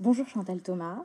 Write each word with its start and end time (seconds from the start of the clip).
Bonjour 0.00 0.28
Chantal 0.28 0.62
Thomas. 0.62 1.02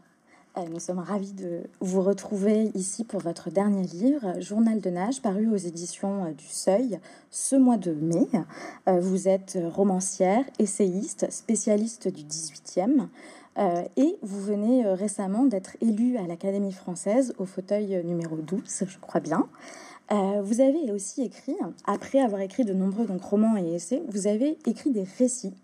Euh, 0.56 0.62
nous 0.72 0.80
sommes 0.80 1.00
ravis 1.00 1.34
de 1.34 1.64
vous 1.80 2.04
retrouver 2.04 2.70
ici 2.76 3.04
pour 3.04 3.22
votre 3.22 3.50
dernier 3.50 3.88
livre, 3.88 4.40
Journal 4.40 4.82
de 4.82 4.90
nage, 4.92 5.20
paru 5.20 5.48
aux 5.48 5.58
éditions 5.58 6.26
euh, 6.26 6.32
du 6.32 6.46
Seuil 6.46 7.00
ce 7.32 7.56
mois 7.56 7.78
de 7.78 7.92
mai. 7.92 8.28
Euh, 8.88 9.00
vous 9.00 9.28
êtes 9.28 9.58
romancière, 9.74 10.46
essayiste, 10.60 11.26
spécialiste 11.32 12.08
du 12.08 12.22
18e. 12.22 13.08
et 13.98 14.16
vous 14.22 14.42
venez 14.42 14.86
récemment 14.94 15.46
d'être 15.46 15.76
élue 15.82 16.18
à 16.18 16.28
l'Académie 16.28 16.72
française 16.72 17.34
au 17.40 17.46
fauteuil 17.46 18.00
numéro 18.06 18.36
12, 18.36 18.84
je 18.88 19.00
crois 19.00 19.22
bien. 19.22 19.48
vous 20.12 20.62
avez 20.62 20.92
aussi 20.92 21.24
écrit, 21.24 21.58
après 21.86 22.20
avoir 22.20 22.42
écrit 22.42 22.64
de 22.64 22.74
nombreux 22.74 23.08
donc, 23.08 23.24
romans 23.24 23.58
et 23.58 23.74
essais, 23.74 24.04
vous 24.08 24.28
avez 24.28 24.60
écrit 24.68 24.92
des 24.92 25.08
récits 25.18 25.56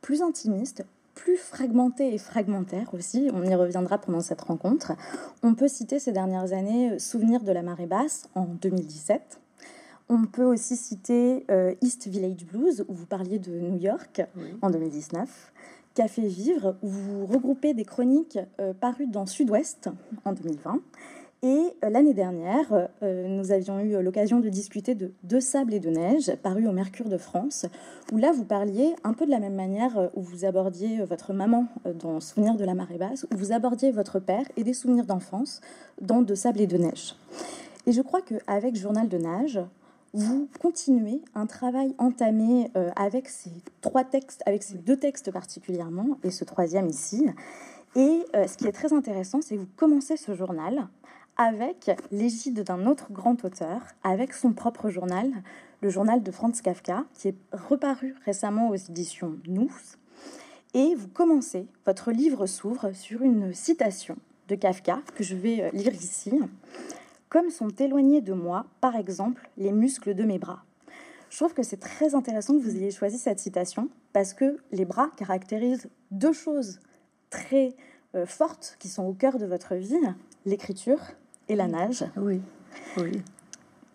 plus 0.00 0.22
intimistes, 0.22 0.84
plus 1.20 1.36
fragmenté 1.36 2.14
et 2.14 2.18
fragmentaire 2.18 2.94
aussi, 2.94 3.30
on 3.34 3.44
y 3.44 3.54
reviendra 3.54 3.98
pendant 3.98 4.20
cette 4.20 4.40
rencontre. 4.40 4.92
On 5.42 5.54
peut 5.54 5.68
citer 5.68 5.98
ces 5.98 6.12
dernières 6.12 6.54
années 6.54 6.92
euh, 6.92 6.98
Souvenir 6.98 7.42
de 7.42 7.52
la 7.52 7.60
marée 7.62 7.86
basse 7.86 8.26
en 8.34 8.46
2017. 8.46 9.38
On 10.08 10.24
peut 10.24 10.44
aussi 10.44 10.76
citer 10.76 11.44
euh, 11.50 11.74
East 11.82 12.08
Village 12.08 12.46
Blues, 12.46 12.86
où 12.88 12.94
vous 12.94 13.04
parliez 13.04 13.38
de 13.38 13.50
New 13.50 13.76
York 13.76 14.22
en 14.62 14.70
2019. 14.70 15.52
Café 15.94 16.26
Vivre, 16.26 16.76
où 16.82 16.88
vous 16.88 17.26
regroupez 17.26 17.74
des 17.74 17.84
chroniques 17.84 18.38
euh, 18.58 18.72
parues 18.72 19.06
dans 19.06 19.26
Sud-Ouest 19.26 19.90
en 20.24 20.32
2020. 20.32 20.80
Et 21.42 21.72
euh, 21.84 21.88
l'année 21.88 22.12
dernière, 22.12 22.88
euh, 23.02 23.26
nous 23.26 23.50
avions 23.50 23.80
eu 23.80 24.02
l'occasion 24.02 24.40
de 24.40 24.50
discuter 24.50 24.94
de 24.94 25.14
Deux 25.22 25.40
sables 25.40 25.72
et 25.72 25.80
de 25.80 25.88
neige, 25.88 26.30
paru 26.42 26.66
au 26.68 26.72
Mercure 26.72 27.08
de 27.08 27.16
France, 27.16 27.64
où 28.12 28.18
là 28.18 28.30
vous 28.30 28.44
parliez 28.44 28.94
un 29.04 29.14
peu 29.14 29.24
de 29.24 29.30
la 29.30 29.38
même 29.38 29.54
manière 29.54 29.96
euh, 29.96 30.08
où 30.14 30.20
vous 30.20 30.44
abordiez 30.44 31.02
votre 31.02 31.32
maman 31.32 31.66
dans 31.98 32.20
Souvenir 32.20 32.56
de 32.56 32.64
la 32.64 32.74
marée 32.74 32.98
basse, 32.98 33.26
où 33.32 33.36
vous 33.38 33.52
abordiez 33.52 33.90
votre 33.90 34.18
père 34.18 34.44
et 34.58 34.64
des 34.64 34.74
souvenirs 34.74 35.06
d'enfance 35.06 35.62
dans 36.02 36.20
Deux 36.20 36.34
sables 36.34 36.60
et 36.60 36.66
de 36.66 36.76
neige. 36.76 37.16
Et 37.86 37.92
je 37.92 38.02
crois 38.02 38.20
qu'avec 38.20 38.76
Journal 38.76 39.08
de 39.08 39.16
nage, 39.16 39.60
vous 40.12 40.46
continuez 40.60 41.22
un 41.34 41.46
travail 41.46 41.94
entamé 41.96 42.70
avec 42.96 43.28
ces 43.28 43.52
trois 43.80 44.04
textes, 44.04 44.42
avec 44.44 44.62
ces 44.62 44.76
deux 44.76 44.96
textes 44.96 45.30
particulièrement, 45.30 46.18
et 46.22 46.30
ce 46.30 46.44
troisième 46.44 46.88
ici. 46.88 47.26
Et 47.96 48.24
ce 48.34 48.56
qui 48.56 48.66
est 48.66 48.72
très 48.72 48.92
intéressant, 48.92 49.40
c'est 49.40 49.54
que 49.54 49.60
vous 49.60 49.68
commencez 49.76 50.16
ce 50.16 50.34
journal 50.34 50.88
avec 51.40 51.90
l'égide 52.10 52.64
d'un 52.64 52.84
autre 52.84 53.10
grand 53.10 53.46
auteur, 53.46 53.80
avec 54.02 54.34
son 54.34 54.52
propre 54.52 54.90
journal, 54.90 55.32
le 55.80 55.88
journal 55.88 56.22
de 56.22 56.30
Franz 56.30 56.60
Kafka, 56.60 57.06
qui 57.14 57.28
est 57.28 57.34
reparu 57.50 58.14
récemment 58.26 58.68
aux 58.68 58.74
éditions 58.74 59.38
Nous. 59.46 59.72
Et 60.74 60.94
vous 60.94 61.08
commencez, 61.08 61.66
votre 61.86 62.12
livre 62.12 62.44
s'ouvre 62.44 62.92
sur 62.92 63.22
une 63.22 63.54
citation 63.54 64.18
de 64.48 64.54
Kafka 64.54 65.00
que 65.14 65.24
je 65.24 65.34
vais 65.34 65.62
euh, 65.62 65.70
lire 65.72 65.94
ici. 65.94 66.30
Comme 67.30 67.48
sont 67.48 67.70
éloignés 67.70 68.20
de 68.20 68.34
moi, 68.34 68.66
par 68.82 68.94
exemple, 68.94 69.48
les 69.56 69.72
muscles 69.72 70.14
de 70.14 70.24
mes 70.24 70.38
bras. 70.38 70.62
Je 71.30 71.38
trouve 71.38 71.54
que 71.54 71.62
c'est 71.62 71.80
très 71.80 72.14
intéressant 72.14 72.52
que 72.52 72.62
vous 72.62 72.76
ayez 72.76 72.90
choisi 72.90 73.16
cette 73.16 73.38
citation 73.38 73.88
parce 74.12 74.34
que 74.34 74.58
les 74.72 74.84
bras 74.84 75.08
caractérisent 75.16 75.88
deux 76.10 76.34
choses 76.34 76.80
très 77.30 77.74
euh, 78.14 78.26
fortes 78.26 78.76
qui 78.78 78.88
sont 78.88 79.04
au 79.04 79.14
cœur 79.14 79.38
de 79.38 79.46
votre 79.46 79.74
vie, 79.74 79.96
l'écriture 80.44 81.00
et 81.50 81.56
la 81.56 81.66
nage. 81.66 82.04
Oui, 82.16 82.40
oui. 82.96 83.22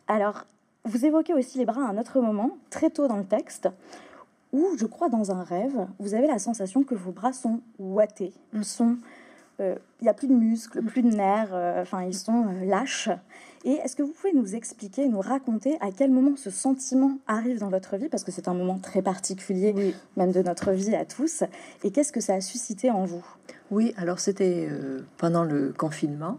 Alors, 0.08 0.46
vous 0.84 1.06
évoquez 1.06 1.34
aussi 1.34 1.58
les 1.58 1.66
bras 1.66 1.82
à 1.82 1.90
un 1.90 1.98
autre 1.98 2.20
moment, 2.20 2.58
très 2.70 2.90
tôt 2.90 3.08
dans 3.08 3.18
le 3.18 3.26
texte, 3.26 3.70
où, 4.52 4.68
je 4.78 4.86
crois, 4.86 5.10
dans 5.10 5.32
un 5.32 5.44
rêve, 5.44 5.88
vous 6.00 6.14
avez 6.14 6.28
la 6.28 6.38
sensation 6.38 6.84
que 6.84 6.96
vos 6.96 7.12
bras 7.12 7.34
sont 7.34 7.62
ouatés, 7.80 8.34
mm. 8.54 8.64
sont... 8.64 8.98
Euh, 9.62 9.76
il 10.02 10.04
n'y 10.04 10.10
a 10.10 10.14
plus 10.14 10.28
de 10.28 10.34
muscles, 10.34 10.82
plus 10.84 11.02
de 11.02 11.16
nerfs, 11.16 11.54
euh, 11.54 11.82
enfin 11.82 12.04
ils 12.04 12.14
sont 12.14 12.46
euh, 12.46 12.66
lâches. 12.66 13.10
Et 13.64 13.72
est-ce 13.72 13.96
que 13.96 14.04
vous 14.04 14.12
pouvez 14.12 14.34
nous 14.34 14.54
expliquer, 14.54 15.08
nous 15.08 15.22
raconter 15.22 15.78
à 15.80 15.92
quel 15.92 16.12
moment 16.12 16.36
ce 16.36 16.50
sentiment 16.50 17.20
arrive 17.26 17.60
dans 17.60 17.70
votre 17.70 17.96
vie, 17.96 18.10
parce 18.10 18.26
que 18.26 18.34
c'est 18.34 18.50
un 18.50 18.54
moment 18.54 18.80
très 18.80 19.02
particulier, 19.02 19.96
même 20.18 20.34
de 20.34 20.42
notre 20.42 20.72
vie 20.72 20.94
à 20.94 21.06
tous, 21.06 21.46
et 21.86 21.92
qu'est-ce 21.92 22.12
que 22.12 22.20
ça 22.20 22.34
a 22.34 22.42
suscité 22.42 22.92
en 22.92 23.06
vous? 23.06 23.26
Oui, 23.72 23.94
alors 23.96 24.20
c'était 24.20 24.70
pendant 25.18 25.46
le 25.46 25.74
confinement, 25.76 26.38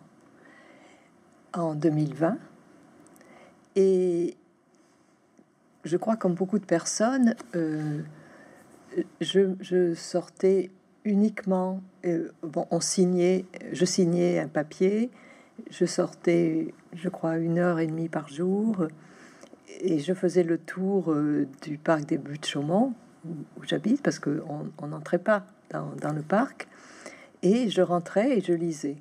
en 1.58 1.74
2020. 1.74 2.38
Et 3.76 4.36
je 5.84 5.96
crois, 5.96 6.16
comme 6.16 6.34
beaucoup 6.34 6.58
de 6.58 6.64
personnes, 6.64 7.36
euh, 7.54 8.00
je, 9.20 9.94
sortais 9.94 10.70
uniquement. 11.04 11.80
Euh, 12.04 12.30
bon, 12.42 12.66
on 12.70 12.80
signait, 12.80 13.44
je 13.72 13.84
signais 13.84 14.38
un 14.38 14.48
papier. 14.48 15.10
Je 15.70 15.84
sortais, 15.84 16.74
je 16.92 17.08
crois, 17.08 17.38
une 17.38 17.58
heure 17.58 17.78
et 17.78 17.86
demie 17.86 18.08
par 18.08 18.28
jour. 18.28 18.86
Et 19.80 19.98
je 19.98 20.12
faisais 20.12 20.42
le 20.42 20.58
tour 20.58 21.12
euh, 21.12 21.46
du 21.62 21.78
parc 21.78 22.04
des 22.06 22.18
Buttes 22.18 22.46
Chaumont, 22.46 22.94
où, 23.24 23.62
j'habite, 23.62 24.02
parce 24.02 24.18
qu'on 24.18 24.86
n'entrait 24.86 25.18
pas 25.18 25.46
dans, 25.70 25.92
dans, 26.00 26.12
le 26.12 26.22
parc. 26.22 26.68
Et 27.42 27.68
je 27.70 27.82
rentrais 27.82 28.38
et 28.38 28.40
je 28.40 28.52
lisais. 28.52 28.96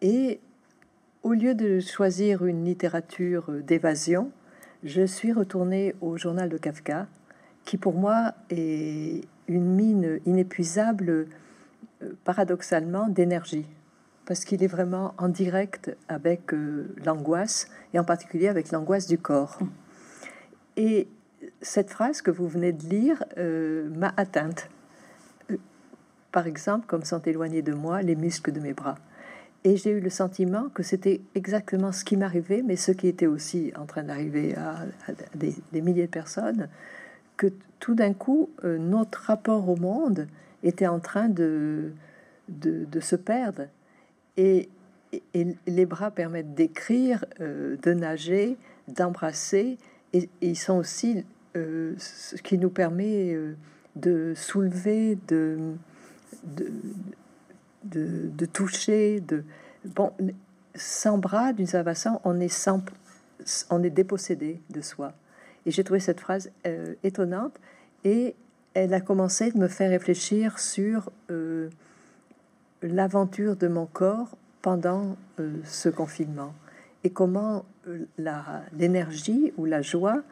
Et 0.00 0.40
au 1.22 1.32
lieu 1.32 1.54
de 1.54 1.80
choisir 1.80 2.44
une 2.44 2.64
littérature 2.64 3.50
d'évasion, 3.66 4.30
je 4.84 5.04
suis 5.04 5.32
retournée 5.32 5.94
au 6.00 6.16
journal 6.16 6.48
de 6.48 6.56
Kafka, 6.56 7.06
qui 7.64 7.76
pour 7.76 7.94
moi 7.94 8.34
est 8.50 9.22
une 9.48 9.74
mine 9.74 10.20
inépuisable, 10.26 11.26
euh, 12.02 12.12
paradoxalement, 12.24 13.08
d'énergie, 13.08 13.66
parce 14.26 14.44
qu'il 14.44 14.62
est 14.62 14.68
vraiment 14.68 15.14
en 15.18 15.28
direct 15.28 15.96
avec 16.08 16.52
euh, 16.54 16.94
l'angoisse, 17.04 17.68
et 17.92 17.98
en 17.98 18.04
particulier 18.04 18.48
avec 18.48 18.70
l'angoisse 18.70 19.06
du 19.06 19.18
corps. 19.18 19.58
Et 20.76 21.08
cette 21.60 21.90
phrase 21.90 22.22
que 22.22 22.30
vous 22.30 22.46
venez 22.46 22.72
de 22.72 22.84
lire 22.84 23.24
euh, 23.38 23.88
m'a 23.90 24.14
atteinte. 24.16 24.70
Par 26.30 26.46
exemple, 26.46 26.86
comme 26.86 27.04
sont 27.04 27.22
éloignés 27.22 27.62
de 27.62 27.72
moi 27.72 28.02
les 28.02 28.14
muscles 28.14 28.52
de 28.52 28.60
mes 28.60 28.74
bras. 28.74 28.96
Et 29.64 29.76
j'ai 29.76 29.90
eu 29.90 30.00
le 30.00 30.10
sentiment 30.10 30.68
que 30.68 30.82
c'était 30.82 31.20
exactement 31.34 31.90
ce 31.90 32.04
qui 32.04 32.16
m'arrivait, 32.16 32.62
mais 32.62 32.76
ce 32.76 32.92
qui 32.92 33.08
était 33.08 33.26
aussi 33.26 33.72
en 33.76 33.86
train 33.86 34.04
d'arriver 34.04 34.54
à, 34.56 34.84
des, 35.34 35.82
milliers 35.82 36.06
de 36.06 36.12
personnes, 36.12 36.68
que 37.36 37.52
tout 37.80 37.94
d'un 37.94 38.14
coup, 38.14 38.50
euh, 38.64 38.78
notre 38.78 39.22
rapport 39.22 39.68
au 39.68 39.76
monde 39.76 40.28
était 40.62 40.86
en 40.86 41.00
train 41.00 41.28
de, 41.28 41.92
de, 42.48 43.00
se 43.00 43.16
perdre. 43.16 43.66
Et, 44.36 44.68
les 45.66 45.86
bras 45.86 46.10
permettent 46.10 46.54
d'écrire, 46.54 47.24
euh, 47.40 47.76
de 47.82 47.94
nager, 47.94 48.56
d'embrasser, 48.88 49.78
et, 50.12 50.28
ils 50.40 50.56
sont 50.56 50.76
aussi 50.76 51.24
euh, 51.56 51.94
ce 51.98 52.36
qui 52.42 52.58
nous 52.58 52.70
permet 52.70 53.36
de 53.96 54.34
soulever, 54.36 55.18
de, 55.28 55.58
de 56.44 56.70
de, 57.90 58.46
toucher, 58.46 59.20
de 59.20 59.44
bon, 59.84 60.12
sans 60.74 61.18
bras, 61.18 61.52
d'une 61.52 61.66
certaine 61.66 61.94
façon, 61.94 62.20
on 62.24 62.40
est 62.40 62.48
sans, 62.48 62.82
on 63.70 63.82
est 63.82 63.90
dépossédé 63.90 64.60
de 64.70 64.80
soi. 64.80 65.12
Et 65.66 65.70
j'ai 65.70 65.84
trouvé 65.84 66.00
cette 66.00 66.20
phrase 66.20 66.50
euh, 66.66 66.94
étonnante 67.02 67.58
et 68.04 68.34
elle 68.74 68.94
a 68.94 69.00
commencé 69.00 69.50
de 69.50 69.58
me 69.58 69.68
faire 69.68 69.90
réfléchir 69.90 70.58
sur 70.58 71.10
euh, 71.30 71.68
l'aventure 72.82 73.56
de 73.56 73.68
mon 73.68 73.86
corps 73.86 74.36
pendant 74.62 75.16
euh, 75.40 75.56
ce 75.64 75.88
confinement 75.88 76.54
et 77.04 77.10
comment 77.10 77.64
l'énergie 78.76 79.52
ou 79.56 79.64
la 79.64 79.82
joie 79.82 80.22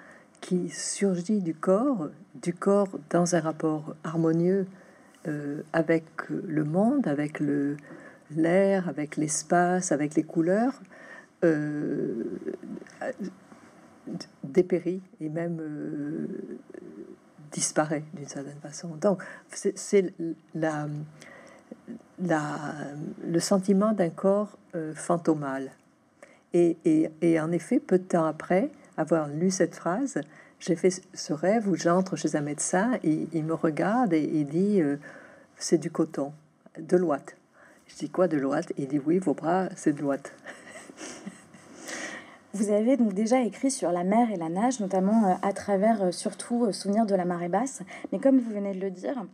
qui 0.40 0.68
surgit 0.68 1.40
du 1.40 1.54
corps, 1.54 2.08
du 2.34 2.52
corps 2.52 2.98
dans 3.10 3.34
un 3.34 3.40
rapport 3.40 3.94
harmonieux 4.04 4.66
euh, 5.26 5.62
avec 5.72 6.04
le 6.28 6.64
monde, 6.64 7.06
avec 7.08 7.40
l'air, 8.30 8.88
avec 8.88 9.16
l'espace, 9.16 9.92
avec 9.92 10.14
les 10.14 10.22
couleurs, 10.22 10.80
euh, 11.44 12.24
dépérit 14.44 15.02
et 15.20 15.28
même 15.28 15.58
euh, 15.60 16.26
disparaît 17.52 18.04
d'une 18.14 18.28
certaine 18.28 18.58
façon. 18.60 18.96
Donc 18.96 19.22
c'est 19.50 20.14
la, 20.54 20.86
le 22.18 23.40
sentiment 23.40 23.92
d'un 23.92 24.10
corps. 24.10 24.58
Et, 26.52 26.76
et, 26.84 27.10
et, 27.22 27.40
en 27.40 27.50
effet, 27.50 27.80
peu 27.80 27.98
de 27.98 28.04
temps 28.04 28.26
après 28.26 28.70
avoir 28.96 29.28
lu 29.28 29.50
cette 29.50 29.74
phrase, 29.74 30.20
j'ai 30.58 30.76
fait 30.76 30.90
ce 31.12 31.32
rêve 31.32 31.68
où 31.68 31.76
j'entre 31.76 32.16
chez 32.16 32.34
un 32.36 32.40
médecin 32.40 32.92
et 33.02 33.28
il 33.32 33.44
me 33.44 33.54
regarde 33.54 34.12
et 34.12 34.22
il 34.22 34.46
dit 34.46 34.80
euh, 34.80 34.96
c'est 35.58 35.78
du 35.78 35.90
coton, 35.90 36.32
de 36.78 36.96
l'ouate. 36.96 37.36
Je 37.88 37.96
dis 37.96 38.10
quoi 38.10 38.28
de 38.28 38.36
l'ouate? 38.36 38.72
Il 38.76 38.88
dit 38.88 38.98
oui, 38.98 39.18
vos 39.18 39.34
bras, 39.34 39.68
c'est 39.76 39.92
de 39.92 40.00
l'ouate. 40.00 40.32
Vous 42.54 42.70
avez 42.70 42.96
donc 42.96 43.12
déjà 43.12 43.42
écrit 43.42 43.70
sur 43.70 43.92
la 43.92 44.02
mer 44.02 44.30
et 44.30 44.36
la 44.36 44.48
nage, 44.48 44.80
notamment 44.80 45.26
euh, 45.26 45.34
à 45.42 45.52
travers 45.52 46.02
euh, 46.02 46.10
surtout 46.10 46.72
Souvenir 46.72 47.04
de 47.04 47.14
la 47.14 47.24
marée 47.24 47.48
basse. 47.48 47.82
Mais 48.12 48.18
comme 48.18 48.38
vous 48.38 48.50
venez 48.50 48.74
de 48.74 48.80
le 48.80 48.90
dire, 48.90 49.26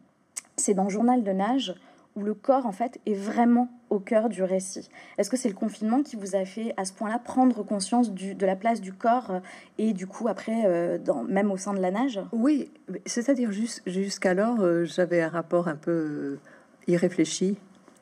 c'est 0.57 0.75
dans 0.75 0.89
Journal 0.89 1.23
de 1.23 1.31
nage 1.31 1.75
où 2.17 2.23
le 2.23 2.35
corps 2.35 2.67
en 2.67 2.73
fait 2.73 3.01
est 3.07 3.15
vraiment 3.15 3.69
au 3.91 3.99
cœur 3.99 4.29
du 4.29 4.43
récit. 4.43 4.89
Est-ce 5.19 5.31
que 5.31 5.37
c'est 5.37 5.49
le 5.49 5.55
confinement 5.55 6.03
qui 6.03 6.17
vous 6.17 6.37
a 6.37 6.45
fait 6.45 6.75
à 6.77 6.85
ce 6.85 6.93
point-là 6.93 7.19
prendre 7.19 7.63
conscience 7.63 8.13
de 8.13 8.47
la 8.47 8.57
place 8.57 8.81
du 8.81 8.93
corps 8.93 9.31
euh, 9.31 9.41
et 9.79 9.93
du 9.93 10.07
coup 10.07 10.29
après, 10.29 10.65
euh, 10.67 10.99
dans, 10.99 11.25
même 11.25 11.51
au 11.51 11.57
sein 11.57 11.75
de 11.75 11.81
la 11.81 11.91
nage? 11.91 12.21
Oui, 12.33 12.71
c'est-à-dire 13.07 13.51
jusqu'alors, 13.87 14.85
j'avais 14.85 15.23
un 15.23 15.29
rapport 15.29 15.69
un 15.69 15.77
peu 15.77 16.39
irréfléchi 16.87 17.57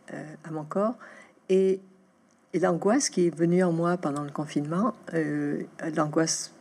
à 0.08 0.50
mon 0.50 0.64
corps 0.64 0.94
et, 1.48 1.80
l'angoisse 2.52 3.10
qui 3.10 3.28
est 3.28 3.34
venue 3.34 3.62
en 3.62 3.72
moi 3.72 3.96
pendant 3.96 4.24
le 4.24 4.30
confinement, 4.32 4.92
l'angoisse 5.94 6.52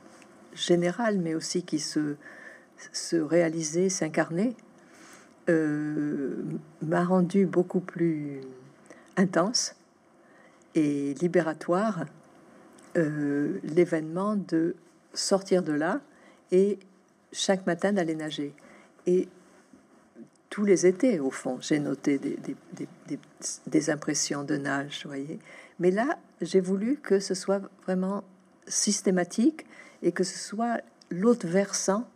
générale, 0.53 1.17
mais 1.17 1.33
aussi 1.33 1.63
qui 1.63 1.79
se, 1.79 2.15
se 2.93 3.15
réalisait, 3.15 3.89
s'incarnait, 3.89 4.53
euh, 5.49 6.35
m'a 6.81 7.03
rendu 7.03 7.45
beaucoup 7.45 7.79
plus 7.79 8.41
intense 9.17 9.75
et 10.75 11.13
libératoire 11.15 12.05
euh, 12.97 13.59
l'événement 13.63 14.35
de 14.35 14.75
sortir 15.13 15.63
de 15.63 15.73
là 15.73 16.01
et 16.51 16.79
chaque 17.31 17.65
matin 17.65 17.93
d'aller 17.93 18.15
nager. 18.15 18.53
Et 19.07 19.27
tous 20.49 20.65
les 20.65 20.85
étés, 20.85 21.19
au 21.19 21.29
fond, 21.29 21.57
j'ai 21.61 21.79
noté 21.79 22.17
des, 22.17 22.37
des, 23.67 23.89
impressions 23.89 24.43
de 24.43 24.55
nage, 24.55 25.03
voyez. 25.05 25.39
Mais 25.79 25.91
là, 25.91 26.17
j'ai 26.41 26.59
voulu 26.59 26.97
que 26.97 27.19
ce 27.19 27.33
soit 27.33 27.61
vraiment 27.85 28.23
systématique 28.67 29.65
et 30.01 30.11
que 30.11 30.23
ce 30.23 30.37
soit 30.37 30.81
l'autre 31.09 31.47
versant 31.47 32.07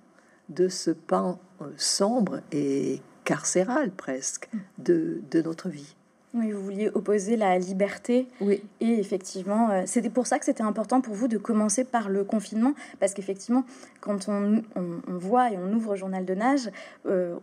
de 0.50 0.68
ce 0.68 0.92
pan 0.92 1.40
euh, 1.62 1.72
sombre 1.78 2.42
et 2.52 3.02
carcérale 3.24 3.92
presque 3.92 4.50
de, 4.78 5.22
de 5.32 5.42
notre 5.42 5.70
vie. 5.70 5.96
Oui, 6.36 6.52
vous 6.52 6.64
vouliez 6.64 6.90
opposer 6.90 7.38
la 7.38 7.60
liberté. 7.60 8.28
Oui. 8.42 8.64
Et 8.82 9.00
effectivement, 9.00 9.70
euh, 9.70 9.84
c'était 9.86 10.10
pour 10.10 10.26
ça 10.26 10.40
que 10.40 10.46
c'était 10.46 10.64
important 10.64 11.00
pour 11.00 11.14
vous 11.14 11.28
de 11.28 11.38
commencer 11.38 11.84
par 11.84 12.10
le 12.10 12.24
confinement, 12.24 12.74
parce 13.00 13.14
qu'effectivement, 13.14 13.66
quand 14.02 14.28
on, 14.30 14.64
on, 14.76 15.18
voit 15.18 15.52
et 15.52 15.58
on 15.60 15.72
ouvre 15.74 15.96
Journal 15.96 16.26
de 16.26 16.34
nage, 16.34 16.72
euh, 17.06 17.36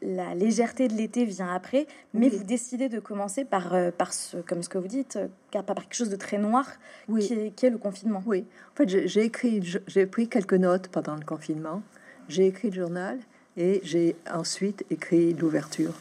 la 0.00 0.32
légèreté 0.36 0.86
de 0.86 0.94
l'été 0.94 1.24
vient 1.24 1.52
après, 1.52 1.88
mais 2.12 2.28
vous 2.28 2.44
décidez 2.44 2.88
de 2.88 3.00
commencer 3.00 3.44
par, 3.44 3.74
euh, 3.74 3.90
par 3.90 4.12
ce, 4.12 4.36
comme 4.36 4.62
ce 4.62 4.68
que 4.68 4.78
vous 4.78 4.86
dites, 4.86 5.18
par 5.50 5.74
quelque 5.74 5.94
chose 5.94 6.10
de 6.10 6.16
très 6.16 6.38
noir, 6.38 6.70
oui. 7.08 7.26
qui, 7.26 7.34
est, 7.34 7.50
qui 7.50 7.66
est 7.66 7.70
le 7.70 7.78
confinement. 7.78 8.22
Oui. 8.26 8.44
En 8.74 8.76
fait, 8.76 9.08
j'ai 9.08 9.24
écrit, 9.24 9.60
j'ai 9.88 10.06
pris 10.06 10.28
quelques 10.28 10.54
notes 10.54 10.86
pendant 10.86 11.16
le 11.16 11.24
confinement. 11.24 11.82
J'ai 12.28 12.46
écrit 12.46 12.70
le 12.70 12.76
journal 12.76 13.18
et 13.56 13.80
j'ai 13.84 14.16
ensuite 14.32 14.84
écrit 14.90 15.34
l'ouverture 15.34 15.94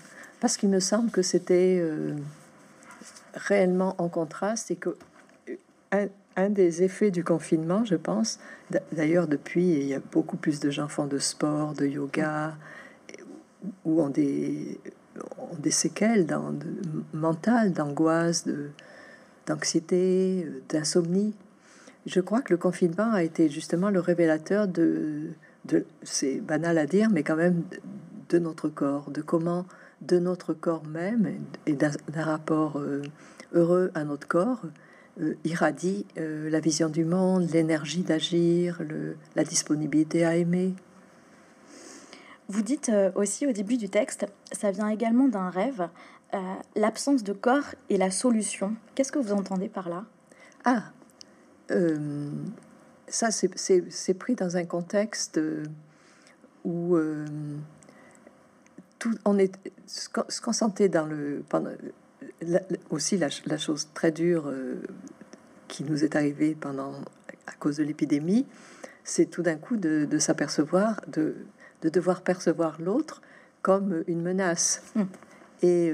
parce 0.44 0.58
qu'il 0.58 0.70
me 0.70 0.82
semble 0.82 1.10
que 1.10 1.22
c'était 1.22 1.80
euh, 1.82 2.16
réellement 3.34 3.96
en 3.98 4.10
contraste 4.10 4.72
et 4.72 4.76
que 4.76 4.96
euh, 5.94 6.08
un, 6.36 6.50
des 6.50 6.84
effets 6.84 7.12
du 7.12 7.24
confinement, 7.24 7.86
je 7.86 7.96
pense, 7.96 8.40
d'ailleurs 8.92 9.28
depuis, 9.28 9.64
il 9.64 9.84
y 9.84 9.94
a 9.94 10.02
beaucoup 10.12 10.36
plus 10.36 10.60
de 10.60 10.70
gens 10.70 10.88
font 10.88 11.06
de 11.06 11.20
sport, 11.20 11.74
de 11.74 11.86
yoga, 11.86 12.56
ou 13.86 14.02
ont 14.02 14.10
des, 14.10 14.80
séquelles 15.70 16.26
dans, 16.26 16.52
de, 16.52 16.68
mentales, 17.14 17.72
d'angoisse, 17.72 18.46
d'anxiété, 19.46 20.46
d'insomnie. 20.68 21.34
Je 22.06 22.20
crois 22.20 22.42
que 22.42 22.52
le 22.52 22.58
confinement 22.58 23.14
a 23.14 23.24
été 23.24 23.48
justement 23.48 23.90
le 23.90 24.02
révélateur 24.02 24.68
de, 24.68 25.30
c'est 26.02 26.40
banal 26.40 26.78
à 26.78 26.86
dire, 26.86 27.10
mais 27.10 27.24
quand 27.24 27.36
même 27.36 27.64
de 28.30 28.40
notre 28.40 28.70
corps, 28.70 29.12
de 29.12 29.22
comment 29.22 29.66
de 30.04 30.20
notre 30.20 30.54
corps 30.54 30.86
même 30.86 31.28
et 31.66 31.74
d'un 31.74 31.92
rapport 32.16 32.78
euh, 32.78 33.02
heureux 33.54 33.92
à 33.96 34.04
notre 34.04 34.28
corps 34.28 34.62
euh, 35.22 35.36
irradie 35.44 36.06
euh, 36.18 36.50
la 36.50 36.60
vision 36.60 36.90
du 36.90 37.06
monde, 37.06 37.50
l'énergie 37.52 38.02
d'agir, 38.02 38.82
la 39.36 39.44
disponibilité 39.44 40.26
à 40.26 40.36
aimer. 40.36 40.74
Vous 42.50 42.62
dites 42.62 42.92
aussi 43.16 43.48
au 43.48 43.54
début 43.54 43.78
du 43.78 43.90
texte, 43.90 44.26
ça 44.52 44.72
vient 44.72 44.90
également 44.90 45.30
d'un 45.30 45.50
rêve, 45.50 45.88
l'absence 46.76 47.24
de 47.24 47.32
corps 47.32 47.74
et 47.90 47.98
la 47.98 48.12
solution. 48.12 48.76
Qu'est-ce 48.96 49.14
que 49.14 49.20
vous 49.20 49.32
entendez 49.32 49.70
par 49.70 49.88
là? 49.88 50.04
Ah, 50.66 50.84
ça, 53.14 53.30
c'est 53.30 54.14
pris 54.16 54.34
dans 54.34 54.58
un 54.58 54.66
contexte 54.66 55.38
euh, 55.38 55.64
où 56.64 56.96
euh, 56.96 57.28
tout, 58.98 59.14
on 59.24 59.38
est, 59.38 59.54
ce 59.86 60.42
qu'on 60.42 60.52
sentait 60.52 60.90
dans 60.90 61.06
le, 61.06 61.44
pendant, 61.48 61.70
aussi 62.90 63.18
la, 63.18 63.30
chose 63.30 63.88
très 63.94 64.12
dure 64.12 64.48
euh, 64.48 64.82
qui 65.68 65.84
nous 65.84 66.04
est 66.04 66.16
arrivée 66.16 66.58
pendant, 66.60 66.94
à 67.46 67.52
cause 67.60 67.78
de 67.78 67.84
l'épidémie, 67.84 68.48
c'est 69.04 69.28
tout 69.28 69.44
d'un 69.44 69.58
coup 69.58 69.78
de, 69.78 70.18
s'apercevoir, 70.18 71.00
de, 71.08 71.36
de, 71.84 71.90
devoir 71.90 72.22
percevoir 72.22 72.82
l'autre 72.82 73.22
comme 73.62 74.04
une 74.08 74.24
menace. 74.24 74.82
Hum. 74.96 75.08
Et 75.62 75.94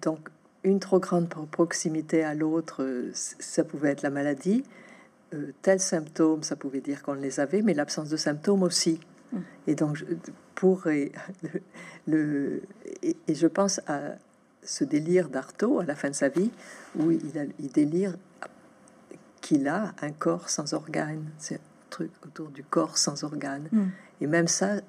donc, 0.00 0.28
une 0.62 0.80
trop 0.80 1.00
grande 1.00 1.28
proximité 1.50 2.22
à 2.22 2.34
l'autre, 2.34 2.86
ça 3.12 3.64
pouvait 3.64 3.90
être 3.90 4.02
la 4.02 4.10
maladie 4.10 4.64
euh, 5.34 5.52
tels 5.62 5.80
symptômes, 5.80 6.42
ça 6.42 6.56
pouvait 6.56 6.80
dire 6.80 7.02
qu'on 7.02 7.14
les 7.14 7.40
avait, 7.40 7.62
mais 7.62 7.74
l'absence 7.74 8.08
de 8.08 8.16
symptômes 8.16 8.62
aussi. 8.62 9.00
Mm. 9.32 9.38
Et 9.66 9.74
donc, 9.74 10.04
pour 10.54 10.84
le, 12.06 12.62
et, 13.02 13.16
je 13.34 13.46
pense 13.46 13.80
à 13.86 14.16
ce 14.62 14.84
délire 14.84 15.28
d'Artaud 15.28 15.80
à 15.80 15.84
la 15.84 15.94
fin 15.94 16.08
de 16.08 16.14
sa 16.14 16.28
vie, 16.28 16.50
où 16.96 17.10
il, 17.10 17.38
a, 17.38 17.44
il 17.58 17.70
délire 17.70 18.16
qu'il 19.40 19.68
a 19.68 19.94
un 20.00 20.12
corps 20.12 20.48
sans 20.48 20.72
organes. 20.72 21.30
C'est 21.38 21.56
un 21.56 21.60
truc 21.90 22.10
autour 22.24 22.48
du 22.48 22.64
corps 22.64 22.96
sans 22.96 23.24
organes. 23.24 23.68
Mm. 23.72 23.84
Et 24.20 24.26
même 24.26 24.48
ça, 24.48 24.80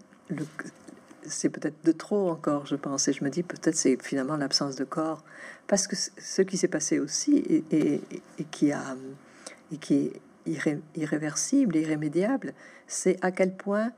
c'est 1.23 1.49
peut-être 1.49 1.83
de 1.83 1.91
trop 1.91 2.29
encore, 2.29 2.65
je 2.65 2.75
pense. 2.75 3.07
Et 3.07 3.13
je 3.13 3.23
me 3.23 3.29
dis, 3.29 3.43
peut-être 3.43 3.75
c'est 3.75 4.01
finalement 4.01 4.37
l'absence 4.37 4.75
de 4.75 4.83
corps. 4.83 5.23
Parce 5.67 5.87
que 5.87 5.95
ce 5.95 6.41
qui 6.41 6.57
s'est 6.57 6.67
passé 6.67 6.99
aussi, 6.99 7.37
et, 7.37 8.01
et, 8.37 8.43
qui 8.51 8.71
a 8.71 8.95
et 9.71 9.77
qui 9.77 9.95
est 9.95 10.21
irréversible, 10.45 11.75
irrémédiable, 11.75 12.53
c'est 12.87 13.17
à 13.23 13.31
quel 13.31 13.55
point 13.55 13.91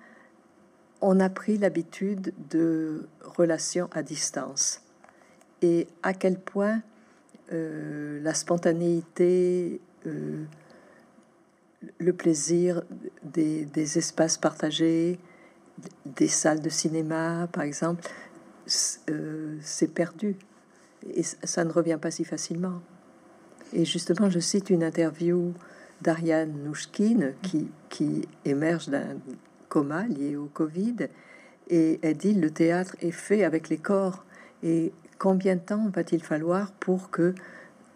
on 1.02 1.20
a 1.20 1.30
pris 1.30 1.58
l'habitude 1.58 2.34
de 2.50 3.08
relations 3.22 3.90
à 3.94 4.02
distance 4.02 4.82
et 5.62 5.88
à 6.04 6.14
quel 6.14 6.40
point 6.40 6.82
euh, 7.52 8.20
la 8.22 8.34
spontanéité, 8.34 9.80
euh, 10.06 10.44
le 12.00 12.14
plaisir 12.14 12.84
des, 13.24 13.98
espaces 13.98 14.38
partagés, 14.38 15.20
des 16.06 16.28
salles 16.28 16.62
de 16.62 16.70
cinéma, 16.70 17.48
par 17.52 17.64
exemple, 17.64 18.04
euh, 19.10 19.58
c'est 19.62 19.94
perdu. 19.94 20.36
Et 21.14 21.24
ça 21.24 21.64
ne 21.64 21.72
revient 21.72 22.00
pas 22.02 22.12
si 22.12 22.26
facilement. 22.26 22.82
Et 23.74 23.86
justement, 23.86 24.30
je 24.30 24.40
cite 24.40 24.70
une 24.70 24.84
interview 24.84 25.54
d'Ariane 26.02 26.54
Nouchkine 26.64 27.34
qui, 27.42 27.70
qui 27.90 28.28
émerge 28.46 28.90
d'un 28.90 29.18
coma 29.70 30.08
lié 30.08 30.36
au 30.36 30.46
Covid. 30.46 31.08
Et 31.70 32.00
elle 32.02 32.18
dit 32.18 32.34
le 32.34 32.52
théâtre 32.52 32.96
est 33.02 33.12
fait 33.12 33.44
avec 33.44 33.70
les 33.70 33.78
corps. 33.78 34.26
Et 34.64 34.94
combien 35.18 35.56
de 35.56 35.62
temps 35.62 35.90
va-t-il 35.90 36.24
falloir 36.24 36.72
pour 36.72 37.10
que 37.10 37.36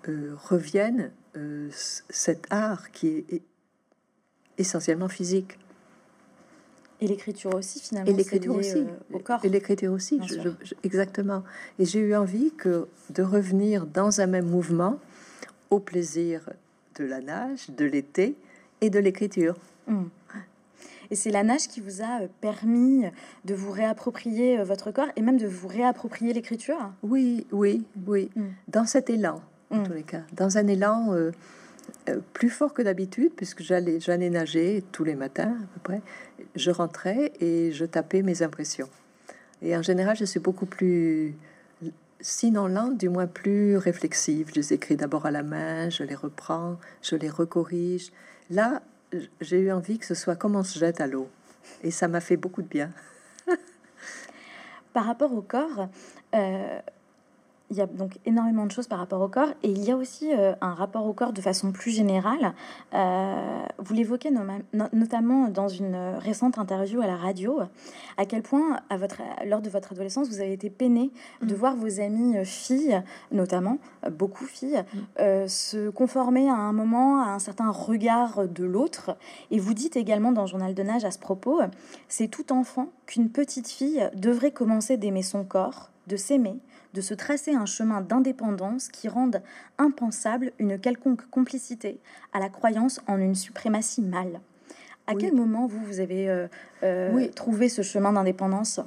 euh, 0.07 0.35
revienne 0.35 1.11
euh, 1.37 1.69
cet 2.09 2.47
art 2.49 2.91
qui 2.91 3.25
est 3.29 3.41
essentiellement 4.57 5.09
physique? 5.09 5.57
Et 6.99 7.07
l'écriture 7.07 7.55
aussi, 7.55 7.79
finalement. 7.79 8.11
Et 8.11 8.13
l'écriture 8.13 8.55
aussi. 8.55 8.77
Euh, 8.77 9.13
au 9.13 9.19
corps. 9.19 9.43
Et 9.43 9.49
l'écriture 9.49 9.91
aussi, 9.91 10.19
exactement. 10.83 11.43
Et 11.79 11.85
j'ai 11.85 11.99
eu 11.99 12.15
envie 12.15 12.51
que 12.51 12.87
de 13.09 13.23
revenir 13.23 13.87
dans 13.87 14.21
un 14.21 14.27
même 14.27 14.47
mouvement 14.47 14.99
au 15.71 15.79
plaisir 15.79 16.47
de 17.01 17.05
la 17.05 17.21
nage, 17.21 17.69
de 17.69 17.85
l'été 17.85 18.35
et 18.81 18.89
de 18.89 18.99
l'écriture. 18.99 19.55
Hmm. 19.87 20.05
Et 21.09 21.15
c'est 21.15 21.31
la 21.31 21.43
nage 21.43 21.67
qui 21.67 21.81
vous 21.81 22.01
a 22.01 22.21
euh, 22.21 22.27
permis 22.39 23.03
de 23.43 23.53
vous 23.53 23.71
réapproprier 23.71 24.59
euh, 24.59 24.63
votre 24.63 24.91
corps 24.91 25.09
et 25.15 25.21
même 25.21 25.37
de 25.37 25.47
vous 25.47 25.67
réapproprier 25.67 26.31
l'écriture? 26.31 26.93
Oui, 27.03 27.45
oui, 27.51 27.83
oui. 28.07 28.29
Hmm. 28.35 28.49
Dans 28.67 28.85
cet 28.85 29.09
élan, 29.09 29.41
en 29.71 29.79
hmm. 29.79 29.83
tous 29.83 29.93
les 29.93 30.03
cas. 30.03 30.21
Dans 30.33 30.57
un 30.57 30.67
élan 30.67 31.13
euh, 31.13 31.31
plus 32.33 32.49
fort 32.49 32.73
que 32.73 32.81
d'habitude, 32.81 33.31
puisque 33.35 33.61
j'allais, 33.61 33.99
j'allais 33.99 34.29
nager 34.29 34.83
tous 34.91 35.03
les 35.03 35.15
matins 35.15 35.57
à 35.63 35.73
peu 35.73 35.79
près. 35.83 36.01
Je 36.55 36.71
rentrais 36.71 37.33
et 37.41 37.71
je 37.71 37.85
tapais 37.85 38.21
mes 38.21 38.43
impressions. 38.43 38.89
Et 39.61 39.75
en 39.75 39.81
général, 39.81 40.15
je 40.15 40.25
suis 40.25 40.39
beaucoup 40.39 40.65
plus 40.65 41.35
sinon 42.21 42.67
lente, 42.67 42.97
du 42.97 43.09
moins 43.09 43.27
plus 43.27 43.77
réflexive. 43.77 44.49
Je 44.49 44.55
les 44.55 44.73
écris 44.73 44.95
d'abord 44.95 45.25
à 45.25 45.31
la 45.31 45.43
main, 45.43 45.89
je 45.89 46.03
les 46.03 46.15
reprends, 46.15 46.77
je 47.01 47.15
les 47.15 47.29
recorrige. 47.29 48.11
Là, 48.49 48.81
j'ai 49.41 49.59
eu 49.59 49.71
envie 49.71 49.97
que 49.99 50.05
ce 50.05 50.15
soit 50.15 50.35
comme 50.35 50.55
on 50.55 50.63
se 50.63 50.79
jette 50.79 51.01
à 51.01 51.07
l'eau. 51.07 51.29
Et 51.83 51.91
ça 51.91 52.07
m'a 52.07 52.21
fait 52.21 52.37
beaucoup 52.37 52.61
de 52.61 52.67
bien. 52.67 52.91
Par 54.93 55.05
rapport 55.05 55.33
au 55.33 55.41
corps, 55.41 55.89
euh, 56.35 56.79
il 57.71 57.77
y 57.77 57.81
a 57.81 57.87
donc 57.87 58.19
énormément 58.25 58.65
de 58.65 58.71
choses 58.71 58.87
par 58.87 58.99
rapport 58.99 59.21
au 59.21 59.29
corps 59.29 59.47
et 59.63 59.69
il 59.69 59.81
y 59.83 59.91
a 59.91 59.95
aussi 59.95 60.31
euh, 60.33 60.53
un 60.59 60.73
rapport 60.73 61.05
au 61.07 61.13
corps 61.13 61.31
de 61.31 61.39
façon 61.39 61.71
plus 61.71 61.91
générale. 61.91 62.53
Euh, 62.93 63.65
vous 63.79 63.93
l'évoquez 63.93 64.29
notamment 64.93 65.47
dans 65.47 65.69
une 65.69 65.95
récente 66.19 66.57
interview 66.57 67.01
à 67.01 67.07
la 67.07 67.15
radio, 67.15 67.61
à 68.17 68.25
quel 68.25 68.41
point 68.41 68.81
à 68.89 68.97
votre, 68.97 69.21
lors 69.45 69.61
de 69.61 69.69
votre 69.69 69.93
adolescence 69.93 70.27
vous 70.27 70.41
avez 70.41 70.51
été 70.51 70.69
peiné 70.69 71.11
de 71.41 71.53
mm. 71.53 71.57
voir 71.57 71.75
vos 71.77 72.01
amies 72.01 72.37
euh, 72.37 72.43
filles, 72.43 73.01
notamment 73.31 73.77
beaucoup 74.11 74.45
filles, 74.45 74.83
mm. 75.17 75.47
se 75.47 75.89
conformer 75.89 76.49
à 76.49 76.55
un 76.55 76.73
moment 76.73 77.23
à 77.23 77.29
un 77.29 77.39
certain 77.39 77.71
regard 77.71 78.49
de 78.49 78.65
l'autre. 78.65 79.15
Et 79.49 79.59
vous 79.59 79.73
dites 79.73 79.95
également 79.95 80.33
dans 80.33 80.41
le 80.41 80.47
Journal 80.47 80.73
de 80.73 80.83
Nage 80.83 81.05
à 81.05 81.11
ce 81.11 81.19
propos, 81.19 81.61
c'est 82.09 82.27
tout 82.27 82.51
enfant 82.51 82.89
qu'une 83.05 83.29
petite 83.29 83.69
fille 83.69 84.09
devrait 84.13 84.51
commencer 84.51 84.97
d'aimer 84.97 85.23
son 85.23 85.45
corps, 85.45 85.89
de 86.07 86.17
s'aimer, 86.17 86.59
de 86.93 87.01
se 87.01 87.13
tracer 87.13 87.53
un 87.53 87.65
chemin 87.65 88.01
d'indépendance 88.01 88.89
qui 88.89 89.07
rende 89.07 89.41
impensable 89.77 90.51
une 90.59 90.79
quelconque 90.79 91.29
complicité 91.29 91.99
à 92.33 92.39
la 92.39 92.49
croyance 92.49 92.99
en 93.07 93.17
une 93.17 93.35
suprématie 93.35 94.01
mâle. 94.01 94.39
À 95.07 95.15
quel 95.15 95.33
moment 95.33 95.67
vous, 95.67 95.83
vous 95.83 95.99
avez 95.99 96.29
euh, 96.29 96.47
euh, 96.83 97.27
trouvé 97.35 97.69
ce 97.69 97.81
chemin 97.81 98.13
d'indépendance? 98.13 98.79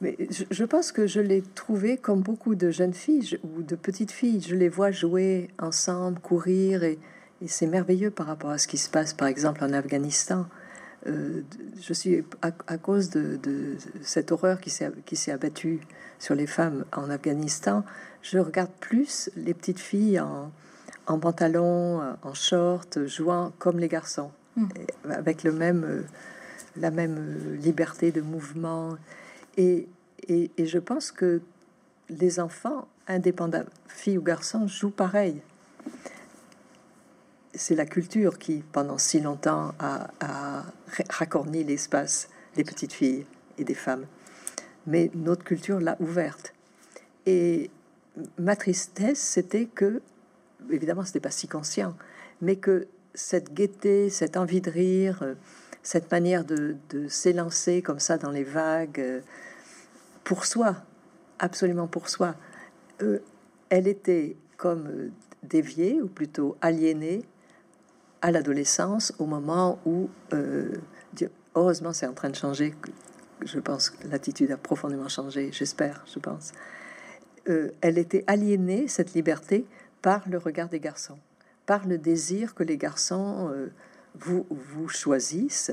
Mais 0.00 0.16
je, 0.50 0.64
pense 0.64 0.90
que 0.90 1.06
je 1.06 1.20
l'ai 1.20 1.42
trouvé 1.54 1.96
comme 1.96 2.20
beaucoup 2.20 2.54
de 2.56 2.70
jeunes 2.70 2.92
filles 2.92 3.38
ou 3.44 3.62
de 3.62 3.76
petites 3.76 4.10
filles. 4.10 4.40
Je 4.40 4.56
les 4.56 4.68
vois 4.68 4.90
jouer 4.90 5.48
ensemble, 5.60 6.18
courir, 6.18 6.82
et, 6.82 6.98
c'est 7.46 7.66
merveilleux 7.66 8.10
par 8.10 8.26
rapport 8.26 8.50
à 8.50 8.58
ce 8.58 8.66
qui 8.66 8.78
se 8.78 8.90
passe, 8.90 9.14
par 9.14 9.28
exemple, 9.28 9.64
en 9.64 9.72
Afghanistan. 9.72 10.46
Euh, 11.06 11.42
je 11.80 11.92
suis 11.92 12.24
à, 12.42 12.78
cause 12.78 13.10
de, 13.10 13.36
de, 13.42 13.76
cette 14.02 14.30
horreur 14.30 14.60
qui 14.60 14.70
s'est 14.70 15.32
abattue 15.32 15.80
sur 16.18 16.34
les 16.34 16.46
femmes 16.46 16.84
en 16.92 17.10
Afghanistan, 17.10 17.84
je 18.22 18.38
regarde 18.38 18.70
plus 18.78 19.30
les 19.36 19.54
petites 19.54 19.80
filles 19.80 20.20
en, 20.20 20.52
en 21.06 21.18
pantalon, 21.18 22.00
en 22.22 22.34
short, 22.34 23.06
jouant 23.06 23.52
comme 23.58 23.80
les 23.80 23.88
garçons, 23.88 24.30
hmm. 24.56 24.68
avec 25.10 25.42
le 25.42 25.50
même, 25.50 26.04
la 26.76 26.90
même 26.90 27.58
liberté 27.60 28.12
de 28.12 28.20
mouvement. 28.20 28.96
Et, 29.56 29.88
et, 30.28 30.50
je 30.58 30.78
pense 30.78 31.10
que 31.10 31.40
les 32.08 32.38
enfants, 32.38 32.86
indépendants, 33.08 33.64
filles 33.88 34.18
ou 34.18 34.22
garçons, 34.22 34.68
jouent 34.68 34.90
pareil. 34.90 35.42
C'est 37.54 37.74
la 37.74 37.86
culture 37.86 38.38
qui, 38.38 38.62
pendant 38.72 38.98
si 38.98 39.20
longtemps, 39.20 39.74
a, 39.78 40.08
a 40.20 40.64
racorni 41.10 41.64
l'espace 41.64 42.28
des 42.54 42.64
petites 42.64 42.92
filles 42.92 43.26
et 43.58 43.64
des 43.64 43.74
femmes 43.74 44.06
mais 44.86 45.10
notre 45.14 45.44
culture 45.44 45.80
l'a 45.80 45.96
ouverte. 46.00 46.54
Et 47.26 47.70
ma 48.38 48.56
tristesse, 48.56 49.20
c'était 49.20 49.66
que, 49.66 50.02
évidemment, 50.70 51.04
c'était 51.04 51.20
pas 51.20 51.30
si 51.30 51.48
conscient, 51.48 51.94
mais 52.40 52.56
que 52.56 52.88
cette 53.14 53.52
gaieté, 53.52 54.10
cette 54.10 54.36
envie 54.36 54.60
de 54.60 54.70
rire, 54.70 55.36
cette 55.82 56.10
manière 56.10 56.44
de, 56.44 56.76
s'élancer 57.08 57.82
comme 57.82 58.00
ça 58.00 58.18
dans 58.18 58.30
les 58.30 58.44
vagues, 58.44 59.22
pour 60.24 60.46
soi, 60.46 60.76
absolument 61.38 61.86
pour 61.86 62.08
soi, 62.08 62.34
euh, 63.02 63.18
elle 63.68 63.88
était 63.88 64.36
comme 64.56 65.10
déviée, 65.42 66.00
ou 66.00 66.06
plutôt 66.06 66.56
aliénée, 66.60 67.22
à 68.22 68.30
l'adolescence, 68.30 69.12
au 69.18 69.26
moment 69.26 69.78
où, 69.84 70.08
heureusement, 71.54 71.92
c'est 71.92 72.06
en 72.06 72.14
train 72.14 72.30
de 72.30 72.36
changer 72.36 72.74
je 73.44 73.58
pense 73.58 73.90
que 73.90 74.08
l'attitude 74.08 74.50
a 74.50 74.56
profondément 74.56 75.08
changé, 75.08 75.50
j'espère, 75.52 76.04
je 76.12 76.18
pense. 76.18 76.52
Euh, 77.48 77.70
elle 77.80 77.98
était 77.98 78.24
aliénée, 78.26 78.88
cette 78.88 79.14
liberté, 79.14 79.66
par 80.00 80.28
le 80.28 80.38
regard 80.38 80.68
des 80.68 80.80
garçons, 80.80 81.18
par 81.66 81.86
le 81.86 81.98
désir 81.98 82.54
que 82.54 82.62
les 82.62 82.76
garçons 82.76 83.50
euh, 83.52 83.68
vous, 84.14 84.46
choisissent, 84.88 85.72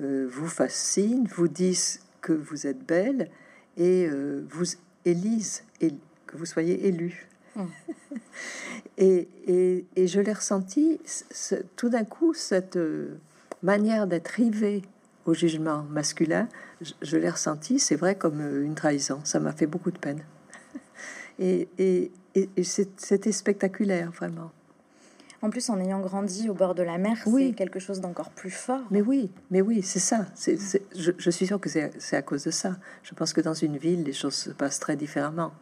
euh, 0.00 0.28
vous 0.30 0.48
fascinent, 0.48 1.26
vous 1.34 1.48
disent 1.48 2.00
que 2.20 2.32
vous 2.32 2.66
êtes 2.66 2.84
belle 2.84 3.30
et 3.76 4.08
vous 4.48 4.64
élisent, 5.04 5.62
que 6.26 6.36
vous 6.36 6.46
soyez 6.46 6.88
élu. 6.88 7.28
Et, 8.98 9.28
et, 9.46 9.84
et, 9.94 10.06
je 10.06 10.20
l'ai 10.20 10.32
ressenti 10.32 10.98
tout 11.76 11.90
d'un 11.90 12.04
coup, 12.04 12.32
cette 12.32 12.78
manière 13.62 14.06
d'être 14.06 14.28
rivée 14.28 14.82
au 15.26 15.34
jugement 15.34 15.82
masculin, 15.82 16.48
je, 17.02 17.16
l'ai 17.16 17.30
ressenti, 17.30 17.78
c'est 17.78 17.96
vrai, 17.96 18.14
comme 18.14 18.40
euh, 18.40 18.64
une 18.64 18.74
trahison. 18.74 19.20
Ça 19.24 19.40
m'a 19.40 19.52
fait 19.52 19.66
beaucoup 19.66 19.90
de 19.90 19.98
peine. 19.98 20.22
Et, 21.38 21.68
et, 21.78 22.10
c'était 22.64 23.32
spectaculaire, 23.32 24.10
vraiment. 24.10 24.50
En 25.42 25.50
plus, 25.50 25.68
en 25.68 25.78
ayant 25.78 26.00
grandi 26.00 26.48
au 26.48 26.54
bord 26.54 26.74
de 26.74 26.82
la 26.82 26.96
mer, 26.96 27.18
oui. 27.26 27.48
c'est 27.48 27.54
quelque 27.54 27.78
chose 27.78 28.00
d'encore 28.00 28.30
plus 28.30 28.50
fort. 28.50 28.80
Mais 28.90 29.02
oui, 29.02 29.30
mais 29.50 29.60
oui, 29.60 29.82
c'est 29.82 29.98
ça. 29.98 30.26
Je, 30.36 31.10
je, 31.18 31.30
suis 31.30 31.46
sûre 31.46 31.60
que 31.60 31.68
c'est 31.68 32.16
à 32.16 32.22
cause 32.22 32.44
de 32.44 32.50
ça. 32.50 32.76
Je 33.02 33.14
pense 33.14 33.34
que 33.34 33.42
dans 33.42 33.52
une 33.52 33.76
ville, 33.76 34.02
les 34.02 34.14
choses 34.14 34.34
se 34.34 34.50
passent 34.50 34.80
très 34.80 34.96
différemment. 34.96 35.52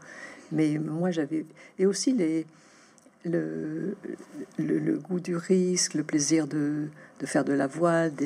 Mais 0.53 0.79
moi, 0.79 1.11
j'avais... 1.11 1.47
Et 1.79 1.87
aussi. 1.87 2.17
Le, 3.25 3.95
goût 5.09 5.21
du 5.21 5.37
risque, 5.37 5.95
le 5.95 6.05
plaisir 6.05 6.47
de, 6.47 6.89
faire 7.25 7.45
de 7.45 7.53
la 7.53 7.67
voile, 7.67 8.13
de, 8.15 8.25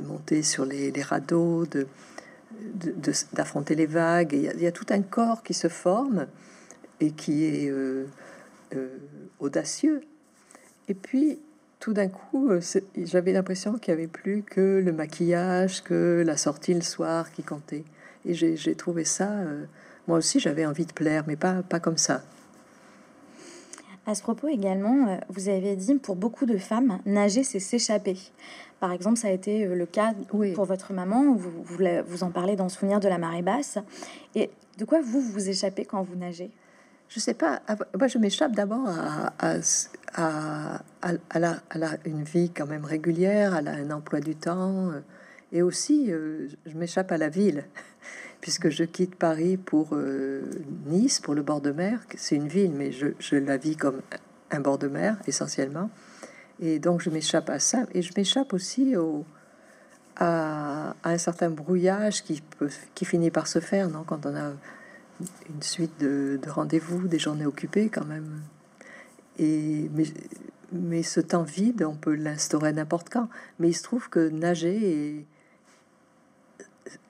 monter 0.00 0.42
sur 0.42 0.64
les, 0.64 0.90
radeaux, 1.02 1.66
de, 1.66 1.86
d'affronter 3.32 3.74
les 3.74 3.86
vagues. 3.86 4.32
Il 4.32 4.62
y, 4.62 4.66
a, 4.66 4.72
tout 4.72 4.86
un 4.90 5.02
corps 5.02 5.42
qui 5.42 5.54
se 5.54 5.68
forme 5.68 6.26
et 7.00 7.10
qui 7.12 7.44
est 7.44 7.70
euh, 7.70 8.06
euh, 8.74 8.88
audacieux. 9.40 10.02
Et 10.88 10.94
puis, 10.94 11.38
tout 11.80 11.92
d'un 11.92 12.08
coup, 12.08 12.50
euh, 12.50 12.60
j'avais 12.96 13.32
l'impression 13.32 13.74
qu'il 13.74 13.94
n'y 13.94 14.00
avait 14.00 14.08
plus 14.08 14.42
que 14.42 14.80
le 14.84 14.92
maquillage, 14.92 15.82
que 15.82 16.22
la 16.26 16.36
sortie 16.36 16.74
le 16.74 16.80
soir 16.80 17.30
qui 17.32 17.42
comptait. 17.42 17.84
Et 18.28 18.34
j'ai 18.34 18.74
trouvé 18.74 19.04
ça, 19.04 19.30
moi 20.06 20.18
aussi 20.18 20.38
j'avais 20.38 20.66
envie 20.66 20.86
de 20.86 20.92
plaire, 20.92 21.24
mais 21.26 21.34
pas, 21.36 21.62
pas 21.62 21.80
comme 21.80 21.96
ça. 21.96 22.22
À 24.08 24.14
ce 24.14 24.22
propos 24.22 24.48
également, 24.48 25.18
vous 25.28 25.50
avez 25.50 25.76
dit, 25.76 25.94
pour 25.96 26.16
beaucoup 26.16 26.46
de 26.46 26.56
femmes, 26.56 26.98
nager, 27.04 27.42
c'est 27.42 27.58
s'échapper. 27.58 28.16
Par 28.80 28.90
exemple, 28.92 29.18
ça 29.18 29.28
a 29.28 29.32
été 29.32 29.66
euh, 29.66 29.74
le 29.74 29.84
cas 29.84 30.14
pour 30.54 30.64
votre 30.64 30.94
maman, 30.94 31.34
vous, 31.34 31.50
vous, 31.62 32.22
en 32.22 32.30
parlez 32.30 32.56
dans 32.56 32.70
Souvenir 32.70 33.00
de 33.00 33.08
la 33.08 33.18
marée 33.18 33.42
basse. 33.42 33.76
Et 34.34 34.50
de 34.78 34.86
quoi 34.86 35.02
vous 35.02 35.20
vous 35.20 35.50
échappez 35.50 35.84
quand 35.84 36.02
vous 36.02 36.16
nagez? 36.16 36.50
Je 37.10 37.20
sais 37.20 37.34
pas. 37.34 37.60
Moi, 37.98 38.06
je 38.06 38.16
m'échappe 38.16 38.52
d'abord 38.52 38.88
à, 38.88 39.32
à, 40.14 40.80
à, 41.02 41.96
une 42.06 42.22
vie 42.22 42.50
quand 42.50 42.66
même 42.66 42.86
régulière, 42.86 43.54
à 43.54 43.58
un 43.58 43.90
emploi 43.90 44.20
du 44.20 44.36
temps. 44.36 44.90
Euh, 45.52 45.56
et 45.56 45.62
aussi, 45.62 46.12
euh, 46.12 46.48
je 46.66 46.76
m'échappe 46.76 47.12
à 47.12 47.18
la 47.18 47.28
ville, 47.28 47.64
puisque 48.40 48.68
je 48.68 48.84
quitte 48.84 49.16
Paris 49.16 49.56
pour 49.56 49.96
Nice, 50.86 51.20
pour 51.20 51.34
le 51.34 51.42
bord 51.42 51.60
de 51.60 51.70
mer. 51.70 52.00
C'est 52.16 52.36
une 52.36 52.48
ville, 52.48 52.72
mais 52.72 52.92
je, 52.92 53.36
la 53.36 53.56
vis 53.56 53.76
comme 53.76 54.00
un 54.50 54.60
bord 54.60 54.78
de 54.78 54.88
mer 54.88 55.16
essentiellement. 55.26 55.90
Et 56.60 56.78
donc 56.78 57.00
je 57.02 57.10
m'échappe 57.10 57.50
à 57.50 57.58
ça. 57.58 57.86
Et 57.94 58.02
je 58.02 58.12
m'échappe 58.16 58.52
aussi 58.52 58.96
au, 58.96 59.24
à, 60.16 60.94
un 61.04 61.18
certain 61.18 61.50
brouillage 61.50 62.22
qui, 62.22 62.42
peut, 62.58 62.70
qui 62.94 63.04
finit 63.04 63.30
par 63.30 63.46
se 63.46 63.60
faire, 63.60 63.88
non 63.88 64.04
quand 64.04 64.26
on 64.26 64.34
a 64.34 64.52
une 65.48 65.62
suite 65.62 65.98
de, 66.00 66.38
rendez-vous, 66.46 67.08
des 67.08 67.18
journées 67.18 67.46
occupées 67.46 67.88
quand 67.88 68.04
même. 68.04 68.40
Et, 69.38 69.90
mais, 69.94 70.04
mais 70.72 71.02
ce 71.02 71.20
temps 71.20 71.42
vide, 71.42 71.82
on 71.82 71.94
peut 71.94 72.14
l'instaurer 72.14 72.72
n'importe 72.72 73.08
quand. 73.10 73.28
Mais 73.58 73.68
il 73.68 73.74
se 73.74 73.82
trouve 73.82 74.08
que 74.08 74.28
nager, 74.28 75.26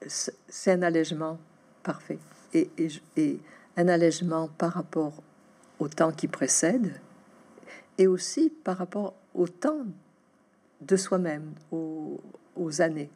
c'est 0.07 0.71
un 0.71 0.81
allègement 0.81 1.39
parfait. 1.83 2.19
Et, 2.53 2.69
et, 3.15 3.39
un 3.77 3.87
allègement 3.87 4.49
par 4.57 4.73
rapport 4.73 5.13
au 5.79 5.87
temps 5.87 6.11
qui 6.11 6.27
précède, 6.27 6.91
et 7.97 8.07
aussi 8.07 8.49
par 8.49 8.77
rapport 8.77 9.13
au 9.33 9.47
temps 9.47 9.85
de 10.81 10.95
soi-même, 10.95 11.53
aux, 11.71 12.19
années. 12.81 13.09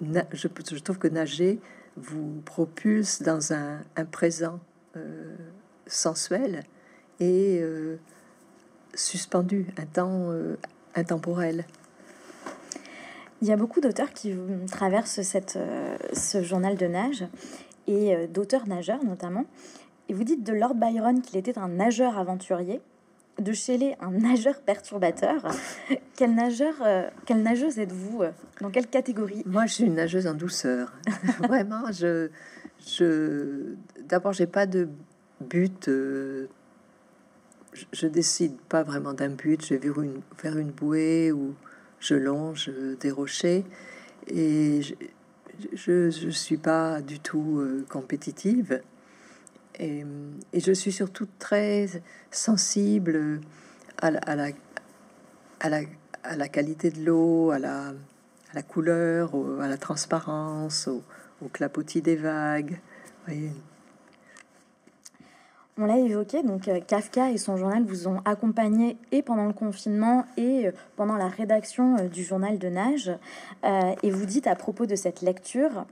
je, 0.00 0.78
trouve 0.78 0.98
que 0.98 1.08
nager 1.08 1.60
vous 1.96 2.40
propulse 2.44 3.22
dans 3.22 3.52
un, 3.52 3.80
présent 4.10 4.60
euh, 4.96 5.36
sensuel 5.86 6.62
et 7.20 7.58
euh, 7.60 7.96
suspendu, 8.94 9.66
un 9.76 9.86
temps 9.86 10.30
euh, 10.30 10.56
intemporel. 10.94 11.66
Il 13.42 13.48
y 13.48 13.52
a 13.52 13.56
beaucoup 13.56 13.80
d'auteurs 13.80 14.12
qui 14.12 14.34
traversent 14.70 15.20
cette, 15.22 15.58
ce 16.12 16.42
journal 16.42 16.76
de 16.76 16.86
nage 16.86 17.26
et 17.86 18.28
d'auteurs 18.28 18.66
nageurs 18.68 19.04
notamment. 19.04 19.44
Et 20.08 20.14
vous 20.14 20.24
dites 20.24 20.44
de 20.44 20.52
Lord 20.52 20.74
Byron 20.74 21.20
qu'il 21.20 21.36
était 21.36 21.58
un 21.58 21.68
nageur 21.68 22.18
aventurier 22.18 22.80
de 23.38 23.52
Shelley, 23.52 23.96
un 24.00 24.10
nageur 24.10 24.60
perturbateur. 24.60 25.46
quel 26.16 26.34
nageur, 26.34 26.74
euh, 26.84 27.08
quelle 27.26 27.42
nageuse 27.42 27.78
êtes-vous 27.78 28.22
Dans 28.60 28.70
quelle 28.70 28.86
catégorie? 28.86 29.42
Moi, 29.46 29.66
je 29.66 29.74
suis 29.74 29.84
une 29.84 29.94
nageuse 29.94 30.26
en 30.26 30.34
douceur. 30.34 30.92
Vraiment, 31.38 31.90
je, 31.92 32.28
je 32.86 33.74
d'abord 34.08 34.32
j'ai 34.32 34.46
pas 34.46 34.66
de 34.66 34.88
but. 35.40 35.88
euh, 35.88 36.46
je, 37.72 37.84
je 37.92 38.06
décide 38.06 38.56
pas 38.68 38.82
vraiment 38.82 39.14
d'un 39.14 39.30
but. 39.30 39.64
Je 39.64 39.74
vais 39.74 39.88
vers 39.88 40.02
une, 40.02 40.20
vers 40.42 40.58
une 40.58 40.70
bouée 40.70 41.32
où 41.32 41.54
je 42.02 42.14
longe 42.14 42.68
euh, 42.68 42.96
des 42.96 43.10
rochers 43.10 43.64
et 44.26 44.80
je, 44.82 46.10
je 46.10 46.30
suis 46.30 46.56
pas 46.56 47.00
du 47.00 47.20
tout 47.20 47.60
euh, 47.60 47.86
compétitive. 47.88 48.82
Et, 49.78 50.04
et 50.52 50.60
je 50.60 50.72
suis 50.72 50.92
surtout 50.92 51.28
très 51.38 51.88
sensible 52.30 53.40
à 53.98 54.10
la, 54.10 54.18
à 54.18 54.36
la, 54.36 54.48
à 55.60 55.68
la, 55.70 55.80
à 56.24 56.36
la 56.36 56.48
qualité 56.48 56.90
de 56.90 57.04
l'eau, 57.04 57.52
à 57.52 57.58
la, 57.58 58.62
couleur, 58.62 59.32
à 59.60 59.68
la 59.68 59.78
transparence, 59.78 60.88
au, 60.88 61.48
clapotis 61.48 62.02
des 62.02 62.16
vagues. 62.16 62.78
On 65.78 65.86
l'a 65.86 65.98
évoqué, 65.98 66.42
donc 66.42 66.68
euh, 66.68 66.80
Kafka 66.80 67.30
et 67.30 67.38
son 67.38 67.56
journal 67.56 67.82
vous 67.82 68.06
ont 68.06 68.20
accompagné 68.26 68.98
et 69.10 69.22
pendant 69.22 69.46
le 69.46 69.54
confinement 69.54 70.26
et 70.36 70.66
euh, 70.66 70.72
pendant 70.96 71.16
la 71.16 71.28
rédaction 71.28 71.96
euh, 71.96 72.08
du 72.08 72.24
journal 72.24 72.58
de 72.58 72.68
nage. 72.68 73.10
Et 74.02 74.10
vous 74.10 74.26
dites 74.26 74.46
à 74.46 74.54
propos 74.54 74.84
de 74.84 74.96
cette 74.96 75.22
lecture, 75.22 75.86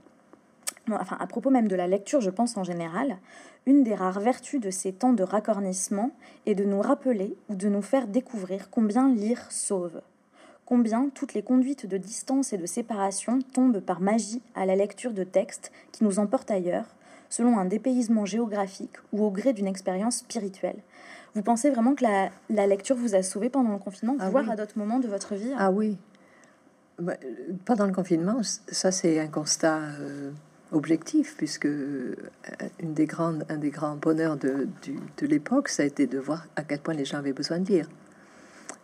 enfin 0.91 1.17
à 1.19 1.25
propos 1.25 1.49
même 1.49 1.67
de 1.67 1.75
la 1.75 1.87
lecture, 1.87 2.21
je 2.21 2.29
pense 2.29 2.57
en 2.57 2.63
général, 2.63 3.17
une 3.65 3.83
des 3.83 3.95
rares 3.95 4.19
vertus 4.19 4.61
de 4.61 4.69
ces 4.69 4.93
temps 4.93 5.13
de 5.13 5.23
raccornissement 5.23 6.11
est 6.45 6.53
de 6.53 6.63
nous 6.63 6.81
rappeler 6.81 7.35
ou 7.49 7.55
de 7.55 7.67
nous 7.67 7.81
faire 7.81 8.05
découvrir 8.05 8.69
combien 8.69 9.11
lire 9.11 9.51
sauve. 9.51 10.01
Combien 10.65 11.09
toutes 11.13 11.33
les 11.33 11.41
conduites 11.41 11.87
de 11.87 11.97
distance 11.97 12.53
et 12.53 12.57
de 12.57 12.67
séparation 12.67 13.39
tombent 13.53 13.79
par 13.79 13.99
magie 13.99 14.43
à 14.53 14.67
la 14.67 14.75
lecture 14.75 15.13
de 15.13 15.23
textes 15.23 15.71
qui 15.91 16.03
nous 16.03 16.19
emportent 16.19 16.51
ailleurs, 16.51 16.95
selon 17.31 17.57
un 17.57 17.65
dépaysement 17.65 18.25
géographique 18.25 18.97
ou 19.11 19.23
au 19.23 19.31
gré 19.31 19.53
d'une 19.53 19.65
expérience 19.67 20.17
spirituelle. 20.17 20.77
Vous 21.33 21.41
pensez 21.41 21.71
vraiment 21.71 21.95
que 21.95 22.03
la, 22.03 22.29
la 22.49 22.67
lecture 22.67 22.95
vous 22.95 23.15
a 23.15 23.23
sauvé 23.23 23.49
pendant 23.49 23.71
le 23.71 23.79
confinement, 23.79 24.17
Ah 24.19 24.29
voire 24.29 24.43
oui. 24.45 24.51
à 24.51 24.55
d'autres 24.55 24.77
moments 24.77 24.99
de 24.99 25.07
votre 25.07 25.33
vie? 25.33 25.53
Ah 25.57 25.71
oui. 25.71 25.97
Bah, 26.99 27.15
Pendant 27.65 27.87
le 27.87 27.93
confinement, 27.93 28.41
ça 28.43 28.91
c'est 28.91 29.17
un 29.19 29.27
constat 29.29 29.79
euh, 30.01 30.31
objectif, 30.73 31.35
puisque 31.37 31.65
euh, 31.67 32.15
une 32.79 32.93
des 32.93 33.05
grandes, 33.07 33.45
un 33.49 33.57
des 33.57 33.71
grands 33.71 33.95
bonheurs 33.95 34.35
de, 34.37 34.67
du- 34.83 34.99
de 35.17 35.25
l'époque, 35.25 35.69
ça 35.69 35.83
a 35.83 35.85
été 35.85 36.05
de 36.05 36.19
voir 36.19 36.45
à 36.57 36.63
quel 36.63 36.79
point 36.79 36.93
les 36.93 37.05
gens 37.05 37.17
avaient 37.17 37.33
besoin 37.33 37.59
de 37.59 37.67
lire. 37.67 37.87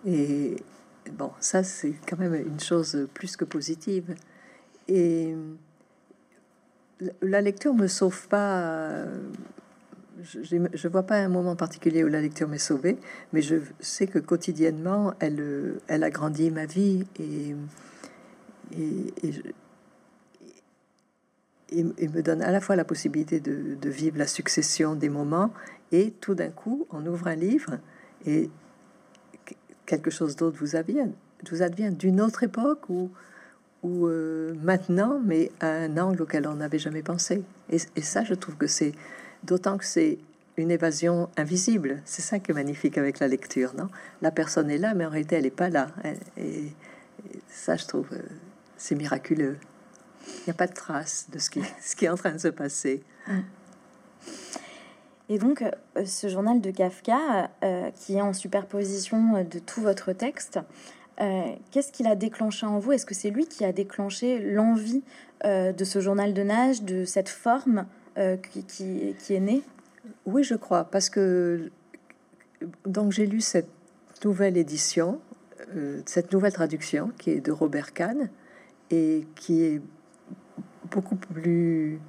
Et 0.05 0.55
bon, 1.11 1.31
ça 1.41 1.63
c'est 1.63 1.93
quand 2.07 2.17
même 2.17 2.33
une 2.33 2.59
chose 2.61 3.07
plus 3.13 3.35
que 3.35 3.45
positive. 3.45 4.15
Et 4.87 5.35
la- 7.21 7.41
lecture 7.41 7.73
me 7.73 7.87
sauve 7.87 8.27
pas. 8.27 8.61
euh, 8.61 9.19
Je, 10.23 10.57
je 10.73 10.87
vois 10.87 11.03
pas 11.03 11.17
un 11.17 11.29
moment 11.29 11.55
particulier 11.55 12.03
où 12.03 12.07
la 12.07 12.21
lecture 12.21 12.47
m'est 12.47 12.57
sauvée, 12.57 12.97
mais 13.33 13.41
je 13.43 13.57
sais 13.79 14.07
que 14.07 14.17
quotidiennement, 14.19 15.13
elle, 15.19 15.39
euh, 15.39 15.79
agrandit 16.01 16.49
ma 16.49 16.65
vie 16.65 17.05
et, 17.19 17.55
me 22.09 22.21
donne 22.21 22.41
à 22.41 22.51
la 22.51 22.61
fois 22.61 22.75
la 22.75 22.83
possibilité 22.85 23.39
de, 23.39 23.75
de 23.75 23.89
vivre 23.89 24.17
la 24.17 24.27
succession 24.27 24.95
des 24.95 25.09
moments 25.09 25.53
et 25.91 26.11
tout 26.19 26.33
d'un 26.35 26.49
coup, 26.49 26.87
on 26.89 27.05
ouvre 27.05 27.27
un 27.27 27.35
livre 27.35 27.77
et 28.25 28.49
que- 29.45 29.53
quelque 29.85 30.09
chose 30.09 30.35
d'autre 30.35 30.57
vous 30.59 30.75
advient, 30.75 31.09
vous 31.49 31.61
advient 31.61 31.91
d'une 31.91 32.19
autre 32.21 32.43
époque 32.43 32.89
ou, 32.89 33.11
ou 33.83 34.07
euh, 34.07 34.53
maintenant, 34.61 35.19
mais 35.23 35.51
à 35.59 35.67
un 35.67 35.97
angle 35.97 36.23
auquel 36.23 36.47
on 36.47 36.55
n'avait 36.55 36.79
jamais 36.79 37.03
pensé. 37.03 37.43
Et, 37.71 37.77
et 37.95 38.01
ça, 38.01 38.23
je 38.23 38.33
trouve 38.33 38.55
que 38.55 38.67
c'est 38.67 38.93
d'autant 39.43 39.77
que 39.77 39.85
c'est 39.85 40.17
une 40.57 40.71
évasion 40.71 41.29
invisible. 41.37 42.01
C'est 42.05 42.21
ça 42.21 42.39
qui 42.39 42.51
est 42.51 42.53
magnifique 42.53 42.97
avec 42.97 43.19
la 43.19 43.27
lecture, 43.27 43.75
non? 43.75 43.89
La 44.21 44.31
personne 44.31 44.69
est 44.71 44.79
là, 44.79 44.93
mais 44.93 45.05
en 45.05 45.09
réalité, 45.09 45.35
elle 45.35 45.43
n'est 45.43 45.51
pas 45.51 45.69
là. 45.69 45.89
Et, 46.37 46.73
et 47.23 47.39
ça, 47.47 47.75
je 47.75 47.85
trouve, 47.85 48.07
euh, 48.13 48.21
c'est 48.77 48.95
miraculeux. 48.95 49.57
Il 50.27 50.43
n'y 50.47 50.51
a 50.51 50.55
pas 50.55 50.67
de 50.67 50.73
trace 50.73 51.27
de 51.31 51.39
ce 51.39 51.49
qui, 51.49 51.61
ce 51.81 51.95
qui 51.95 52.05
est 52.05 52.09
en 52.09 52.17
train 52.17 52.31
de 52.31 52.39
se 52.39 52.47
passer. 52.47 53.03
Et 55.29 55.37
donc, 55.37 55.61
euh, 55.61 56.05
ce 56.05 56.27
journal 56.27 56.61
de 56.61 56.71
Kafka, 56.71 57.51
euh, 57.63 57.91
qui 57.91 58.15
est 58.15 58.21
en 58.21 58.33
superposition 58.33 59.43
de 59.43 59.59
tout 59.59 59.81
votre 59.81 60.13
texte, 60.13 60.59
euh, 61.19 61.55
qu'est-ce 61.71 61.91
qu'il 61.91 62.07
a 62.07 62.15
déclenché 62.15 62.65
en 62.65 62.79
vous? 62.79 62.91
Est-ce 62.91 63.05
que 63.05 63.15
c'est 63.15 63.29
lui 63.29 63.47
qui 63.47 63.65
a 63.65 63.71
déclenché 63.71 64.39
l'envie 64.39 65.03
euh, 65.45 65.71
de 65.71 65.83
ce 65.83 65.99
journal 65.99 66.33
de 66.33 66.43
nage, 66.43 66.83
de 66.83 67.05
cette 67.05 67.29
forme 67.29 67.87
euh, 68.17 68.37
qui, 68.37 69.15
est 69.29 69.39
née? 69.39 69.63
Oui, 70.25 70.43
je 70.43 70.55
crois, 70.55 70.83
parce 70.85 71.09
que 71.09 71.71
donc 72.85 73.11
j'ai 73.11 73.25
lu 73.25 73.41
cette 73.41 73.69
nouvelle 74.23 74.57
édition, 74.57 75.19
cette 76.05 76.31
nouvelle 76.31 76.53
traduction 76.53 77.11
qui 77.17 77.31
est 77.31 77.39
de 77.39 77.51
Robert 77.51 77.93
Kahn 77.93 78.29
et 78.89 79.27
qui 79.35 79.63
est 79.63 79.81
beaucoup 80.89 81.17
plus 81.17 81.99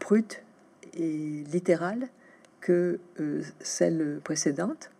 brute 0.00 0.42
et 0.94 1.44
littérale 1.50 2.08
que 2.60 2.98
celle 3.60 4.20
précédente. 4.24 4.90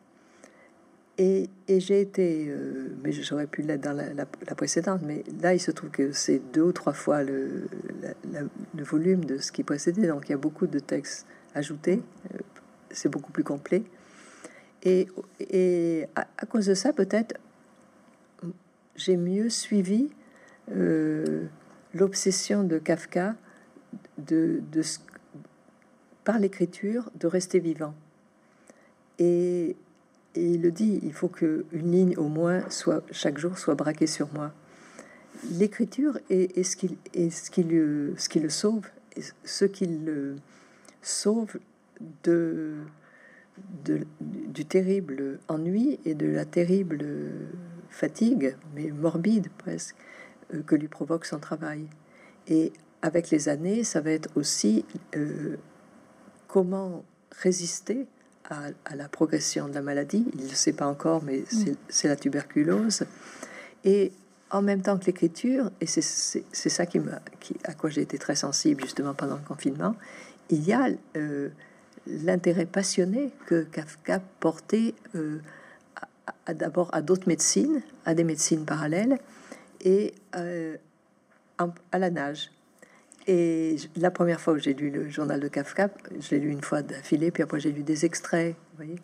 Et, 1.21 1.51
j'ai 1.67 2.01
été, 2.01 2.47
euh, 2.49 2.91
mais 3.03 3.11
j'aurais 3.11 3.49
pu 3.49 3.63
l'être 3.63 3.81
dans 3.81 3.93
la, 3.93 4.55
précédente, 4.55 5.03
mais 5.03 5.25
là 5.43 5.53
il 5.53 5.59
se 5.59 5.73
trouve 5.73 5.91
que 5.91 6.13
c'est 6.13 6.39
deux 6.53 6.63
ou 6.63 6.73
trois 6.73 6.93
fois 6.93 7.25
le, 7.25 7.67
volume 8.75 9.25
de 9.25 9.39
ce 9.39 9.51
qui 9.51 9.65
précédait, 9.65 10.07
donc 10.07 10.29
il 10.29 10.31
y 10.31 10.35
a 10.35 10.39
beaucoup 10.39 10.69
de 10.69 10.79
textes 10.79 11.27
ajoutés, 11.55 12.01
euh, 12.33 12.39
c'est 12.91 13.09
beaucoup 13.09 13.33
plus 13.33 13.43
complet. 13.43 13.83
Et, 14.85 15.09
à, 16.15 16.47
cause 16.47 16.67
de 16.67 16.75
ça, 16.75 16.93
peut-être, 16.93 17.35
j'ai 18.95 19.17
mieux 19.17 19.51
suivi 19.51 20.11
euh, 20.71 21.47
l'obsession 21.95 22.63
de 22.63 22.79
Kafka 22.79 23.35
de, 24.19 24.63
de 24.71 24.83
ce- 24.83 25.01
par 26.23 26.39
l'écriture 26.39 27.11
de 27.19 27.27
rester 27.27 27.59
vivant. 27.59 27.95
Et, 29.19 29.77
et 30.39 30.53
il 30.53 30.63
le 30.63 30.71
dit, 30.71 31.01
il 31.03 31.13
faut 31.13 31.29
que 31.29 31.65
une 31.73 31.91
ligne 31.91 32.17
au 32.17 32.29
moins 32.29 32.69
soit 32.71 33.03
chaque 33.11 33.39
jour 33.39 33.59
soit 33.59 33.75
braquée 33.75 34.07
sur 34.07 34.33
moi. 34.33 34.53
L'écriture 35.51 36.19
est, 36.31 36.63
ce 36.63 36.77
qui 36.77 36.97
est 37.13 37.31
ce 37.31 37.51
qui 37.51 37.65
le 37.65 38.15
ce 38.17 38.29
qui 38.29 38.41
le 38.41 38.49
sauve, 38.49 38.87
et 39.17 39.23
ce 39.45 39.65
qui 39.65 39.87
le 39.87 40.37
sauve 41.03 41.59
de, 42.23 42.75
de 43.85 44.07
du 44.21 44.65
terrible 44.65 45.41
ennui 45.49 45.99
et 46.05 46.15
de 46.15 46.27
la 46.27 46.45
terrible 46.45 47.05
fatigue, 47.91 48.57
mais 48.75 48.91
morbide 48.91 49.49
presque, 49.59 49.97
euh, 50.55 50.63
que 50.63 50.77
lui 50.77 50.89
provoque 50.89 51.25
son 51.25 51.39
travail. 51.39 51.89
Et 52.47 52.73
avec 53.03 53.31
les 53.31 53.49
années, 53.49 53.83
ça 53.83 54.01
va 54.01 54.11
être 54.11 54.31
aussi 54.37 54.85
euh, 55.17 55.57
comment 56.47 57.05
résister 57.33 58.07
à, 58.49 58.69
à 58.85 58.97
la 58.97 59.09
progression 59.09 59.69
de 59.69 59.75
la 59.75 59.83
maladie. 59.83 60.27
Il 60.35 60.45
ne 60.45 60.49
le 60.49 60.55
sait 60.55 60.73
pas 60.73 60.87
encore, 60.87 61.23
mais 61.23 61.45
c'est 61.51 61.77
c'est 61.89 62.09
la 62.09 62.17
tuberculose. 62.17 63.05
Et 63.85 64.13
en 64.51 64.63
même 64.63 64.83
temps 64.83 64.99
que 64.99 65.05
l'écriture, 65.07 65.71
et 65.81 65.87
c'est- 65.87 66.01
ça 66.53 66.87
qui 66.87 67.01
qui, 67.41 67.57
à 67.65 67.75
quoi 67.75 67.91
j'ai 67.91 68.03
été 68.03 68.19
très 68.19 68.35
sensible 68.35 68.83
justement 68.83 69.15
pendant 69.15 69.37
le 69.37 69.43
confinement, 69.47 69.95
il 70.51 70.65
y 70.67 70.73
a 70.73 70.89
euh, 71.17 71.51
l'intérêt 72.07 72.67
passionné 72.67 73.31
que 73.47 73.63
Kafka 73.65 74.21
portait 74.41 74.95
euh, 75.15 75.39
d'abord 76.55 76.89
à 76.95 77.03
d'autres 77.03 77.29
médecines, 77.29 77.83
à 78.07 78.15
des 78.15 78.25
médecines 78.25 78.65
parallèles 78.65 79.19
et 79.83 80.15
euh, 80.37 80.77
à 81.93 81.99
la 81.99 82.11
nage. 82.11 82.51
Et 83.29 83.77
la 83.97 84.11
première 84.11 84.41
fois 84.41 84.55
où 84.55 84.59
j'ai 84.59 84.73
lu 84.73 84.89
le 84.89 85.11
journal 85.11 85.39
de 85.39 85.49
Kafka, 85.49 85.91
je 86.19 86.31
l'ai 86.31 86.41
lu 86.41 86.51
une 86.51 86.63
fois 86.63 86.81
d'affilée, 86.81 87.31
puis 87.31 87.43
après 87.43 87.61
j'ai 87.61 87.71
lu 87.71 87.83
des 87.83 88.07
extraits, 88.07 88.57
vous 88.57 88.77
voyez. 88.85 88.99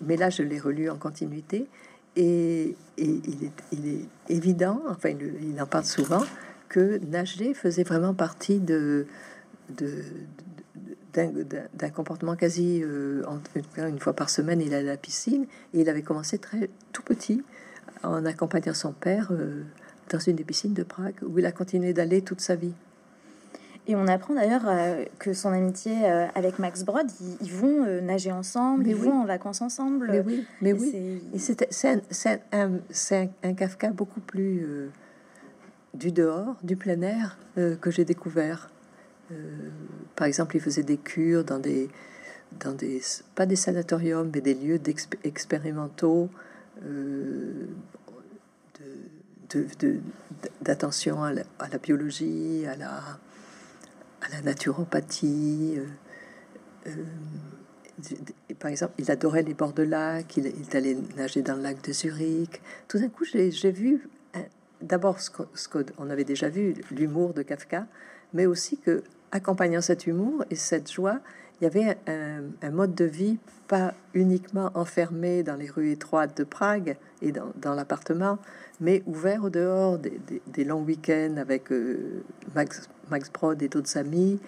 Mais 0.00 0.16
là, 0.16 0.30
je 0.30 0.42
l'ai 0.42 0.58
relu 0.58 0.88
en 0.88 0.96
continuité. 0.96 1.66
Et, 2.16 2.74
il, 2.96 3.50
est, 3.86 4.32
évident, 4.32 4.82
enfin, 4.88 5.10
il, 5.10 5.60
en 5.60 5.66
parle 5.66 5.84
souvent, 5.84 6.24
que 6.70 6.98
nager 7.04 7.52
faisait 7.52 7.82
vraiment 7.82 8.14
partie 8.14 8.60
d'un, 8.60 9.04
comportement 11.94 12.36
quasi 12.36 12.80
euh, 12.82 13.22
une 13.76 13.98
fois 13.98 14.14
par 14.14 14.30
semaine. 14.30 14.62
Il 14.62 14.72
allait 14.72 14.88
à 14.88 14.92
la 14.92 14.96
piscine 14.96 15.44
et 15.74 15.82
il 15.82 15.88
avait 15.90 16.02
commencé 16.02 16.38
très 16.38 16.70
tout 16.92 17.02
petit 17.02 17.44
en 18.02 18.24
accompagnant 18.24 18.72
son 18.72 18.92
père 18.92 19.28
euh, 19.32 19.64
dans 20.08 20.18
une 20.18 20.36
des 20.36 20.44
piscines 20.44 20.72
de 20.72 20.82
Prague 20.82 21.16
où 21.22 21.38
il 21.38 21.44
a 21.44 21.52
continué 21.52 21.92
d'aller 21.92 22.22
toute 22.22 22.40
sa 22.40 22.56
vie. 22.56 22.72
Et 23.90 23.96
on 23.96 24.06
apprend 24.06 24.34
d'ailleurs 24.34 24.68
euh, 24.68 25.04
que 25.18 25.32
son 25.32 25.48
amitié 25.48 26.04
euh, 26.08 26.28
avec 26.36 26.60
Max 26.60 26.84
Brod, 26.84 27.10
ils, 27.20 27.36
ils 27.40 27.52
vont 27.52 27.84
euh, 27.84 28.00
nager 28.00 28.30
ensemble, 28.30 28.84
Mais 28.84 28.90
ils 28.90 28.94
oui. 28.94 29.08
vont 29.08 29.22
en 29.22 29.24
vacances 29.24 29.62
ensemble. 29.62 30.06
Mais 30.12 30.20
oui, 30.20 30.46
mais 30.60 30.70
Et 30.70 30.74
oui. 30.74 31.38
c'est- 31.40 32.46
un, 32.52 32.78
un, 33.42 33.54
Kafka 33.54 33.90
beaucoup 33.90 34.20
plus 34.20 34.64
du 35.92 36.12
dehors, 36.12 36.54
du 36.62 36.76
plein 36.76 37.00
air 37.02 37.36
que 37.56 37.90
j'ai 37.90 38.04
découvert. 38.04 38.70
par 40.14 40.28
exemple, 40.28 40.54
il 40.54 40.60
faisait 40.60 40.84
des 40.84 40.96
cures 40.96 41.42
dans 41.42 41.58
des, 41.58 41.88
dans 42.60 42.72
des, 42.72 43.02
pas 43.34 43.46
des 43.46 43.56
sanatoriums, 43.56 44.30
mais 44.32 44.40
des 44.40 44.54
lieux 44.54 44.80
expérimentaux 45.24 46.28
d'attention 50.62 51.24
à, 51.24 51.30
à, 51.58 51.68
la 51.68 51.78
biologie, 51.78 52.66
à 52.68 52.76
la, 52.76 53.00
à 54.22 54.28
la 54.30 54.42
naturopathie. 54.42 55.78
Euh, 55.78 56.88
euh, 56.88 58.14
par 58.58 58.70
exemple, 58.70 58.94
il 58.98 59.10
adorait 59.10 59.42
les 59.42 59.54
bords 59.54 59.72
de 59.72 59.82
lac, 59.82 60.36
il, 60.36 60.52
allait 60.72 60.96
nager 61.16 61.42
dans 61.42 61.54
le 61.54 61.62
lac 61.62 61.82
de 61.82 61.92
Zurich. 61.92 62.62
Tout 62.88 62.98
d'un 62.98 63.08
coup, 63.08 63.24
j'ai 63.24 63.70
vu 63.70 64.08
d'abord 64.80 65.20
ce 65.20 65.30
qu'on 65.68 66.10
avait 66.10 66.24
déjà 66.24 66.48
vu, 66.48 66.74
l'humour 66.90 67.34
de 67.34 67.42
Kafka, 67.42 67.86
mais 68.32 68.46
aussi 68.46 68.78
que, 68.78 69.02
accompagnant 69.32 69.80
cet 69.80 70.06
humour 70.06 70.44
et 70.50 70.56
cette 70.56 70.90
joie, 70.90 71.20
il 71.60 71.64
y 71.64 71.66
avait 71.66 71.98
un, 72.06 72.70
mode 72.70 72.94
de 72.94 73.04
vie 73.04 73.38
pas 73.68 73.94
uniquement 74.14 74.70
enfermé 74.74 75.42
dans 75.42 75.56
les 75.56 75.68
rues 75.68 75.90
étroites 75.90 76.36
de 76.36 76.44
Prague 76.44 76.96
et 77.20 77.32
dans, 77.32 77.74
l'appartement, 77.74 78.38
mais 78.80 79.02
ouvert 79.06 79.44
au 79.44 79.50
dehors 79.50 79.98
des, 79.98 80.64
longs 80.64 80.82
week-ends 80.82 81.36
avec 81.36 81.70
Max, 82.54 82.88
Max 83.10 83.30
Brod 83.30 83.62
et 83.62 83.68
d'autres 83.68 83.96
amis, 83.98 84.40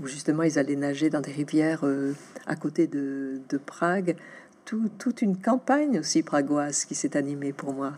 où 0.00 0.06
justement 0.06 0.42
ils 0.42 0.58
allaient 0.58 0.76
nager 0.76 1.10
dans 1.10 1.20
des 1.20 1.32
rivières 1.32 1.80
euh, 1.84 2.12
à 2.46 2.56
côté 2.56 2.86
de, 2.86 3.40
Prague. 3.64 4.16
toute 4.64 5.22
une 5.22 5.36
campagne 5.36 5.98
aussi 5.98 6.22
pragoise 6.22 6.84
qui 6.84 6.94
s'est 6.94 7.16
animée 7.16 7.52
pour 7.52 7.72
moi. 7.72 7.92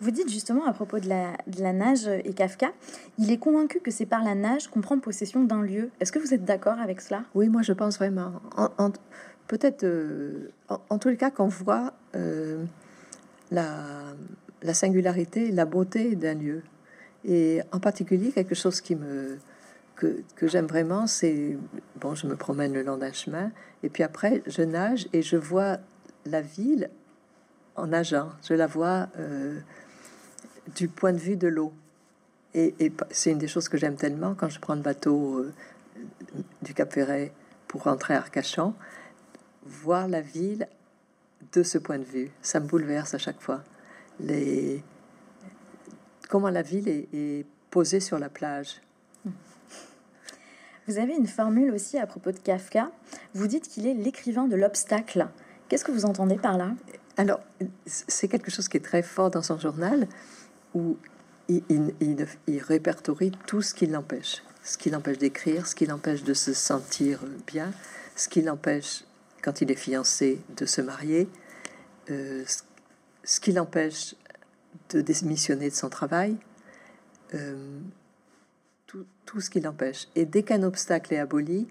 Vous 0.00 0.10
dites 0.10 0.28
justement 0.30 0.66
à 0.66 0.72
propos 0.74 0.98
de 0.98 1.08
la, 1.08 1.32
de 1.46 1.62
la, 1.62 1.72
nage 1.72 2.06
et 2.06 2.34
Kafka, 2.34 2.72
il 3.18 3.30
est 3.30 3.38
convaincu 3.38 3.80
que 3.80 3.90
c'est 3.90 4.04
par 4.04 4.22
la 4.22 4.34
nage 4.34 4.68
qu'on 4.68 4.82
prend 4.82 4.98
possession 4.98 5.44
d'un 5.44 5.62
lieu. 5.62 5.90
Est-ce 6.00 6.12
que 6.12 6.18
vous 6.18 6.34
êtes 6.34 6.44
d'accord 6.44 6.78
avec 6.78 7.00
cela? 7.00 7.24
Oui, 7.34 7.48
moi 7.48 7.62
je 7.62 7.72
pense 7.72 7.96
vraiment. 7.96 8.32
En, 8.56 8.92
Peut-être, 9.48 9.84
euh, 9.84 10.50
en, 10.68 10.98
tous 10.98 11.08
les 11.08 11.16
cas, 11.16 11.30
qu'on 11.30 11.46
voit 11.46 11.92
euh, 12.16 12.64
la, 13.52 13.72
la 14.66 14.74
singularité, 14.74 15.50
la 15.50 15.64
beauté 15.64 16.16
d'un 16.16 16.34
lieu. 16.34 16.62
Et 17.24 17.60
en 17.72 17.80
particulier, 17.80 18.30
quelque 18.32 18.54
chose 18.54 18.80
qui 18.80 18.94
me, 18.94 19.38
que, 19.96 20.22
j'aime 20.42 20.66
vraiment, 20.66 21.06
c'est 21.06 21.56
bon, 22.00 22.14
je 22.14 22.26
me 22.26 22.36
promène 22.36 22.72
le 22.72 22.82
long 22.82 22.96
d'un 22.96 23.12
chemin 23.12 23.50
et 23.82 23.88
puis 23.88 24.02
après 24.02 24.42
je 24.46 24.62
nage 24.62 25.08
et 25.12 25.22
je 25.22 25.36
vois 25.36 25.78
la 26.26 26.40
ville 26.42 26.90
en 27.76 27.88
nageant. 27.88 28.30
Je 28.46 28.54
la 28.54 28.66
vois 28.66 29.08
euh, 29.18 29.58
du 30.74 30.88
point 30.88 31.12
de 31.12 31.18
vue 31.18 31.36
de 31.36 31.48
l'eau. 31.48 31.72
Et, 32.54 32.74
c'est 33.10 33.32
une 33.32 33.38
des 33.38 33.48
choses 33.48 33.68
que 33.68 33.76
j'aime 33.76 33.96
tellement 33.96 34.34
quand 34.34 34.48
je 34.48 34.58
prends 34.58 34.74
le 34.74 34.80
bateau 34.80 35.40
euh, 35.40 35.52
du 36.62 36.72
Cap 36.72 36.92
Ferret 36.92 37.32
pour 37.68 37.82
rentrer 37.82 38.14
à 38.14 38.18
Arcachon, 38.18 38.74
voir 39.64 40.08
la 40.08 40.22
ville 40.22 40.66
de 41.52 41.62
ce 41.62 41.76
point 41.76 41.98
de 41.98 42.04
vue. 42.04 42.30
Ça 42.40 42.60
me 42.60 42.66
bouleverse 42.66 43.12
à 43.12 43.18
chaque 43.18 43.42
fois. 43.42 43.62
Les... 44.20 44.82
Comment 46.28 46.50
la 46.50 46.62
ville 46.62 46.88
est, 46.88 47.08
est 47.12 47.46
posée 47.70 48.00
sur 48.00 48.18
la 48.18 48.28
plage 48.28 48.80
vous 50.86 50.98
avez 50.98 51.14
une 51.14 51.26
formule 51.26 51.72
aussi 51.72 51.98
à 51.98 52.06
propos 52.06 52.30
de 52.30 52.38
Kafka. 52.38 52.92
Vous 53.34 53.48
dites 53.48 53.66
qu'il 53.68 53.86
est 53.88 53.94
l'écrivain 53.94 54.46
de 54.46 54.54
l'obstacle. 54.54 55.26
Qu'est-ce 55.68 55.84
que 55.84 55.90
vous 55.90 56.04
entendez 56.04 56.36
par 56.36 56.56
là? 56.56 56.74
Alors, 57.16 57.40
c'est 57.86 58.28
quelque 58.28 58.52
chose 58.52 58.68
qui 58.68 58.76
est 58.76 58.84
très 58.84 59.02
fort 59.02 59.30
dans 59.30 59.42
son 59.42 59.58
journal, 59.58 60.06
où 60.74 60.96
il, 61.48 61.62
il, 62.00 62.62
répertorie 62.62 63.32
tout 63.46 63.62
ce 63.62 63.74
qui 63.74 63.86
l'empêche. 63.86 64.42
Ce 64.62 64.78
qui 64.78 64.90
l'empêche 64.90 65.18
d'écrire, 65.18 65.66
ce 65.66 65.74
qui 65.74 65.86
l'empêche 65.86 66.22
de 66.22 66.34
se 66.34 66.52
sentir 66.52 67.20
bien, 67.46 67.72
ce 68.14 68.28
qui 68.28 68.42
l'empêche, 68.42 69.04
quand 69.42 69.60
il 69.60 69.70
est 69.72 69.76
fiancé, 69.76 70.40
de 70.56 70.66
se 70.66 70.80
marier, 70.80 71.28
euh, 72.10 72.44
ce 72.46 72.62
qui 73.40 73.52
l'empêche 73.52 74.14
de 74.90 75.00
démissionner 75.00 75.68
de 75.68 75.74
son 75.74 75.88
travail. 75.88 76.36
Euh, 77.34 77.80
tout, 79.26 79.40
ce 79.40 79.50
qui 79.50 79.60
l'empêche. 79.60 80.06
Et 80.14 80.24
dès 80.24 80.44
qu'un 80.44 80.62
obstacle 80.62 81.12
est 81.12 81.18
aboli, 81.18 81.66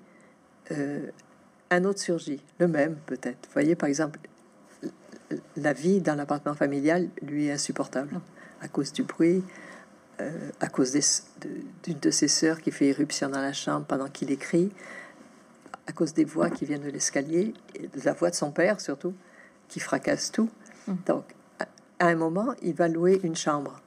euh, 0.71 1.09
un 1.71 1.85
autre 1.85 1.99
surgit, 1.99 2.43
le 2.59 2.67
même 2.67 2.97
peut-être. 3.05 3.47
Vous 3.47 3.53
voyez, 3.53 3.75
par 3.75 3.87
exemple, 3.87 4.19
la 5.55 5.73
vie 5.73 6.01
dans 6.01 6.15
l'appartement 6.15 6.53
familial 6.53 7.09
lui 7.21 7.47
est 7.47 7.53
insupportable 7.53 8.19
à 8.61 8.67
cause 8.67 8.91
du 8.91 9.03
bruit, 9.03 9.43
euh, 10.21 10.51
à 10.59 10.67
cause 10.67 10.91
d'une 10.91 11.99
de, 11.99 12.11
ses 12.11 12.27
sœurs 12.27 12.61
qui 12.61 12.71
fait 12.71 12.87
éruption 12.87 13.29
dans 13.29 13.41
la 13.41 13.53
chambre 13.53 13.85
pendant 13.85 14.09
qu'il 14.09 14.31
écrit, 14.31 14.71
à 15.87 15.91
cause 15.91 16.13
des 16.13 16.25
voix 16.25 16.49
qui 16.49 16.65
viennent 16.65 16.83
de 16.83 16.89
l'escalier, 16.89 17.53
et 17.75 17.87
de 17.87 18.01
la 18.03 18.13
voix 18.13 18.29
de 18.29 18.35
son 18.35 18.51
père 18.51 18.81
surtout, 18.81 19.13
qui 19.67 19.79
fracasse 19.79 20.31
tout. 20.31 20.49
Hum. 20.87 20.97
Donc, 21.05 21.23
à 22.05 22.09
un 22.09 22.15
moment, 22.15 22.53
il 22.61 22.73
va 22.73 22.87
louer 22.87 23.19
une 23.23 23.35
chambre 23.35 23.81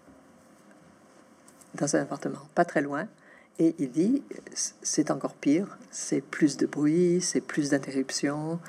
dans 1.74 1.96
un 1.96 2.02
appartement, 2.02 2.40
pas 2.54 2.64
très 2.64 2.82
loin. 2.82 3.06
Et 3.58 3.74
il 3.78 3.90
dit, 3.90 4.22
c'est 4.82 5.10
encore 5.10 5.34
pire, 5.34 5.78
c'est 5.90 6.20
plus 6.20 6.56
de 6.56 6.66
bruit, 6.66 7.20
c'est 7.20 7.40
plus 7.40 7.70
d'interruptions. 7.70 8.60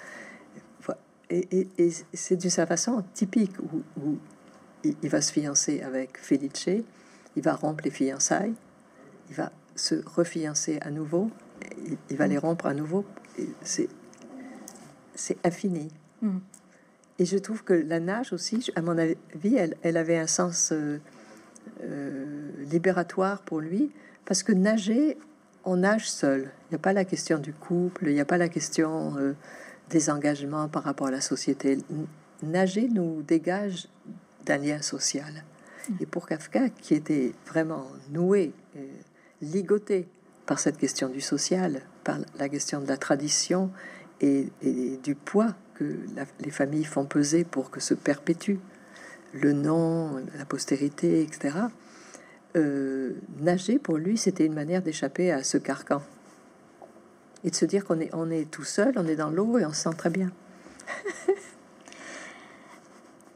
Et, 1.29 1.67
c'est 2.13 2.37
d'une 2.37 2.49
certaine 2.49 2.75
façon 2.75 3.03
typique 3.13 3.53
où, 4.01 4.17
il, 4.83 5.09
va 5.09 5.21
se 5.21 5.31
fiancer 5.31 5.81
avec 5.81 6.17
Felice, 6.17 6.83
il 7.35 7.43
va 7.43 7.53
rompre 7.53 7.83
les 7.83 7.91
fiançailles, 7.91 8.55
il 9.29 9.35
va 9.35 9.51
se 9.75 9.95
refiancer 10.07 10.79
à 10.81 10.89
nouveau, 10.89 11.29
il, 12.09 12.17
va 12.17 12.25
les 12.25 12.39
rompre 12.39 12.65
à 12.65 12.73
nouveau. 12.73 13.05
C'est 13.63 13.89
infini. 15.43 15.89
Mm. 16.21 16.37
Et 17.19 17.25
je 17.25 17.37
trouve 17.37 17.63
que 17.63 17.73
la 17.73 17.99
nage 17.99 18.31
aussi, 18.31 18.71
à 18.75 18.81
mon 18.81 18.97
avis, 18.97 19.57
elle, 19.83 19.97
avait 19.97 20.17
un 20.17 20.27
sens 20.27 20.71
euh, 20.71 20.99
euh, 21.83 22.49
libératoire 22.71 23.41
pour 23.41 23.59
lui, 23.59 23.91
parce 24.25 24.41
que 24.41 24.53
nager, 24.53 25.17
on 25.65 25.77
nage 25.77 26.09
seul. 26.09 26.49
Il 26.67 26.71
n'y 26.71 26.75
a 26.75 26.79
pas 26.79 26.93
la 26.93 27.03
question 27.03 27.37
du 27.37 27.51
couple, 27.51 28.07
il 28.07 28.13
n'y 28.13 28.21
a 28.21 28.25
pas 28.25 28.37
la 28.37 28.47
question 28.47 29.17
euh, 29.17 29.33
des 29.89 30.09
engagements 30.09 30.69
par 30.69 30.83
rapport 30.83 31.07
à 31.07 31.11
la 31.11 31.19
société. 31.19 31.79
Nager 32.41 32.87
nous 32.87 33.21
dégage 33.21 33.89
d'un 34.45 34.57
lien 34.57 34.81
social. 34.81 35.43
Et 35.99 36.05
pour 36.05 36.25
Kafka, 36.25 36.69
qui 36.69 36.93
était 36.93 37.33
vraiment 37.47 37.87
noué, 38.11 38.53
ligoté 39.41 40.07
par 40.45 40.59
cette 40.59 40.77
question 40.77 41.09
du 41.09 41.19
social, 41.19 41.81
par 42.03 42.19
la 42.37 42.47
question 42.47 42.79
de 42.79 42.87
la 42.87 42.97
tradition 42.97 43.71
et, 44.21 44.47
du 45.03 45.15
poids 45.15 45.55
que 45.79 45.97
les 46.41 46.51
familles 46.51 46.83
font 46.83 47.05
peser 47.05 47.45
pour 47.45 47.71
que 47.71 47.79
se 47.79 47.93
perpétue 47.93 48.57
le 49.33 49.53
nom, 49.53 50.21
la 50.37 50.45
postérité, 50.45 51.21
etc. 51.21 51.55
Euh, 52.57 53.13
nager 53.39 53.79
pour 53.79 53.97
lui, 53.97 54.17
c'était 54.17 54.45
une 54.45 54.53
manière 54.53 54.81
d'échapper 54.81 55.31
à 55.31 55.43
ce 55.43 55.57
carcan 55.57 56.01
et 57.43 57.51
de 57.51 57.55
se 57.55 57.65
dire 57.65 57.85
qu'on 57.85 57.99
est, 57.99 58.09
on 58.13 58.29
est 58.29 58.49
tout 58.49 58.63
seul, 58.63 58.93
on 58.97 59.07
est 59.07 59.15
dans 59.15 59.29
l'eau 59.29 59.57
et 59.57 59.65
on 59.65 59.71
se 59.71 59.83
sent 59.83 59.95
très 59.97 60.09
bien. 60.09 60.31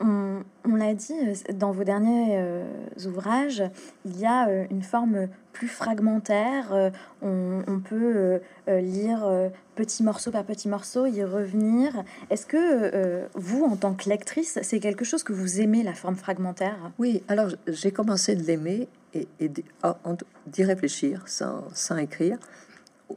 on, 0.03 0.75
l'a 0.75 0.93
dit, 0.93 1.13
euh, 1.13 1.53
dans 1.53 1.71
vos 1.71 1.83
derniers 1.83 2.37
euh, 2.37 2.63
ouvrages, 3.05 3.63
il 4.05 4.19
y 4.19 4.25
a 4.25 4.47
euh, 4.47 4.65
une 4.69 4.83
forme 4.83 5.27
plus 5.51 5.67
fragmentaire. 5.67 6.91
On, 7.21 7.79
peut 7.79 8.39
lire 8.67 9.51
petit 9.75 10.01
morceau 10.01 10.31
par 10.31 10.45
petit 10.45 10.67
morceau, 10.67 11.05
y 11.05 11.23
revenir. 11.23 12.03
Est-ce 12.31 12.47
que 12.47 13.27
vous, 13.35 13.63
en 13.63 13.75
tant 13.75 13.93
que 13.93 14.09
lectrice, 14.09 14.57
c'est 14.63 14.79
quelque 14.79 15.05
chose 15.05 15.21
que 15.21 15.31
vous 15.31 15.61
aimez, 15.61 15.83
la 15.83 15.93
forme 15.93 16.15
fragmentaire? 16.15 16.91
Oui, 16.97 17.21
alors 17.27 17.49
j'ai 17.67 17.91
commencé 17.91 18.35
de 18.35 18.41
l'aimer 18.41 18.87
et, 19.13 19.27
d'y 20.47 20.63
réfléchir 20.63 21.21
sans, 21.27 21.65
sans, 21.75 21.97
écrire 21.97 22.39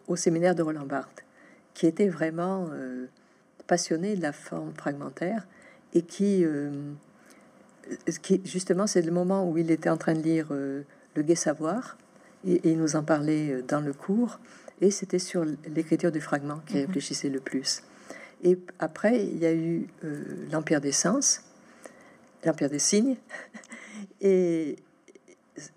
au, 0.07 0.17
séminaire 0.17 0.55
de 0.55 0.63
Roland 0.63 0.85
Barthes, 0.85 1.25
qui 1.73 1.87
était 1.87 2.09
vraiment 2.09 2.69
passionné 3.67 4.15
de 4.15 4.21
la 4.21 4.33
forme 4.33 4.75
fragmentaire 4.75 5.47
et 5.97 6.03
qui, 6.03 6.45
euh, 6.45 6.93
qui 8.23 8.43
justement, 8.45 8.87
c'est 8.87 9.01
le 9.01 9.13
moment 9.13 9.49
où 9.49 9.57
il 9.57 9.71
était 9.71 9.89
en 9.89 9.97
train 9.97 10.13
de 10.13 10.21
lire 10.21 10.49
euh, 10.51 10.83
Le 11.15 11.23
Gai 11.23 11.35
Savoir, 11.35 11.97
et, 12.47 12.61
il 12.71 12.77
nous 12.77 12.97
en 12.97 13.03
parlait 13.03 13.51
euh, 13.51 13.63
dans 13.63 13.81
le 13.81 13.95
cours, 13.95 14.39
et 14.83 14.91
c'était 14.91 15.19
sur 15.19 15.47
l'écriture 15.75 16.13
du 16.13 16.21
fragment 16.21 16.61
qui 16.67 16.75
mhm. 16.75 16.87
réfléchissait 16.87 17.31
le 17.31 17.41
plus. 17.41 17.83
Et 18.45 18.59
après, 18.79 19.25
il 19.25 19.39
y 19.39 19.47
a 19.47 19.55
eu 19.55 19.87
l'Empire 20.53 20.83
des 20.83 20.93
Sens, 20.93 21.41
l'Empire 22.45 22.69
des 22.69 22.79
Signes, 22.79 23.17
et 24.21 24.77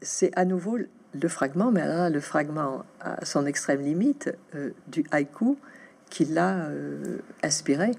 c'est 0.01 0.37
à 0.37 0.43
nouveau 0.43 0.77
le 0.77 1.27
fragment, 1.29 1.71
mais 1.71 1.85
là, 1.85 2.09
le 2.09 2.19
fragment 2.19 2.83
à 2.99 3.23
son 3.23 3.45
extrême 3.45 3.81
limite 3.81 4.29
du 4.87 5.05
haïku 5.11 5.57
qui 6.09 6.25
l'a 6.25 6.69
inspiré 7.41 7.91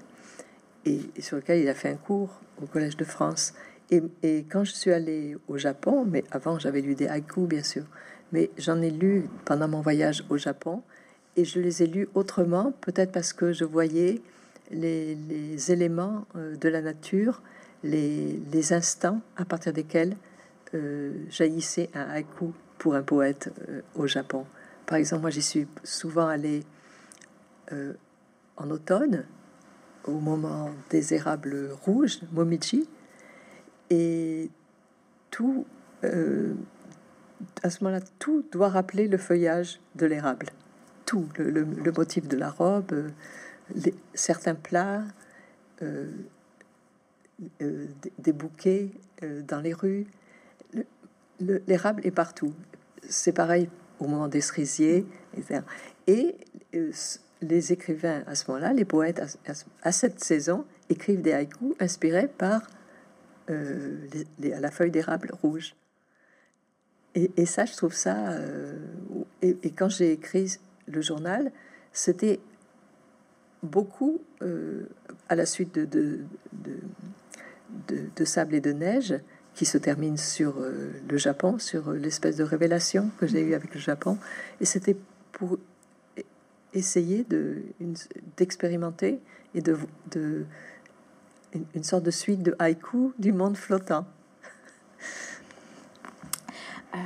et, 0.85 0.99
sur 1.19 1.37
lequel 1.37 1.59
il 1.59 1.69
a 1.69 1.73
fait 1.73 1.89
un 1.89 1.95
cours 1.95 2.39
au 2.61 2.65
Collège 2.65 2.97
de 2.97 3.03
France. 3.03 3.53
Et, 3.89 4.45
quand 4.49 4.63
je 4.63 4.71
suis 4.71 4.91
allée 4.91 5.35
au 5.47 5.57
Japon, 5.57 6.05
mais 6.05 6.23
avant 6.31 6.57
j'avais 6.57 6.81
lu 6.81 6.95
des 6.95 7.07
haïkus 7.07 7.47
bien 7.47 7.63
sûr, 7.63 7.83
mais 8.31 8.49
j'en 8.57 8.81
ai 8.81 8.89
lu 8.89 9.27
pendant 9.43 9.67
mon 9.67 9.81
voyage 9.81 10.23
au 10.29 10.37
Japon 10.37 10.81
et 11.35 11.43
je 11.43 11.59
les 11.59 11.83
ai 11.83 11.87
lus 11.87 12.07
autrement, 12.13 12.73
peut-être 12.81 13.11
parce 13.11 13.33
que 13.33 13.51
je 13.51 13.65
voyais 13.65 14.21
les, 14.71 15.71
éléments 15.71 16.25
euh, 16.35 16.55
de 16.55 16.69
la 16.69 16.81
nature, 16.81 17.41
les, 17.83 18.73
instants 18.73 19.21
à 19.35 19.43
partir 19.43 19.73
desquels 19.73 20.15
euh, 20.73 21.13
jaillissait 21.29 21.89
un 21.93 22.09
haïku 22.09 22.53
pour 22.77 22.95
un 22.95 23.03
poète 23.03 23.51
euh, 23.67 23.81
au 23.95 24.07
Japon. 24.07 24.45
Par 24.85 24.97
exemple, 24.97 25.21
moi 25.21 25.29
j'y 25.29 25.41
suis 25.41 25.67
souvent 25.83 26.27
allé 26.27 26.63
en 28.57 28.69
automne, 28.69 29.23
au 30.05 30.19
moment 30.19 30.69
des 30.89 31.13
érables 31.13 31.71
rouges, 31.83 32.19
Momichi, 32.31 32.87
et 33.89 34.49
tout, 35.29 35.65
à 36.03 37.69
ce 37.69 37.83
moment-là, 37.83 38.03
tout 38.19 38.45
doit 38.51 38.69
rappeler 38.69 39.07
le 39.07 39.17
feuillage 39.17 39.79
de 39.95 40.05
l'érable. 40.05 40.47
Tout, 41.05 41.27
le, 41.37 41.65
motif 41.91 42.27
de 42.27 42.37
la 42.37 42.49
robe, 42.49 43.11
certains 44.13 44.55
plats, 44.55 45.03
euh, 45.81 46.09
euh, 47.61 47.87
des, 48.19 48.33
bouquets 48.33 48.89
euh, 49.23 49.41
dans 49.41 49.61
les 49.61 49.73
rues. 49.73 50.05
L'érable 51.39 52.05
est 52.05 52.11
partout. 52.11 52.53
C'est 53.09 53.31
pareil 53.31 53.67
au 53.99 54.07
moment 54.07 54.27
des 54.27 54.41
cerisiers. 54.41 55.07
Et 56.05 56.35
les 57.41 57.71
écrivains 57.71 58.23
à 58.27 58.35
ce 58.35 58.49
moment-là, 58.49 58.73
les 58.73 58.85
poètes 58.85 59.21
à, 59.83 59.91
cette 59.91 60.23
saison, 60.23 60.65
écrivent 60.89 61.21
des 61.21 61.33
haïkus 61.33 61.73
inspirés 61.79 62.27
par 62.27 62.61
la 64.39 64.71
feuille 64.71 64.91
d'érable 64.91 65.31
rouge. 65.41 65.75
Et, 67.15 67.45
ça, 67.45 67.65
je 67.65 67.75
trouve 67.75 67.93
ça. 67.93 68.37
et, 69.41 69.71
quand 69.71 69.89
j'ai 69.89 70.13
écrit 70.13 70.57
le 70.87 71.01
journal, 71.01 71.51
c'était 71.91 72.39
beaucoup, 73.63 74.21
euh, 74.41 74.87
à 75.29 75.35
la 75.35 75.45
suite 75.45 75.75
de, 75.75 76.19
de, 77.87 78.25
Sable 78.25 78.55
et 78.55 78.61
de 78.61 78.71
Neige, 78.71 79.15
qui 79.53 79.65
se 79.65 79.77
termine 79.77 80.17
sur 80.17 80.59
euh, 80.59 80.91
le 81.09 81.17
Japon, 81.17 81.59
sur 81.59 81.91
l'espèce 81.91 82.37
de 82.37 82.43
révélation 82.43 83.09
que 83.19 83.27
j'ai 83.27 83.41
eue 83.41 83.53
avec 83.53 83.73
le 83.73 83.79
Japon. 83.79 84.17
Et 84.61 84.65
c'était 84.65 84.95
pour 85.31 85.57
essayer 86.73 87.25
d'expérimenter 88.37 89.19
et 89.53 89.61
de, 89.61 89.77
de 90.11 90.45
une, 91.73 91.83
sorte 91.83 92.03
de 92.03 92.11
suite 92.11 92.43
de 92.43 92.55
haïku 92.59 93.13
du 93.19 93.33
monde 93.33 93.57
flottant. 93.57 94.05
Euh, 96.93 96.97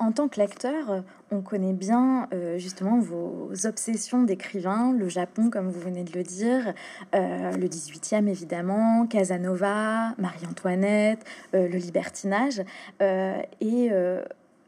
en 0.00 0.12
tant 0.12 0.28
que 0.28 0.40
lecteur, 0.40 1.04
on 1.30 1.42
connaît 1.42 1.74
bien 1.74 2.26
euh, 2.32 2.58
justement 2.58 2.98
vos 2.98 3.50
obsessions 3.64 4.22
d'écrivain, 4.22 4.92
le 4.92 5.08
Japon, 5.08 5.50
comme 5.50 5.68
vous 5.68 5.78
venez 5.78 6.04
de 6.04 6.12
le 6.16 6.22
dire, 6.22 6.72
euh, 7.14 7.52
le 7.52 7.68
18e 7.68 8.26
évidemment, 8.26 9.06
Casanova, 9.06 10.14
Marie-Antoinette, 10.18 11.24
euh, 11.54 11.68
le 11.68 11.76
libertinage. 11.76 12.62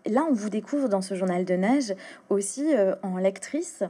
Là, 0.06 0.26
on 0.28 0.32
vous 0.32 0.50
découvre 0.50 0.88
dans 0.88 1.02
ce 1.02 1.14
journal 1.14 1.44
de 1.44 1.54
neige 1.54 1.94
aussi 2.28 2.66
en 3.02 3.16
lectrice 3.18 3.82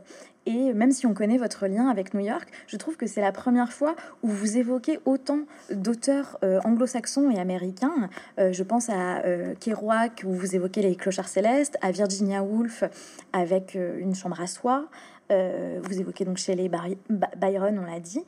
et 0.47 0.73
même 0.73 0.91
si 0.91 1.07
on 1.07 1.15
connaît 1.15 1.39
votre 1.39 1.67
lien 1.67 1.89
avec 1.89 2.15
New 2.15 2.21
York, 2.21 2.49
je 2.67 2.77
trouve 2.77 2.97
que 2.97 3.07
c'est 3.07 3.21
la 3.21 3.33
première 3.33 3.73
fois 3.73 3.95
où 4.23 4.29
vous 4.29 4.57
évoquez 4.57 4.99
autant 5.05 5.41
d'auteurs 5.71 6.39
euh, 6.43 6.61
anglo-saxons 6.65 7.31
et 7.31 7.39
américains. 7.39 8.11
Euh, 8.39 8.53
je 8.53 8.63
pense 8.63 8.89
à 8.89 9.19
euh, 9.25 9.55
Kerouac, 9.61 10.25
où 10.27 10.33
vous 10.33 10.57
évoquez 10.57 10.83
les 10.83 10.97
clochards 10.97 11.29
célestes, 11.29 11.79
à 11.81 11.93
Virginia 11.93 12.43
Woolf 12.43 12.85
avec 13.33 13.75
Une 13.75 14.15
chambre 14.15 14.41
à 14.41 14.47
soie. 14.47 14.89
vous 15.31 16.01
évoquez 16.01 16.25
donc 16.25 16.37
chez 16.37 16.55
les 16.55 16.69
Byron, 16.69 17.79
on 17.79 17.91
l'a 17.91 18.01
dit. 18.01 18.23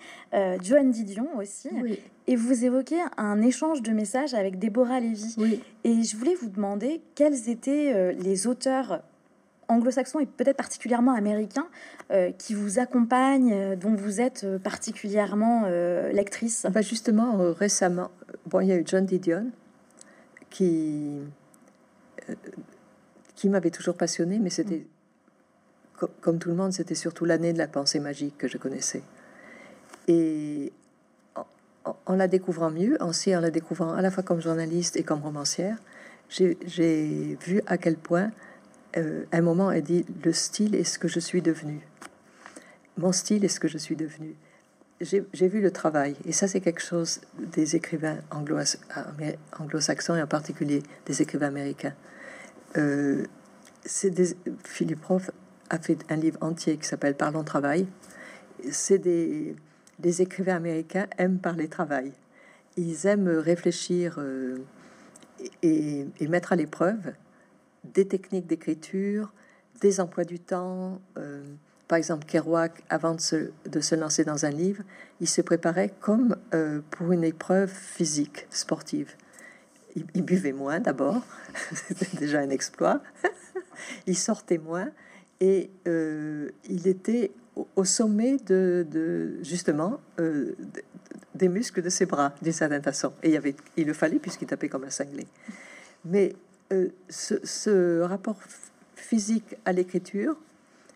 Joan 0.62 0.90
Didion 0.90 1.29
aussi. 1.37 1.68
Et 2.27 2.37
vous 2.37 2.65
évoquez 2.65 3.01
un 3.17 3.43
échange 3.43 3.83
de 3.83 3.93
messages 3.93 4.35
avec 4.35 4.59
Deborah 4.59 5.01
Levy. 5.01 5.61
Et 5.85 6.03
je 6.03 6.17
voulais 6.17 6.35
vous 6.35 6.49
demander 6.49 7.03
quels 7.15 7.51
étaient 7.51 8.15
les 8.15 8.47
auteurs 8.47 9.03
anglo-saxons 9.69 10.21
et 10.21 10.27
peut-être 10.27 10.57
particulièrement 10.57 11.13
américains 11.13 11.67
euh, 12.11 12.33
qui 12.33 12.55
vous 12.55 12.79
accompagnent, 12.79 13.53
euh, 13.53 13.77
dont 13.77 13.95
vous 13.95 14.21
êtes 14.21 14.45
euh, 14.45 14.59
particulièrement 14.59 15.67
lectrice? 16.13 16.67
Bah 16.71 16.83
Justement, 16.83 17.53
récemment, 17.53 18.11
bon, 18.47 18.61
il 18.61 18.69
y 18.69 18.73
a 18.73 18.77
eu 18.77 18.85
John 18.87 19.05
Didion 19.05 19.51
qui, 20.51 21.21
qui 23.35 23.49
m'avait 23.49 23.71
toujours 23.71 23.97
passionné, 23.97 24.39
mais 24.39 24.51
c'était, 24.51 24.87
comme 26.21 26.39
tout 26.39 26.49
le 26.49 26.55
monde, 26.55 26.73
c'était 26.73 26.95
surtout 26.95 27.25
l'année 27.25 27.53
de 27.53 27.59
la 27.59 27.69
pensée 27.69 28.01
magique 28.01 28.39
que 28.39 28.49
je 28.49 28.59
connaissais. 28.59 29.03
Et 30.07 30.73
en, 31.85 32.16
la 32.16 32.29
découvrant 32.29 32.70
mieux, 32.70 32.97
aussi 33.03 33.35
en 33.37 33.40
la 33.40 33.51
découvrant 33.51 33.94
à 33.94 34.03
la 34.03 34.11
fois 34.11 34.23
comme 34.23 34.40
journaliste 34.40 34.97
et 34.97 35.03
comme 35.03 35.20
romancière, 35.20 35.77
j'ai 36.29 37.37
vu 37.40 37.61
à 37.66 37.79
quel 37.79 37.97
point 37.97 38.31
euh, 38.97 39.25
un 39.33 39.42
moment, 39.42 39.70
elle 39.70 39.83
dit 39.83 40.05
Le 40.25 40.33
style 40.33 40.75
est 40.75 40.85
ce 40.85 40.99
que 40.99 41.09
je 41.09 41.20
suis 41.20 41.42
devenu. 41.42 41.81
Mon 42.97 43.12
style 43.12 43.44
est 43.44 43.49
ce 43.49 43.61
que 43.61 43.68
je 43.68 43.79
suis 43.79 43.97
devenu. 43.97 44.35
J'ai 45.01 45.49
vu 45.49 45.61
le 45.61 45.70
travail, 45.70 46.16
et 46.25 46.33
ça, 46.33 46.47
c'est 46.47 46.61
quelque 46.61 46.81
chose 46.81 47.20
des 47.37 47.77
écrivains 47.77 48.18
anglo-saxons 48.31 50.14
et 50.14 50.23
en 50.23 50.27
particulier 50.27 50.83
des 51.05 51.20
écrivains 51.20 51.49
américains. 51.49 51.92
Euh, 52.77 53.27
Philippe 53.85 55.05
Roth 55.05 55.31
a 55.68 55.79
fait 55.79 55.99
un 56.09 56.16
livre 56.16 56.38
entier 56.40 56.77
qui 56.77 56.87
s'appelle 56.87 57.16
Parlons 57.16 57.44
travail. 57.44 57.87
C'est 58.70 58.99
des, 58.99 59.57
les 60.03 60.23
écrivains 60.23 60.57
américains 60.57 61.07
aiment 61.19 61.39
parler 61.39 61.69
travail. 61.69 62.13
Ils 62.77 63.07
aiment 63.07 63.29
réfléchir 63.29 64.17
euh, 64.19 64.59
et, 65.63 66.07
et, 66.19 66.29
mettre 66.29 66.53
à 66.53 66.57
l'épreuve 66.57 67.13
des 67.85 68.07
techniques 68.07 68.47
d'écriture, 68.47 69.33
des 69.81 70.01
emplois 70.01 70.25
du 70.25 70.41
temps. 70.41 71.01
Euh, 71.19 71.43
par 71.87 71.99
exemple, 71.99 72.25
Kerouac, 72.27 72.83
avant 72.89 73.15
de 73.15 73.21
se, 73.21 73.95
lancer 73.95 74.25
dans 74.25 74.47
un 74.47 74.51
livre, 74.51 74.83
il 75.21 75.29
se 75.29 75.43
préparait 75.43 75.93
comme 76.01 76.37
euh, 76.55 76.81
pour 76.91 77.13
une 77.13 77.25
épreuve 77.25 77.71
physique, 77.71 78.47
sportive. 78.51 79.13
Il, 80.15 80.25
buvait 80.25 80.53
moins 80.53 80.81
d'abord, 80.81 81.23
c'était 81.73 82.17
déjà 82.17 82.41
un 82.41 82.51
exploit. 82.51 83.01
il 84.09 84.17
sortait 84.17 84.59
moins 84.59 84.91
et 85.39 85.71
il 85.87 86.89
était 86.89 87.31
au, 87.77 87.85
sommet 87.85 88.37
de, 88.47 89.38
justement 89.43 90.01
des 91.35 91.49
muscles 91.49 91.83
de 91.83 91.88
ses 91.88 92.07
bras 92.07 92.35
d'une 92.43 92.53
certaine 92.53 92.83
façon. 92.83 93.12
Et 93.23 93.38
il, 93.77 93.87
le 93.87 93.93
fallait 93.93 94.19
puisqu'il 94.19 94.47
tapait 94.47 94.69
comme 94.69 94.85
un 94.85 94.90
cinglé. 94.90 95.27
Mais 96.05 96.35
euh, 96.73 96.88
ce, 97.09 98.01
rapport 98.01 98.38
physique 98.95 99.57
à 99.64 99.73
l'écriture, 99.73 100.37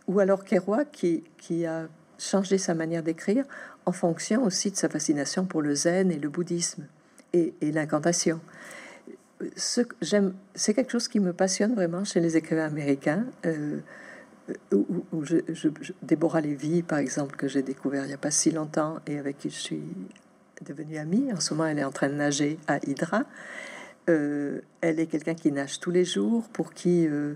ou 0.06 0.20
alors 0.20 0.44
Kerouac 0.44 0.90
qui, 0.90 1.66
a 1.66 1.88
changé 2.18 2.58
sa 2.58 2.74
manière 2.74 3.02
d'écrire 3.02 3.44
en 3.84 3.92
fonction 3.92 4.44
aussi 4.44 4.70
de 4.70 4.76
sa 4.76 4.88
fascination 4.88 5.44
pour 5.44 5.62
le 5.62 5.74
zen 5.74 6.10
et 6.10 6.18
le 6.18 6.28
bouddhisme 6.28 6.86
et, 7.32 7.52
l'incantation. 7.60 8.40
C'est 9.56 10.74
quelque 10.74 10.90
chose 10.90 11.06
qui 11.08 11.20
me 11.20 11.32
passionne 11.32 11.74
vraiment 11.74 12.04
chez 12.04 12.20
les 12.20 12.36
écrivains 12.36 12.66
américains. 12.66 13.24
Euh, 13.46 13.78
où, 14.72 15.24
je, 15.24 15.36
je, 15.48 15.68
Déborah 16.02 16.40
Lévy, 16.40 16.82
par 16.82 16.98
exemple, 16.98 17.36
que 17.36 17.48
j'ai 17.48 17.62
découvert 17.62 18.04
il 18.04 18.08
n'y 18.08 18.14
a 18.14 18.18
pas 18.18 18.30
si 18.30 18.50
longtemps 18.50 18.98
et 19.06 19.18
avec 19.18 19.38
qui 19.38 19.50
je 19.50 19.58
suis 19.58 19.82
devenue 20.64 20.98
amie. 20.98 21.32
En 21.32 21.40
ce 21.40 21.54
moment, 21.54 21.66
elle 21.66 21.78
est 21.78 21.84
en 21.84 21.92
train 21.92 22.08
de 22.08 22.14
nager 22.14 22.58
à 22.66 22.78
Hydra. 22.86 23.24
Euh, 24.08 24.60
elle 24.80 25.00
est 25.00 25.06
quelqu'un 25.06 25.34
qui 25.34 25.52
nage 25.52 25.80
tous 25.80 25.90
les 25.90 26.04
jours, 26.04 26.48
pour 26.48 26.72
qui 26.72 27.06
euh, 27.06 27.34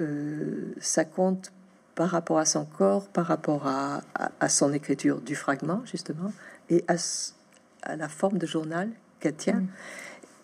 euh, 0.00 0.74
ça 0.80 1.04
compte 1.04 1.52
par 1.94 2.10
rapport 2.10 2.38
à 2.38 2.44
son 2.44 2.64
corps, 2.64 3.08
par 3.08 3.26
rapport 3.26 3.66
à, 3.66 4.48
son 4.48 4.72
écriture 4.72 5.20
du 5.20 5.36
fragment, 5.36 5.82
justement, 5.84 6.32
et 6.68 6.84
à, 6.88 7.96
la 7.96 8.08
forme 8.08 8.38
de 8.38 8.46
journal 8.46 8.90
qu'elle 9.20 9.36
tient. 9.36 9.62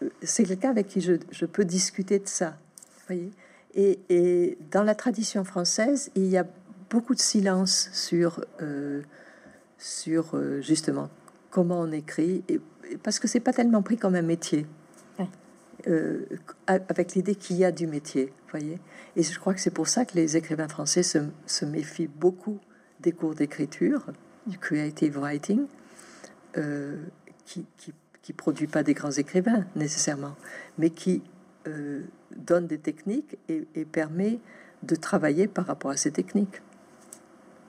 Mm. 0.01 0.07
C'est 0.23 0.45
quelqu'un 0.45 0.71
avec 0.71 0.87
qui 0.87 1.01
je, 1.01 1.45
peux 1.47 1.65
discuter 1.65 2.21
de 2.21 2.29
ça. 2.29 2.57
Voyez 3.07 3.31
et, 3.74 4.59
dans 4.70 4.83
la 4.83 4.94
tradition 4.94 5.44
française, 5.44 6.11
il 6.14 6.26
y 6.26 6.37
a 6.37 6.46
beaucoup 6.90 7.14
de 7.14 7.20
silence 7.20 7.88
sur, 7.92 8.44
sur 9.78 10.61
justement 10.61 11.09
comment 11.50 11.80
on 11.80 11.92
écrit, 11.92 12.42
et, 12.48 12.61
parce 13.02 13.18
que 13.18 13.28
c'est 13.28 13.40
pas 13.40 13.52
tellement 13.52 13.83
pris 13.83 13.96
comme 13.96 14.14
un 14.14 14.22
métier. 14.22 14.66
Euh, 15.88 16.26
avec 16.66 17.14
l'idée 17.14 17.35
qu'il 17.35 17.56
y 17.56 17.64
a 17.64 17.72
du 17.72 17.87
métier, 17.87 18.35
voyez. 18.50 18.78
Et 19.16 19.22
je 19.22 19.38
crois 19.38 19.54
que 19.54 19.61
c'est 19.61 19.70
pour 19.70 19.88
ça 19.88 20.04
que 20.04 20.14
les 20.14 20.37
écrivains 20.37 20.68
français 20.68 21.02
se, 21.02 21.64
méfient 21.64 22.06
beaucoup 22.06 22.59
des 23.00 23.12
cours 23.12 23.35
d'écriture, 23.35 24.04
du 24.46 24.59
creative 24.59 25.18
writing, 25.18 25.66
euh, 26.59 27.02
qui, 27.46 27.66
qui, 27.78 28.33
produit 28.35 28.66
pas 28.66 28.85
des 28.85 28.94
grands 28.94 29.11
écrivains 29.11 29.64
nécessairement, 29.74 30.37
mais 30.78 30.90
qui 30.90 31.22
euh, 31.66 32.03
donne 32.37 32.66
des 32.66 32.79
techniques 32.79 33.38
et, 33.49 33.85
permet 33.85 34.38
de 34.83 34.94
travailler 34.94 35.46
par 35.46 35.66
rapport 35.66 35.90
à 35.90 35.96
ces 35.96 36.11
techniques. 36.11 36.62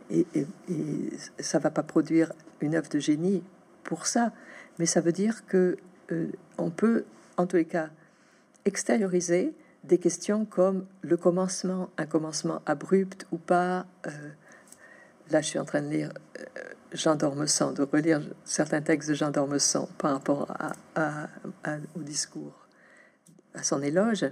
Et, 0.09 0.25
et, 0.33 0.45
et 0.69 1.09
ça 1.39 1.59
va 1.59 1.71
pas 1.71 1.83
produire 1.83 2.31
une 2.61 2.75
œuvre 2.75 2.89
de 2.89 2.99
génie 2.99 3.43
pour 3.83 4.05
ça, 4.05 4.31
mais 4.79 4.85
ça 4.85 5.01
veut 5.01 5.11
dire 5.11 5.45
que 5.45 5.77
euh, 6.11 6.27
on 6.57 6.69
peut, 6.69 7.05
en 7.37 7.47
tous 7.47 7.57
les 7.57 7.65
cas, 7.65 7.89
extérioriser 8.65 9.53
des 9.83 9.97
questions 9.97 10.45
comme 10.45 10.85
le 11.01 11.17
commencement, 11.17 11.89
un 11.97 12.05
commencement 12.05 12.61
abrupt 12.65 13.25
ou 13.31 13.37
pas. 13.37 13.85
Euh, 14.05 14.29
là, 15.31 15.41
je 15.41 15.47
suis 15.47 15.59
en 15.59 15.65
train 15.65 15.81
de 15.81 15.87
lire 15.87 16.11
Jean 16.93 17.15
d'Ormesson, 17.15 17.71
de 17.71 17.83
relire 17.83 18.21
certains 18.43 18.81
textes 18.81 19.09
de 19.09 19.15
Jean 19.15 19.31
d'Ormesson 19.31 19.87
par 19.97 20.11
rapport 20.11 20.47
au 21.95 21.99
discours, 22.01 22.60
à 23.53 23.63
son 23.63 23.81
éloge, 23.81 24.25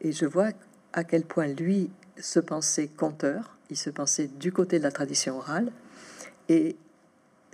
et 0.00 0.12
je 0.12 0.26
vois 0.26 0.50
à 0.92 1.04
quel 1.04 1.24
point 1.24 1.46
lui 1.46 1.90
se 2.18 2.40
pensait 2.40 2.88
conteur, 2.88 3.56
il 3.70 3.76
se 3.76 3.90
pensait 3.90 4.28
du 4.28 4.52
côté 4.52 4.78
de 4.78 4.84
la 4.84 4.92
tradition 4.92 5.38
orale, 5.38 5.70
et 6.48 6.76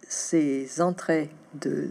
ses 0.09 0.81
entrées 0.81 1.31
de, 1.55 1.89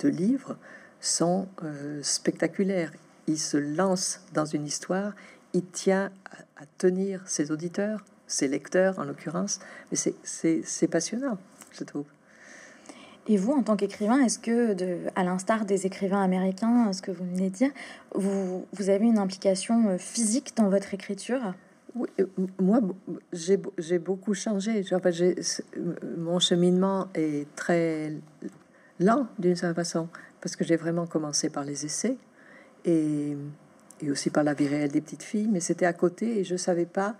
de 0.00 0.08
livres 0.08 0.56
sont 1.00 1.48
euh, 1.62 2.02
spectaculaires. 2.02 2.92
Il 3.26 3.38
se 3.38 3.56
lance 3.56 4.20
dans 4.32 4.44
une 4.44 4.66
histoire, 4.66 5.12
il 5.52 5.64
tient 5.66 6.10
à, 6.56 6.66
tenir 6.78 7.20
ses 7.26 7.50
auditeurs, 7.50 8.04
ses 8.26 8.48
lecteurs 8.48 8.98
en 8.98 9.04
l'occurrence, 9.04 9.60
mais 9.90 9.98
c'est 10.24 10.88
passionnant, 10.88 11.38
je 11.72 11.84
trouve. 11.84 12.06
Et 13.26 13.36
vous, 13.38 13.52
en 13.52 13.62
tant 13.62 13.76
qu'écrivain, 13.76 14.20
est-ce 14.20 14.38
que, 14.38 14.76
à 15.16 15.24
l'instar 15.24 15.64
des 15.64 15.86
écrivains 15.86 16.22
américains, 16.22 16.92
ce 16.92 17.00
que 17.00 17.10
vous 17.10 17.24
venez 17.24 17.48
de 17.48 17.54
dire, 17.54 17.70
vous, 18.14 18.66
avez 18.88 19.06
une 19.06 19.18
implication 19.18 19.88
euh, 19.88 19.98
physique 19.98 20.54
dans 20.56 20.68
votre 20.68 20.92
écriture? 20.92 21.54
Oui, 21.94 22.08
euh, 22.20 22.26
moi, 22.60 22.80
j'ai 23.32 23.98
beaucoup 23.98 24.34
changé. 24.34 24.82
Genre, 24.82 25.00
mon 26.18 26.38
cheminement 26.38 27.08
est 27.14 27.46
très 27.56 28.12
lent 29.00 29.26
d'une 29.38 29.56
certaine 29.56 29.74
façon, 29.74 30.08
parce 30.40 30.54
que 30.54 30.64
j'ai 30.64 30.76
vraiment 30.76 31.06
commencé 31.06 31.48
par 31.48 31.64
les 31.64 31.86
essais 31.86 32.16
et, 32.84 33.36
aussi 34.08 34.28
par 34.28 34.44
la 34.44 34.52
vie 34.52 34.68
réelle 34.68 34.90
des 34.90 35.00
petites 35.00 35.22
filles, 35.22 35.48
mais 35.50 35.60
c'était 35.60 35.86
à 35.86 35.94
côté 35.94 36.40
et 36.40 36.44
je 36.44 36.56
savais 36.56 36.84
pas 36.84 37.16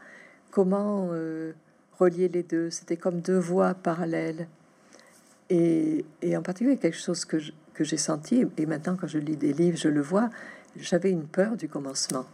comment 0.51 1.09
euh, 1.13 1.53
relier 1.99 2.29
les 2.29 2.43
deux. 2.43 2.69
C'était 2.69 2.99
comme 2.99 3.21
deux 3.21 3.39
voies 3.39 3.73
parallèles. 3.73 4.47
Et, 5.51 6.05
en 6.37 6.43
particulier 6.43 6.77
quelque 6.79 6.97
chose 6.97 7.25
que 7.25 7.39
j'ai 7.81 7.97
senti, 7.97 8.45
et 8.57 8.67
maintenant 8.67 8.97
quand 8.97 9.07
je 9.07 9.19
lis 9.19 9.37
des 9.37 9.53
livres, 9.53 9.77
je 9.77 9.89
le 9.89 10.01
vois, 10.01 10.31
j'avais 10.77 11.11
une 11.11 11.27
peur 11.27 11.57
du 11.57 11.69
commencement. 11.69 12.27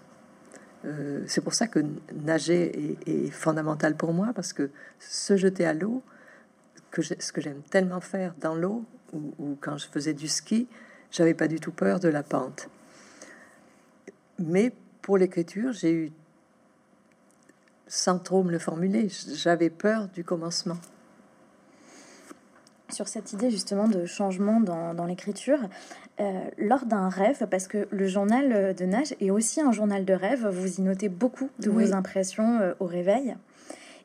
Euh, 0.87 1.23
c'est 1.27 1.43
pour 1.43 1.55
ça 1.55 1.67
que 1.67 1.81
nager 2.25 2.97
est, 3.07 3.31
fondamental 3.31 3.97
pour 3.97 4.13
moi, 4.13 4.29
parce 4.35 4.53
que 4.53 4.71
se 4.99 5.37
jeter 5.37 5.67
à 5.67 5.75
l'eau, 5.75 6.03
que 6.91 7.03
ce 7.03 7.33
que 7.33 7.41
j'aime 7.41 7.63
tellement 7.71 8.01
faire 8.01 8.35
dans 8.41 8.55
l'eau, 8.55 8.85
ou, 9.13 9.57
quand 9.61 9.77
je 9.77 9.89
faisais 9.89 10.15
du 10.15 10.29
ski, 10.29 10.69
j'avais 11.11 11.35
pas 11.35 11.49
du 11.49 11.61
tout 11.61 11.73
peur 11.73 12.01
de 12.01 12.09
la 12.09 12.23
pente. 12.23 12.69
Mais 14.39 14.73
pour 15.03 15.19
l'écriture, 15.19 15.73
j'ai 15.73 15.93
eu, 15.93 16.13
sans 17.87 18.19
trop 18.19 18.43
me 18.43 18.53
le 18.53 18.59
formuler, 18.59 19.09
j'avais 19.35 19.71
peur 19.71 20.09
du 20.09 20.25
commencement 20.25 20.79
sur 22.91 23.09
cette 23.09 23.33
idée 23.33 23.51
justement 23.51 23.89
de 23.89 24.07
changement 24.07 24.61
dans, 24.61 25.05
l'écriture, 25.07 25.59
euh, 26.21 26.41
lors 26.59 26.85
d'un 26.87 27.09
rêve, 27.09 27.47
parce 27.51 27.67
que 27.67 27.89
le 27.91 28.07
journal 28.07 28.75
de 28.75 28.85
nage 28.85 29.15
est 29.21 29.31
aussi 29.31 29.61
un 29.61 29.73
journal 29.73 30.05
de 30.05 30.15
rêve, 30.15 30.47
vous 30.47 30.81
y 30.81 30.83
notez 30.83 31.09
beaucoup 31.09 31.51
de 31.59 31.71
vos 31.71 31.93
impressions 31.95 32.59
euh, 32.61 32.75
au 32.81 32.87
réveil. 32.87 33.37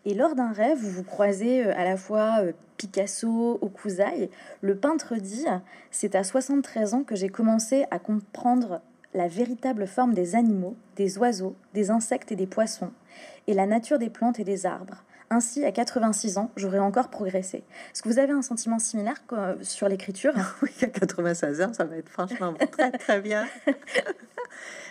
Et 0.06 0.14
lors 0.14 0.36
d'un 0.36 0.52
rêve, 0.52 0.78
vous 0.78 0.90
vous 0.90 1.04
croisez 1.04 1.66
euh, 1.66 1.74
à 1.76 1.84
la 1.84 1.98
fois 1.98 2.42
Picasso, 2.78 3.58
Okuzai, 3.62 4.30
le 4.62 4.76
peintre 4.76 5.16
dit 5.16 5.46
C'est 5.92 6.16
à 6.16 6.24
73 6.24 6.94
ans 6.94 7.04
que 7.04 7.16
j'ai 7.16 7.30
commencé 7.30 7.86
à 7.92 8.00
comprendre 8.00 8.82
la 9.14 9.28
véritable 9.28 9.88
forme 9.88 10.14
des 10.14 10.36
animaux, 10.36 10.76
des 10.98 11.18
oiseaux, 11.18 11.56
des 11.74 11.90
insectes 11.90 12.32
et 12.32 12.36
des 12.36 12.48
poissons, 12.48 12.92
et 13.48 13.54
la 13.54 13.66
nature 13.66 13.98
des 13.98 14.10
plantes 14.10 14.40
et 14.40 14.44
des 14.44 14.66
arbres. 14.66 15.04
Ainsi, 15.32 15.66
à 15.66 15.72
86 15.72 16.38
ans, 16.38 16.52
j'aurais 16.56 16.80
encore 16.80 17.10
progressé. 17.10 17.58
Est-ce 17.58 18.04
que 18.04 18.10
vous 18.10 18.20
avez 18.20 18.32
un 18.32 18.44
sentiment 18.44 18.78
similaire 18.78 19.24
sur 19.62 19.90
l'écriture? 19.90 20.34
Oui, 20.62 20.70
à 20.82 20.88
96 20.88 21.62
ans, 21.62 21.74
ça 21.74 21.84
va 21.84 21.98
être 21.98 22.10
franchement 22.10 22.54
très 22.72 22.92
très 22.92 23.22
bien. 23.22 23.48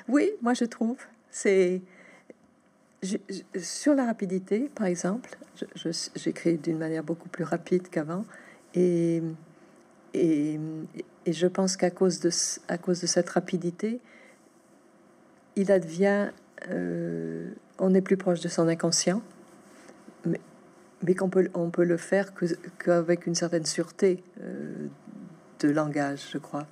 oui, 0.09 0.31
moi 0.43 0.55
je 0.55 0.65
trouve. 0.65 0.99
C'est 1.31 1.83
sur 3.61 3.95
la 3.95 4.07
rapidité, 4.07 4.71
par 4.75 4.87
exemple, 4.87 5.37
j'écris 6.17 6.57
d'une 6.57 6.79
manière 6.79 7.05
beaucoup 7.05 7.29
plus 7.29 7.45
rapide 7.45 7.89
qu'avant, 7.89 8.25
et, 8.75 9.23
et, 10.15 10.59
je 11.27 11.47
pense 11.47 11.77
qu'à 11.77 11.91
cause 11.91 12.21
de 12.21 12.31
à 12.69 12.79
cause 12.79 13.01
de 13.01 13.07
cette 13.07 13.31
rapidité, 13.31 14.01
il 15.57 15.71
advient, 15.71 16.31
euh, 16.71 17.51
on 17.79 17.95
est 17.95 18.01
plus 18.01 18.17
proche 18.17 18.41
de 18.41 18.49
son 18.49 18.69
inconscient 18.69 19.23
mais, 21.05 21.15
qu'on 21.15 21.29
peut, 21.29 21.49
on 21.55 21.71
peut 21.71 21.85
le 21.85 21.97
faire 21.97 22.33
qu'avec 22.79 23.27
une 23.27 23.35
certaine 23.35 23.67
sûreté 23.67 24.23
euh, 24.41 24.89
de 25.61 25.69
langage, 25.69 26.31
je 26.33 26.39
crois. 26.39 26.67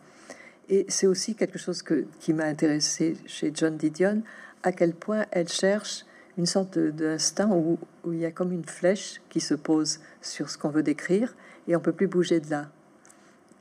Et 0.68 0.86
c'est 0.88 1.06
aussi 1.06 1.34
quelque 1.34 1.58
chose 1.58 1.82
que, 1.82 2.06
qui 2.18 2.32
m'a 2.32 2.44
intéressé 2.44 3.16
chez 3.26 3.52
John 3.54 3.76
Didion, 3.76 4.22
à 4.62 4.72
quel 4.72 4.94
point 4.94 5.26
elle 5.30 5.48
cherche 5.48 6.06
une 6.38 6.46
sorte 6.46 6.78
d'instant 6.78 7.54
où, 7.54 7.78
où, 8.04 8.12
il 8.12 8.20
y 8.20 8.24
a 8.24 8.30
comme 8.30 8.52
une 8.52 8.64
flèche 8.64 9.20
qui 9.28 9.40
se 9.40 9.54
pose 9.54 10.00
sur 10.22 10.48
ce 10.48 10.56
qu'on 10.56 10.70
veut 10.70 10.82
décrire 10.82 11.34
et 11.68 11.76
on 11.76 11.80
peut 11.80 11.92
plus 11.92 12.06
bouger 12.06 12.40
de 12.40 12.50
là. 12.50 12.70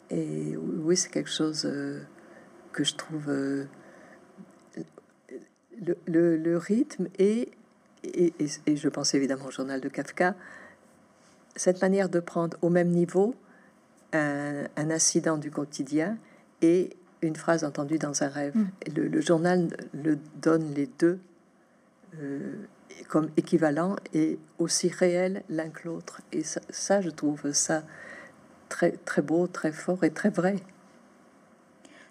Et 0.09 0.55
oui, 0.57 0.95
c'est 0.95 1.09
quelque 1.09 1.29
chose 1.29 1.63
euh, 1.65 2.01
que 2.71 2.83
je 2.83 2.95
trouve 2.95 3.29
euh, 3.29 3.65
le, 5.81 5.97
le, 6.05 6.37
le, 6.37 6.57
rythme 6.57 7.07
et 7.17 7.51
et, 8.03 8.33
je 8.67 8.89
pense 8.89 9.13
évidemment 9.13 9.45
au 9.45 9.51
journal 9.51 9.79
de 9.79 9.89
Kafka, 9.89 10.35
cette 11.55 11.81
manière 11.81 12.09
de 12.09 12.19
prendre 12.19 12.57
au 12.61 12.69
même 12.69 12.89
niveau 12.89 13.35
un, 14.13 14.65
incident 14.77 15.37
du 15.37 15.51
quotidien 15.51 16.17
et 16.61 16.89
une 17.21 17.35
phrase 17.35 17.63
entendue 17.63 17.97
dans 17.97 18.23
un 18.23 18.27
rêve. 18.27 18.55
Mm. 18.55 18.67
Le, 18.95 19.21
journal 19.21 19.67
le 19.93 20.17
donne 20.41 20.73
les 20.73 20.87
deux 20.99 21.19
euh, 22.19 22.53
comme 23.07 23.29
équivalents 23.37 23.95
et 24.13 24.39
aussi 24.59 24.89
réels 24.89 25.43
l'un 25.49 25.69
que 25.69 25.87
l'autre. 25.87 26.21
Et 26.31 26.43
ça, 26.43 26.61
ça, 26.69 27.01
je 27.01 27.09
trouve 27.09 27.51
ça 27.53 27.83
très, 28.69 28.91
très 28.91 29.21
beau, 29.21 29.47
très 29.47 29.71
fort 29.71 30.03
et 30.03 30.11
très 30.11 30.29
vrai. 30.29 30.55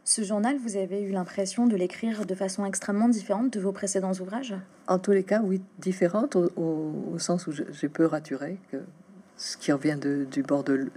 Ce 0.05 0.23
journal, 0.23 0.57
vous 0.57 0.77
avez 0.77 1.03
eu 1.03 1.11
l'impression 1.11 1.67
de 1.67 1.77
l'écrire 1.77 2.27
de 2.27 2.35
façon 2.35 2.65
extrêmement 2.65 3.09
différente 3.09 3.53
de 3.53 3.61
vos 3.61 3.73
précédents 3.73 4.13
ouvrages? 4.15 4.57
En 4.89 4.99
tous 4.99 5.13
les 5.13 5.23
cas, 5.23 5.41
oui, 5.43 5.63
différente 5.79 6.37
au, 6.37 7.17
sens 7.19 7.47
où 7.47 7.53
j'ai 7.53 7.89
peu 7.89 8.07
raturé, 8.07 8.59
que 8.73 8.79
ce 9.41 9.57
qui 9.57 9.73
revient 9.73 9.97
du 9.99 10.43
bord 10.43 10.63
de 10.65 10.91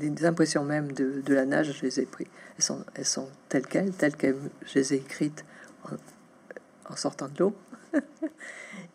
les 0.00 0.24
impressions 0.24 0.64
même 0.64 0.92
de, 0.92 1.34
la 1.34 1.44
nage, 1.44 1.76
je 1.76 1.82
les 1.82 1.98
ai 1.98 2.06
pris. 2.06 2.28
Elles 2.56 2.62
sont, 2.62 2.84
elles 2.94 3.04
sont 3.04 3.28
telles 3.48 3.66
quelles, 3.66 3.90
telles 3.92 4.16
que 4.16 4.32
je 4.64 4.74
les 4.78 4.94
ai 4.94 4.96
écrites 4.98 5.44
en, 6.88 6.94
sortant 6.94 7.26
de 7.26 7.38
l'eau. 7.40 7.56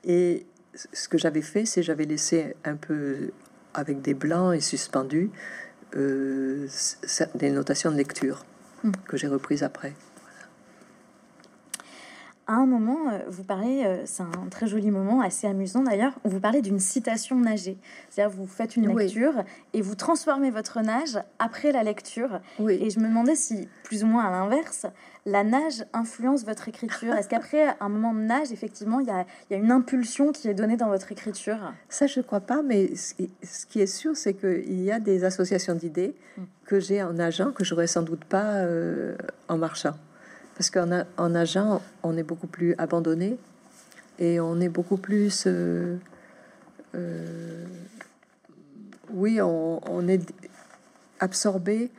et 0.06 0.45
ce 0.93 1.10
que 1.10 1.17
j'avais 1.17 1.41
fait, 1.41 1.65
c'est 1.65 1.84
j'avais 1.84 2.06
laissé 2.06 2.56
un 2.63 2.78
peu 2.78 3.32
avec 3.73 4.02
des 4.02 4.13
blancs 4.13 4.56
et 4.56 4.62
suspendus 4.62 5.30
euh, 5.97 6.67
des 7.36 7.52
notations 7.52 7.91
de 7.91 7.97
lecture 7.97 8.45
que 9.06 9.17
j'ai 9.17 9.28
reprise 9.28 9.62
après. 9.62 9.93
À 12.46 12.56
un 12.56 12.65
moment, 12.65 13.10
euh, 13.10 13.19
vous 13.29 13.44
parlez, 13.44 13.83
euh, 13.85 14.02
c'est 14.06 14.23
un 14.23 14.50
très 14.52 14.67
joli 14.67 14.91
moment, 14.91 15.21
assez 15.21 15.48
amusant 15.48 15.81
d'ailleurs, 15.81 16.13
où 16.25 16.29
vous 16.29 16.41
parlez 16.41 16.62
d'une 16.62 16.79
citation 16.79 17.37
nagée. 17.37 17.77
C'est-à-dire, 18.10 18.35
vous 18.35 18.48
faites 18.48 18.75
une 18.75 18.94
lecture 18.94 19.44
et 19.73 19.81
vous 19.81 19.96
transformez 19.96 20.52
votre 20.52 20.81
nage 20.81 21.19
après 21.39 21.71
la 21.71 21.83
lecture. 21.83 22.41
Et 22.67 22.89
je 22.89 23.00
me 23.00 23.08
demandais 23.08 23.35
si, 23.35 23.69
plus 23.83 24.04
ou 24.04 24.08
moins 24.08 24.25
à 24.25 24.31
l'inverse, 24.31 24.87
la 25.25 25.46
nage 25.46 25.85
influence 25.94 26.44
votre 26.44 26.67
écriture. 26.67 27.13
Est-ce 27.13 27.29
qu'après 27.29 27.77
un 27.79 27.87
moment 27.87 28.13
de 28.13 28.19
nage, 28.19 28.52
effectivement, 28.52 29.00
il 29.00 29.08
y 29.08 29.12
a, 29.12 29.25
y 29.50 29.54
a, 29.54 29.58
une 29.58 29.71
impulsion 29.71 30.33
qui 30.33 30.50
est 30.50 30.54
donnée 30.54 30.75
dans 30.75 30.89
votre 30.89 31.13
écriture? 31.13 31.71
Ça, 31.87 32.08
je 32.08 32.19
ne 32.19 32.25
crois 32.25 32.41
pas, 32.41 32.62
mais 32.62 32.94
ce 32.96 33.65
qui 33.65 33.79
est 33.79 33.87
sûr, 33.87 34.17
c'est 34.17 34.33
qu'il 34.33 34.81
y 34.81 34.91
a 34.91 35.00
des 35.00 35.23
associations 35.23 35.75
d'idées 35.75 36.13
mm. 36.37 36.41
que 36.65 36.81
j'ai 36.81 37.02
en 37.02 37.13
nageant 37.13 37.52
que 37.52 37.63
j'aurais 37.63 37.87
sans 37.87 38.02
doute 38.02 38.25
pas 38.25 38.56
euh, 38.56 39.15
en 39.48 39.58
marchant. 39.58 39.94
Parce 40.56 40.69
qu'en 40.69 41.06
en 41.17 41.29
nageant, 41.29 41.81
on 42.04 42.15
est 42.17 42.23
beaucoup 42.23 42.47
plus 42.47 42.75
abandonné 42.77 43.37
et 44.19 44.39
on 44.39 44.60
est 44.60 44.69
beaucoup 44.69 44.97
plus... 44.97 45.45
Euh, 45.47 45.97
euh, 46.95 47.65
oui, 49.12 49.39
on, 49.41 50.08
est 50.08 50.21
absorbé 51.19 51.91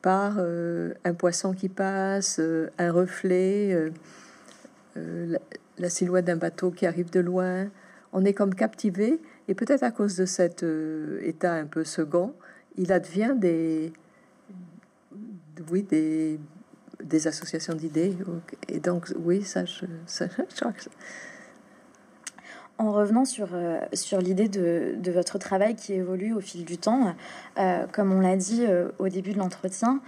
par 0.00 0.36
euh, 0.38 0.94
un 1.04 1.14
poisson 1.14 1.52
qui 1.52 1.68
passe, 1.68 2.40
un 2.78 2.92
reflet. 2.92 3.90
la, 4.96 5.38
la, 5.78 5.90
silhouette 5.90 6.24
d'un 6.24 6.36
bateau 6.36 6.70
qui 6.70 6.86
arrive 6.86 7.10
de 7.10 7.20
loin. 7.20 7.66
On 8.12 8.24
est 8.24 8.32
comme 8.32 8.54
captivé, 8.54 9.20
et 9.48 9.54
peut-être 9.54 9.82
à 9.82 9.90
cause 9.90 10.16
de 10.16 10.26
cet 10.26 10.64
état 11.22 11.54
un 11.54 11.66
peu 11.66 11.84
second, 11.84 12.34
il 12.76 12.92
advient 12.92 13.34
des, 13.36 13.92
oui, 15.70 15.82
des, 15.82 16.38
des 17.02 17.26
associations 17.26 17.74
d'idées. 17.74 18.16
Et 18.68 18.80
donc, 18.80 19.12
oui, 19.18 19.42
ça, 19.42 19.64
je, 19.64 19.84
ça, 20.06 20.26
En 22.78 22.92
revenant 22.92 23.24
sur, 23.24 23.50
euh, 23.52 23.80
sur 23.92 24.18
l'idée 24.18 24.48
de, 24.48 24.94
de, 24.98 25.12
votre 25.12 25.38
travail 25.38 25.74
qui 25.74 25.94
évolue 25.94 26.32
au 26.32 26.40
fil 26.40 26.64
du 26.64 26.78
temps, 26.78 27.14
euh, 27.58 27.86
comme 27.92 28.12
on 28.12 28.20
l'a 28.20 28.36
dit 28.36 28.64
euh, 28.66 28.88
au 28.98 29.08
début 29.08 29.32
de 29.32 29.38
l'entretien, 29.38 30.00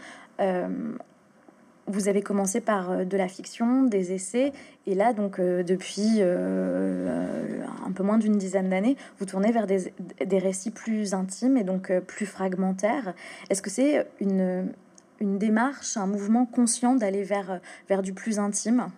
vous 1.86 2.08
avez 2.08 2.22
commencé 2.22 2.62
par 2.62 3.04
de 3.04 3.16
la 3.18 3.28
fiction, 3.28 3.82
des 3.82 4.14
essais, 4.14 4.54
et 4.86 4.94
là, 4.94 5.12
donc, 5.12 5.38
depuis 5.38 6.22
un 6.22 7.92
peu 7.94 8.02
moins 8.02 8.16
d'une 8.16 8.38
dizaine 8.38 8.70
d'années, 8.70 8.96
vous 9.18 9.26
tournez 9.26 9.52
vers 9.52 9.66
des, 9.66 9.92
des, 10.24 10.38
récits 10.38 10.70
plus 10.70 11.12
intimes 11.12 11.58
et 11.58 11.62
donc 11.62 11.92
plus 12.00 12.24
fragmentaires. 12.24 13.12
Est-ce 13.50 13.60
que 13.60 13.68
c'est 13.68 14.06
une, 14.18 14.72
une 15.20 15.38
démarche, 15.38 15.96
un 15.96 16.06
mouvement 16.06 16.46
conscient 16.46 16.94
d'aller 16.94 17.22
vers, 17.22 17.60
vers 17.88 18.02
du 18.02 18.12
plus 18.12 18.38
intime 18.38 18.88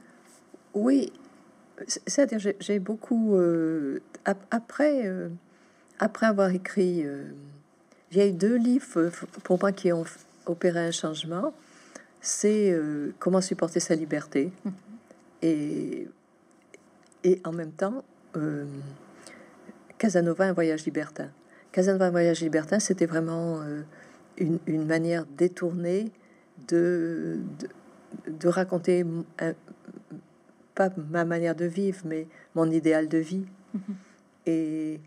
Oui, 0.74 1.12
c'est-à-dire 2.06 2.54
j'ai 2.60 2.78
beaucoup... 2.78 3.36
Euh, 3.36 4.00
après, 4.50 5.06
euh, 5.06 5.28
après 5.98 6.26
avoir 6.26 6.50
écrit... 6.50 7.04
Euh, 7.04 7.24
a 8.14 8.26
eu 8.26 8.32
deux 8.32 8.56
livres 8.56 9.10
pour 9.42 9.60
moi 9.60 9.72
qui 9.72 9.92
ont 9.92 10.04
opéré 10.46 10.80
un 10.80 10.90
changement. 10.90 11.52
C'est 12.22 12.74
Comment 13.18 13.42
supporter 13.42 13.78
sa 13.78 13.94
liberté. 13.94 14.50
Mhm. 14.64 14.72
Et, 15.42 16.08
et 17.24 17.42
en 17.44 17.52
même 17.52 17.72
temps, 17.72 18.02
Casanova, 19.98 20.44
un 20.44 20.54
voyage 20.54 20.86
libertin. 20.86 21.28
Casanova, 21.72 22.06
un 22.06 22.10
voyage 22.10 22.40
libertin, 22.40 22.78
c'était 22.78 23.04
vraiment 23.04 23.60
une, 24.38 24.84
manière 24.84 25.24
détournée 25.36 26.10
de, 26.68 27.38
de, 28.28 28.48
raconter 28.48 29.04
pas 30.74 30.90
ma 31.10 31.24
manière 31.24 31.54
de 31.54 31.64
vivre, 31.64 32.00
mais 32.04 32.26
mon 32.54 32.70
idéal 32.70 33.08
de 33.08 33.18
vie. 33.18 33.46
Mm-hmm. 33.74 33.94
Et, 34.46 35.00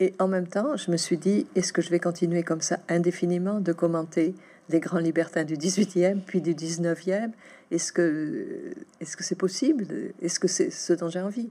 et 0.00 0.14
en 0.18 0.28
même 0.28 0.46
temps, 0.46 0.76
je 0.76 0.90
me 0.90 0.96
suis 0.96 1.18
dit, 1.18 1.46
est-ce 1.54 1.72
que 1.72 1.82
je 1.82 1.90
vais 1.90 2.00
continuer 2.00 2.42
comme 2.42 2.60
ça 2.60 2.80
indéfiniment 2.88 3.60
de 3.60 3.72
commenter 3.72 4.34
les 4.70 4.80
grands 4.80 4.98
libertins 4.98 5.44
du 5.44 5.56
18e, 5.56 6.20
puis 6.20 6.40
du 6.40 6.54
19e 6.54 7.30
Est-ce 7.70 7.92
que 7.92 8.74
est-ce 9.00 9.16
que 9.16 9.22
c'est 9.22 9.34
possible? 9.34 9.86
Est-ce 10.22 10.40
que 10.40 10.48
c'est 10.48 10.70
ce 10.70 10.92
dont 10.92 11.08
j'ai 11.08 11.20
envie? 11.20 11.50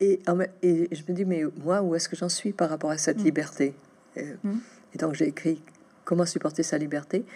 Et, 0.00 0.20
et, 0.62 0.88
je 0.92 1.02
me 1.08 1.12
dis, 1.12 1.24
mais 1.24 1.42
moi, 1.64 1.80
où 1.80 1.94
est-ce 1.94 2.08
que 2.08 2.16
j'en 2.16 2.28
suis 2.28 2.52
par 2.52 2.68
rapport 2.68 2.90
à 2.90 2.98
cette 2.98 3.20
mm. 3.20 3.24
liberté? 3.24 3.74
Euh, 4.18 4.34
mm. 4.44 4.58
Et 4.94 4.98
donc 4.98 5.14
j'ai 5.14 5.28
écrit 5.28 5.62
comment 6.06 6.24
supporter 6.24 6.62
sa 6.62 6.78
liberté. 6.78 7.26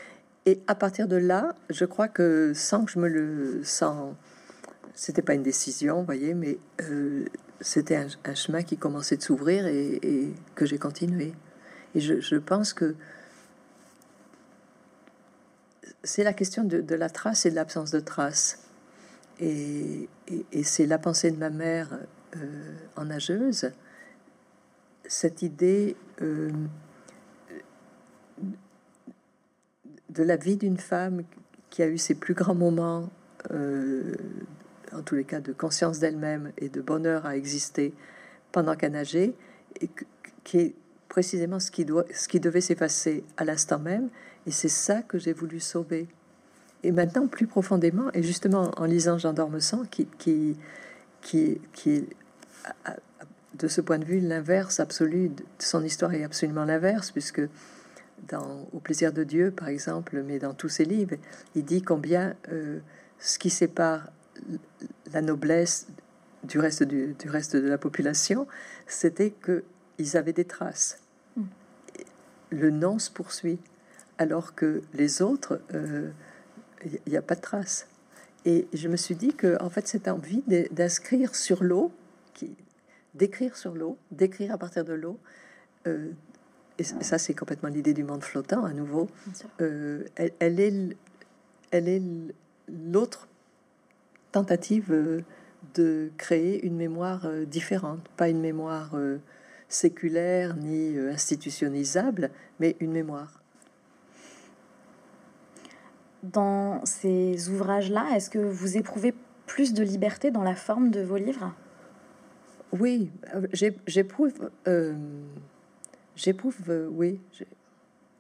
Et 0.47 0.63
à 0.67 0.75
partir 0.75 1.07
de 1.07 1.17
là, 1.17 1.55
je 1.69 1.85
crois 1.85 2.09
que 2.09 2.53
sans 2.55 2.87
que 2.87 2.93
je 2.93 2.99
me 2.99 3.09
le 3.09 3.63
sens, 3.63 4.15
c'était 4.95 5.21
pas 5.21 5.35
une 5.35 5.43
décision, 5.43 5.99
vous 5.99 6.07
voyez, 6.07 6.33
mais 6.33 6.59
euh, 6.81 7.27
c'était 7.61 7.97
un, 7.97 8.35
chemin 8.35 8.63
qui 8.63 8.79
commençait 8.79 9.19
de 9.19 9.23
s'ouvrir 9.23 9.67
et, 9.67 10.33
que 10.55 10.65
j'ai 10.65 10.79
continué. 10.79 11.35
Et 11.95 12.01
je, 12.01 12.37
pense 12.37 12.73
que 12.73 12.95
c'est 16.03 16.25
la 16.25 16.33
question 16.33 16.65
de, 16.65 16.95
la 16.95 17.11
trace 17.11 17.45
et 17.45 17.51
de 17.51 17.57
l'absence 17.57 17.91
de 17.91 18.01
trace. 18.01 18.65
Et, 19.41 20.09
c'est 20.63 20.87
la 20.87 20.99
pensée 20.99 21.31
de 21.31 21.37
ma 21.37 21.51
mère 21.51 21.99
euh, 22.37 22.77
en 22.97 23.07
nageuse, 23.07 23.73
cette 25.07 25.43
idée 25.43 25.97
euh, 26.23 26.53
de 30.11 30.23
la 30.23 30.37
vie 30.37 30.57
d'une 30.57 30.79
femme 30.79 31.23
qui 31.71 31.83
a 31.83 31.87
eu 31.87 31.99
ses 31.99 32.15
plus 32.15 32.35
grands 32.35 32.55
moments, 32.55 33.09
euh, 33.53 34.15
en 34.93 35.03
tous 35.03 35.15
les 35.15 35.25
cas 35.25 35.41
de 35.41 35.53
conscience 35.53 36.01
d'elle-même 36.01 36.53
et 36.59 36.69
de 36.69 36.81
bonheur 36.81 37.27
à 37.27 37.37
exister 37.37 37.95
pendant 38.53 38.75
qu'elle 38.75 38.93
nageait, 38.93 39.35
et 39.81 39.89
qui 40.43 40.59
est 40.59 40.75
précisément 41.09 41.61
ce 41.61 41.71
qui, 41.71 41.85
doit, 41.85 42.05
ce 42.13 42.29
qui 42.29 42.41
devait 42.41 42.61
s'effacer 42.61 43.25
à 43.37 43.45
l'instant 43.45 43.79
même, 43.79 44.09
et 44.47 44.51
c'est 44.51 44.69
ça 44.69 45.03
que 45.03 45.19
j'ai 45.19 45.33
voulu 45.33 45.61
sauver. 45.61 46.09
Et 46.83 46.93
maintenant, 46.93 47.27
plus 47.27 47.47
profondément, 47.47 48.11
et 48.15 48.23
justement 48.23 48.73
en 48.77 48.85
lisant 48.85 49.19
Jean 49.19 49.33
d'Ormesson, 49.33 49.85
qui, 49.91 50.07
qui, 50.19 50.57
qui, 51.21 51.61
qui 51.73 52.09
de 53.55 53.69
ce 53.69 53.81
point 53.81 53.99
de 53.99 54.05
vue, 54.05 54.21
l'inverse 54.21 54.81
absolu 54.81 55.29
de 55.29 55.45
son 55.59 55.85
histoire 55.85 56.15
est 56.15 56.25
absolument 56.25 56.65
l'inverse, 56.65 57.11
puisque 57.11 57.43
dans 58.29 58.69
Au 58.73 58.81
plaisir 58.81 59.13
de 59.13 59.25
Dieu, 59.25 59.51
par 59.51 59.69
exemple, 59.69 60.23
mais 60.23 60.39
dans 60.39 60.55
tous 60.55 60.69
ses 60.69 60.85
livres, 60.85 61.17
il 61.55 61.65
dit 61.65 61.83
combien 61.83 62.35
euh, 62.51 62.79
ce 63.19 63.39
qui 63.39 63.51
sépare 63.51 64.11
la 65.13 65.21
noblesse 65.23 65.89
du 66.45 66.59
reste, 66.59 66.85
du, 66.85 67.15
reste 67.27 67.57
de 67.57 67.69
la 67.69 67.79
population, 67.79 68.47
c'était 68.87 69.33
qu'ils 69.33 70.17
avaient 70.17 70.33
des 70.33 70.45
traces. 70.45 71.01
Hmm. 71.37 71.45
Le 72.51 72.71
nom 72.71 72.99
se 72.99 73.11
poursuit, 73.11 73.59
alors 74.19 74.55
que 74.55 74.83
les 74.95 75.23
autres, 75.23 75.61
il 75.71 75.77
euh, 75.77 76.11
n'y 77.07 77.17
a 77.17 77.23
pas 77.23 77.35
de 77.35 77.41
traces. 77.41 77.89
Et 78.45 78.69
je 78.73 78.89
me 78.89 78.97
suis 78.97 79.17
dit 79.17 79.35
que, 79.35 79.63
en 79.63 79.69
fait, 79.69 79.87
cette 79.87 80.09
envie 80.09 80.43
d'inscrire 80.71 81.35
sur 81.35 81.63
l'eau, 81.63 81.93
d'écrire 83.15 83.57
sur 83.57 83.75
l'eau, 83.75 83.99
d'écrire 84.11 84.53
à 84.53 84.59
partir 84.59 84.85
de 84.85 84.95
l'eau, 84.95 85.19
euh, 85.87 86.11
et 86.81 86.85
ça 86.85 87.19
c'est 87.19 87.35
complètement 87.35 87.69
l'idée 87.69 87.93
du 87.93 88.05
monde 88.05 88.25
flottant 88.25 88.65
à 88.65 88.73
nouveau, 88.73 89.09
euh, 89.61 90.05
elle, 90.17 90.59
est, 90.61 90.97
elle 91.71 91.89
est 91.89 92.03
l'autre 92.69 93.29
tentative 94.33 94.91
euh, 94.91 95.21
de 95.75 96.11
créer 96.17 96.65
une 96.65 96.77
mémoire 96.77 97.27
euh, 97.27 97.45
différente, 97.45 98.01
pas 98.17 98.31
une 98.31 98.41
mémoire 98.41 98.97
séculaire 99.69 100.57
ni 100.57 100.99
institutionnalisable, 100.99 102.31
mais 102.59 102.77
une 102.81 102.93
mémoire. 102.93 103.43
Dans 106.23 106.85
ces 106.85 107.51
ouvrages-là, 107.51 108.07
est-ce 108.17 108.31
que 108.31 108.39
vous 108.39 108.79
éprouvez 108.79 109.15
plus 109.47 109.75
de 109.75 109.83
liberté 109.83 110.31
dans 110.31 110.43
la 110.43 110.55
forme 110.55 110.91
de 110.91 111.03
vos 111.03 111.17
livres? 111.17 111.55
Oui, 112.73 113.11
j'éprouve 113.87 114.51
J'éprouve, 116.23 116.55
euh, 116.69 116.87
oui, 116.93 117.19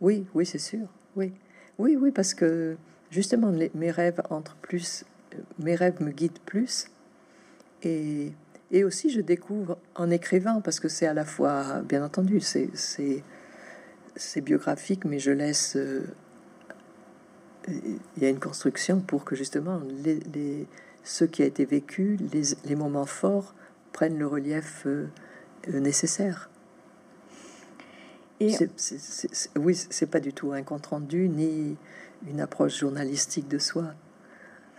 oui, 0.00 0.24
oui, 0.32 0.46
c'est 0.46 0.58
sûr, 0.58 0.88
oui, 1.16 1.34
oui, 1.78 1.98
oui, 2.00 2.10
parce 2.12 2.32
que 2.32 2.78
justement, 3.10 3.52
mes 3.74 3.90
rêves 3.90 4.22
entrent 4.30 4.56
plus, 4.62 5.04
euh, 5.34 5.38
mes 5.58 5.74
rêves 5.74 6.00
me 6.02 6.10
guident 6.10 6.38
plus, 6.46 6.86
et, 7.82 8.32
et 8.70 8.84
aussi 8.84 9.10
je 9.10 9.20
découvre 9.20 9.76
en 9.96 10.10
écrivant, 10.10 10.62
parce 10.62 10.80
que 10.80 10.88
c'est 10.88 11.06
à 11.06 11.12
la 11.12 11.26
fois, 11.26 11.82
bien 11.82 12.02
entendu, 12.02 12.40
c'est 12.40 12.70
c'est 14.16 14.40
biographique, 14.40 15.04
mais 15.04 15.18
je 15.18 15.32
laisse, 15.32 15.76
euh, 15.76 16.06
il 17.68 18.22
y 18.22 18.24
a 18.24 18.30
une 18.30 18.40
construction 18.40 19.00
pour 19.00 19.26
que 19.26 19.36
justement 19.36 19.78
les, 20.02 20.20
les, 20.32 20.66
ce 21.04 21.26
qui 21.26 21.42
a 21.42 21.44
été 21.44 21.66
vécu, 21.66 22.16
les, 22.32 22.42
les 22.64 22.76
moments 22.76 23.04
forts 23.04 23.54
prennent 23.92 24.18
le 24.18 24.26
relief 24.26 24.86
nécessaire 25.68 26.48
oui, 28.40 29.74
c'est 29.90 30.10
pas 30.10 30.20
du 30.20 30.32
tout 30.32 30.52
un 30.52 30.62
compte 30.62 30.86
rendu 30.86 31.28
ni 31.28 31.76
une 32.26 32.40
approche 32.40 32.78
journalistique 32.78 33.48
de 33.48 33.58
soi. 33.58 33.94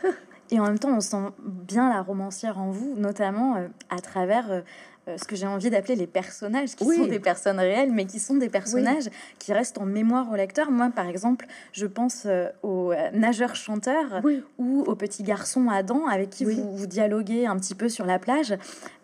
Et 0.51 0.59
en 0.59 0.65
même 0.65 0.79
temps, 0.79 0.95
on 0.95 1.01
sent 1.01 1.31
bien 1.39 1.89
la 1.89 2.01
romancière 2.01 2.59
en 2.59 2.71
vous, 2.71 2.95
notamment 2.97 3.55
euh, 3.55 3.67
à 3.89 4.01
travers 4.01 4.63
euh, 5.07 5.11
euh, 5.11 5.17
ce 5.17 5.25
que 5.25 5.35
j'ai 5.35 5.47
envie 5.47 5.69
d'appeler 5.69 5.95
les 5.95 6.07
personnages, 6.07 6.75
qui 6.75 6.85
sont 6.85 7.05
des 7.05 7.19
personnes 7.19 7.59
réelles, 7.59 7.91
mais 7.91 8.05
qui 8.05 8.19
sont 8.19 8.35
des 8.35 8.49
personnages 8.49 9.09
qui 9.39 9.53
restent 9.53 9.77
en 9.77 9.85
mémoire 9.85 10.31
au 10.31 10.35
lecteur. 10.35 10.71
Moi, 10.71 10.91
par 10.95 11.07
exemple, 11.07 11.45
je 11.73 11.85
pense 11.85 12.23
euh, 12.25 12.49
au 12.63 12.93
nageur 13.13 13.55
chanteur 13.55 14.21
ou 14.57 14.81
au 14.81 14.95
petit 14.95 15.23
garçon 15.23 15.69
Adam 15.69 16.07
avec 16.07 16.29
qui 16.29 16.45
vous, 16.45 16.75
vous, 16.75 16.87
dialoguez 16.87 17.45
un 17.45 17.57
petit 17.57 17.75
peu 17.75 17.89
sur 17.89 18.05
la 18.05 18.19
plage. 18.19 18.55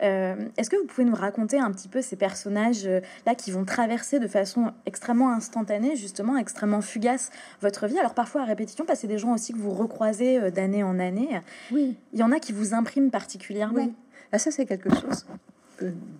Euh, 0.01 0.35
est-ce 0.57 0.69
que 0.69 0.75
vous 0.75 0.85
pouvez 0.85 1.05
nous 1.05 1.15
raconter 1.15 1.59
un 1.59 1.71
petit 1.71 1.87
peu 1.87 2.01
ces 2.01 2.15
personnages-là 2.15 3.35
qui 3.35 3.51
vont 3.51 3.65
traverser 3.65 4.19
de 4.19 4.27
façon 4.27 4.71
extrêmement 4.85 5.31
instantanée, 5.31 5.95
justement, 5.95 6.37
extrêmement 6.37 6.81
fugace 6.81 7.31
votre 7.61 7.87
vie? 7.87 7.99
Alors 7.99 8.13
parfois 8.13 8.41
à 8.41 8.45
répétition, 8.45 8.85
parce 8.85 8.99
que 8.99 9.01
c'est 9.01 9.07
des 9.07 9.17
gens 9.17 9.33
aussi 9.33 9.53
que 9.53 9.59
vous 9.59 9.71
recroisez 9.71 10.51
d'année 10.51 10.83
en 10.83 10.99
année. 10.99 11.41
Oui. 11.71 11.97
Il 12.13 12.19
y 12.19 12.23
en 12.23 12.31
a 12.31 12.39
qui 12.39 12.53
vous 12.53 12.73
impriment 12.73 13.11
particulièrement. 13.11 13.89
Ah, 14.31 14.39
ça, 14.39 14.51
c'est 14.51 14.65
quelque 14.65 14.89
chose 14.89 15.25
euh, 15.29 15.33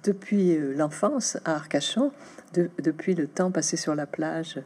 depuis 0.04 0.56
euh, 0.56 0.74
l'enfance 0.76 1.38
à 1.46 1.56
Arcachon, 1.56 2.12
depuis 2.54 3.16
le 3.16 3.28
temps 3.28 3.52
passé 3.52 3.78
sur 3.78 3.96
la 3.96 4.06
plage, 4.06 4.62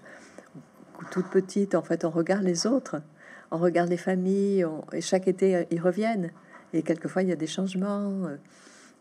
toute 1.12 1.28
petite, 1.28 1.76
en 1.76 1.82
fait, 1.82 2.06
on 2.06 2.10
regarde 2.10 2.44
les 2.44 2.68
autres, 2.68 3.02
on 3.50 3.58
regarde 3.58 3.90
les 3.90 3.98
familles, 3.98 4.66
et 4.94 5.02
chaque 5.02 5.28
été, 5.28 5.66
ils 5.72 5.82
reviennent. 5.82 6.32
Et 6.74 6.84
quelquefois, 6.84 7.24
il 7.24 7.30
y 7.30 7.32
a 7.32 7.36
des 7.36 7.48
changements. 7.48 8.30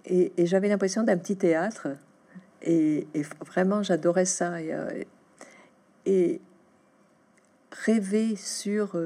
Et, 0.06 0.32
j'avais 0.38 0.68
l'impression 0.68 1.02
d'un 1.02 1.18
petit 1.18 1.36
théâtre. 1.36 1.88
Et, 2.62 3.06
vraiment, 3.46 3.82
j'adorais 3.82 4.24
ça. 4.24 4.54
Et, 6.06 6.40
rêver 7.84 8.34
sur 8.34 8.98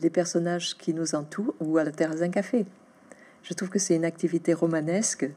les 0.00 0.10
personnages 0.10 0.78
qui 0.78 0.94
nous 0.94 1.14
entourent 1.14 1.54
ou 1.60 1.76
à 1.76 1.84
la 1.84 1.90
terrasse 1.90 2.20
d'un 2.20 2.30
café. 2.30 2.64
Je 3.42 3.54
trouve 3.54 3.70
que 3.70 3.78
c'est 3.78 3.96
une 3.96 4.04
activité 4.04 4.54
romanesque, 4.54 5.28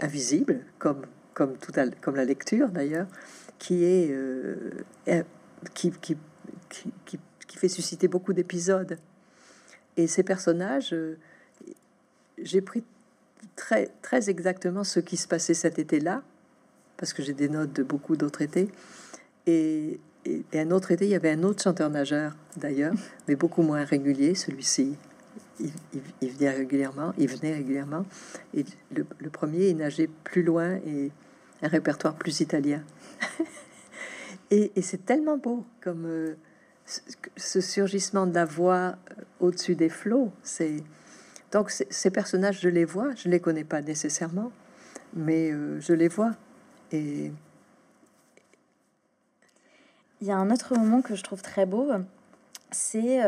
invisible, 0.00 0.60
comme, 0.78 1.02
comme, 1.34 1.56
tout 1.56 1.72
comme 2.00 2.16
la 2.16 2.24
lecture 2.24 2.68
d'ailleurs, 2.68 3.06
qui 3.58 3.84
est 3.84 4.14
qui, 5.74 5.90
qui, 5.90 6.16
qui, 6.68 7.18
qui, 7.46 7.56
fait 7.56 7.68
susciter 7.68 8.08
beaucoup 8.08 8.32
d'épisodes. 8.32 8.98
Et 9.96 10.06
ces 10.06 10.22
personnages, 10.22 10.92
euh, 10.92 11.18
j'ai 12.38 12.60
pris 12.60 12.82
très, 13.56 13.90
très 14.00 14.30
exactement 14.30 14.84
ce 14.84 15.00
qui 15.00 15.16
se 15.16 15.28
passait 15.28 15.54
cet 15.54 15.78
été-là, 15.78 16.22
parce 16.96 17.12
que 17.12 17.22
j'ai 17.22 17.34
des 17.34 17.48
notes 17.48 17.72
de 17.72 17.82
beaucoup 17.82 18.16
d'autres 18.16 18.42
étés. 18.42 18.70
Et, 19.46 20.00
et, 20.24 20.44
un 20.54 20.70
autre 20.70 20.92
été, 20.92 21.04
il 21.04 21.10
y 21.10 21.14
avait 21.14 21.32
un 21.32 21.42
autre 21.42 21.62
chanteur 21.62 21.90
nageur, 21.90 22.34
d'ailleurs, 22.56 22.94
mais 23.28 23.36
beaucoup 23.36 23.62
moins 23.62 23.84
régulier, 23.84 24.34
celui-ci. 24.34 24.96
Il, 25.60 26.30
venait 26.30 26.50
régulièrement, 26.50 27.12
il 27.18 27.28
venait 27.28 27.54
régulièrement. 27.54 28.04
Et 28.54 28.64
le, 28.94 29.06
le 29.18 29.30
premier, 29.30 29.68
il 29.68 29.76
nageait 29.76 30.08
plus 30.24 30.42
loin 30.42 30.76
et 30.86 31.12
un 31.62 31.68
répertoire 31.68 32.14
plus 32.14 32.40
italien. 32.40 32.82
Et, 34.50 34.82
c'est 34.82 35.06
tellement 35.06 35.38
beau 35.38 35.64
comme 35.80 36.04
euh, 36.04 36.34
ce 37.36 37.62
surgissement 37.62 38.26
de 38.26 38.34
la 38.34 38.44
voix 38.44 38.96
euh, 39.10 39.22
au-dessus 39.40 39.74
des 39.74 39.88
flots. 39.88 40.30
C'est 40.42 40.76
donc 41.52 41.70
ces 41.70 42.10
personnages, 42.10 42.60
je 42.60 42.68
les 42.68 42.84
vois, 42.84 43.14
je 43.14 43.30
les 43.30 43.40
connais 43.40 43.64
pas 43.64 43.80
nécessairement, 43.80 44.52
mais 45.14 45.50
euh, 45.50 45.80
je 45.80 45.94
les 45.94 46.08
vois. 46.08 46.32
Et 46.92 47.32
il 50.20 50.26
y 50.26 50.30
a 50.30 50.36
un 50.36 50.50
autre 50.50 50.76
moment 50.76 51.00
que 51.00 51.14
je 51.14 51.22
trouve 51.22 51.40
très 51.40 51.64
beau, 51.64 51.90
c'est 52.70 53.22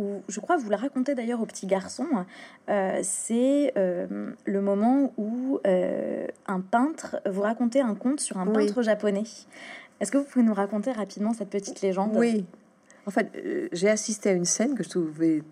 où 0.00 0.22
je 0.28 0.40
crois 0.40 0.56
vous 0.56 0.70
le 0.70 0.76
racontez 0.76 1.14
d'ailleurs 1.14 1.40
au 1.40 1.46
petit 1.46 1.66
garçon, 1.66 2.06
c'est 3.02 3.72
le 3.76 4.60
moment 4.60 5.12
où 5.16 5.60
un 5.64 6.60
peintre 6.60 7.20
vous 7.26 7.42
racontez 7.42 7.80
un 7.80 7.94
conte 7.94 8.20
sur 8.20 8.38
un 8.38 8.46
peintre 8.46 8.82
japonais. 8.82 9.24
Est-ce 10.00 10.10
que 10.10 10.18
vous 10.18 10.24
pouvez 10.24 10.44
nous 10.44 10.54
raconter 10.54 10.92
rapidement 10.92 11.34
cette 11.34 11.50
petite 11.50 11.82
légende? 11.82 12.12
Oui. 12.16 12.46
En 13.06 13.10
fait, 13.10 13.30
euh, 13.36 13.68
j'ai 13.72 13.88
assisté 13.88 14.30
à 14.30 14.32
une 14.32 14.44
scène 14.44 14.74
que 14.74 14.82
je 14.82 14.88
trouvais 14.88 15.42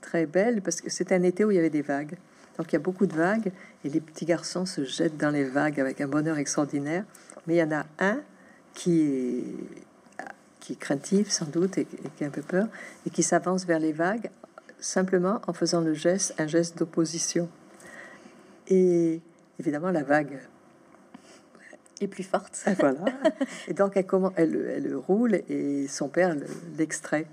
très 0.00 0.26
belle 0.26 0.62
parce 0.62 0.80
que 0.80 0.90
c'était 0.90 1.14
un 1.14 1.22
été 1.22 1.44
où 1.44 1.50
il 1.50 1.56
y 1.56 1.58
avait 1.58 1.70
des 1.70 1.82
vagues. 1.82 2.16
Donc 2.58 2.70
il 2.70 2.74
y 2.74 2.76
a 2.76 2.80
beaucoup 2.80 3.06
de 3.06 3.14
vagues 3.14 3.52
et 3.84 3.88
les 3.88 4.00
petits 4.00 4.24
garçons 4.24 4.66
se 4.66 4.84
jettent 4.84 5.16
dans 5.16 5.30
les 5.30 5.44
vagues 5.44 5.80
avec 5.80 6.00
un 6.00 6.08
bonheur 6.08 6.38
extraordinaire. 6.38 7.04
Mais 7.46 7.54
il 7.54 7.58
y 7.58 7.62
en 7.62 7.72
a 7.72 7.86
un 7.98 8.20
qui 8.74 9.02
est, 9.02 9.44
qui 10.62 10.72
est 10.72 10.76
craintif 10.76 11.28
sans 11.28 11.44
doute 11.44 11.76
et, 11.76 11.86
qui 12.16 12.24
a 12.24 12.28
un 12.28 12.30
peu 12.30 12.40
peur 12.40 12.68
et 13.06 13.10
qui 13.10 13.22
s'avance 13.22 13.66
vers 13.66 13.78
les 13.78 13.92
vagues 13.92 14.30
simplement 14.80 15.42
en 15.46 15.52
faisant 15.52 15.82
le 15.82 15.92
geste, 15.92 16.34
un 16.38 16.46
geste 16.46 16.78
d'opposition. 16.78 17.48
Et 18.68 19.20
évidemment, 19.58 19.90
la 19.90 20.02
vague 20.02 20.40
plus 22.06 22.22
forte. 22.22 22.62
voilà. 22.78 23.04
Et 23.68 23.74
donc, 23.74 23.92
elle, 23.96 24.06
comment, 24.06 24.32
elle, 24.36 24.56
elle 24.76 24.94
roule 24.94 25.34
et 25.48 25.86
son 25.88 26.08
père 26.08 26.36
l'extrait. 26.78 27.26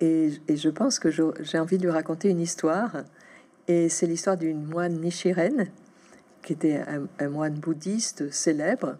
Et, 0.00 0.30
et, 0.48 0.56
je 0.56 0.68
pense 0.68 0.98
que 0.98 1.10
j'ai 1.10 1.58
envie 1.58 1.78
de 1.78 1.84
lui 1.84 1.90
raconter 1.90 2.28
une 2.28 2.40
histoire. 2.40 3.04
Et 3.68 3.88
c'est 3.88 4.06
l'histoire 4.06 4.36
d'une 4.36 4.64
moine 4.64 5.00
Nichiren, 5.00 5.66
qui 6.42 6.52
était 6.52 6.82
un, 7.18 7.28
moine 7.28 7.54
bouddhiste 7.54 8.30
célèbre 8.30 8.96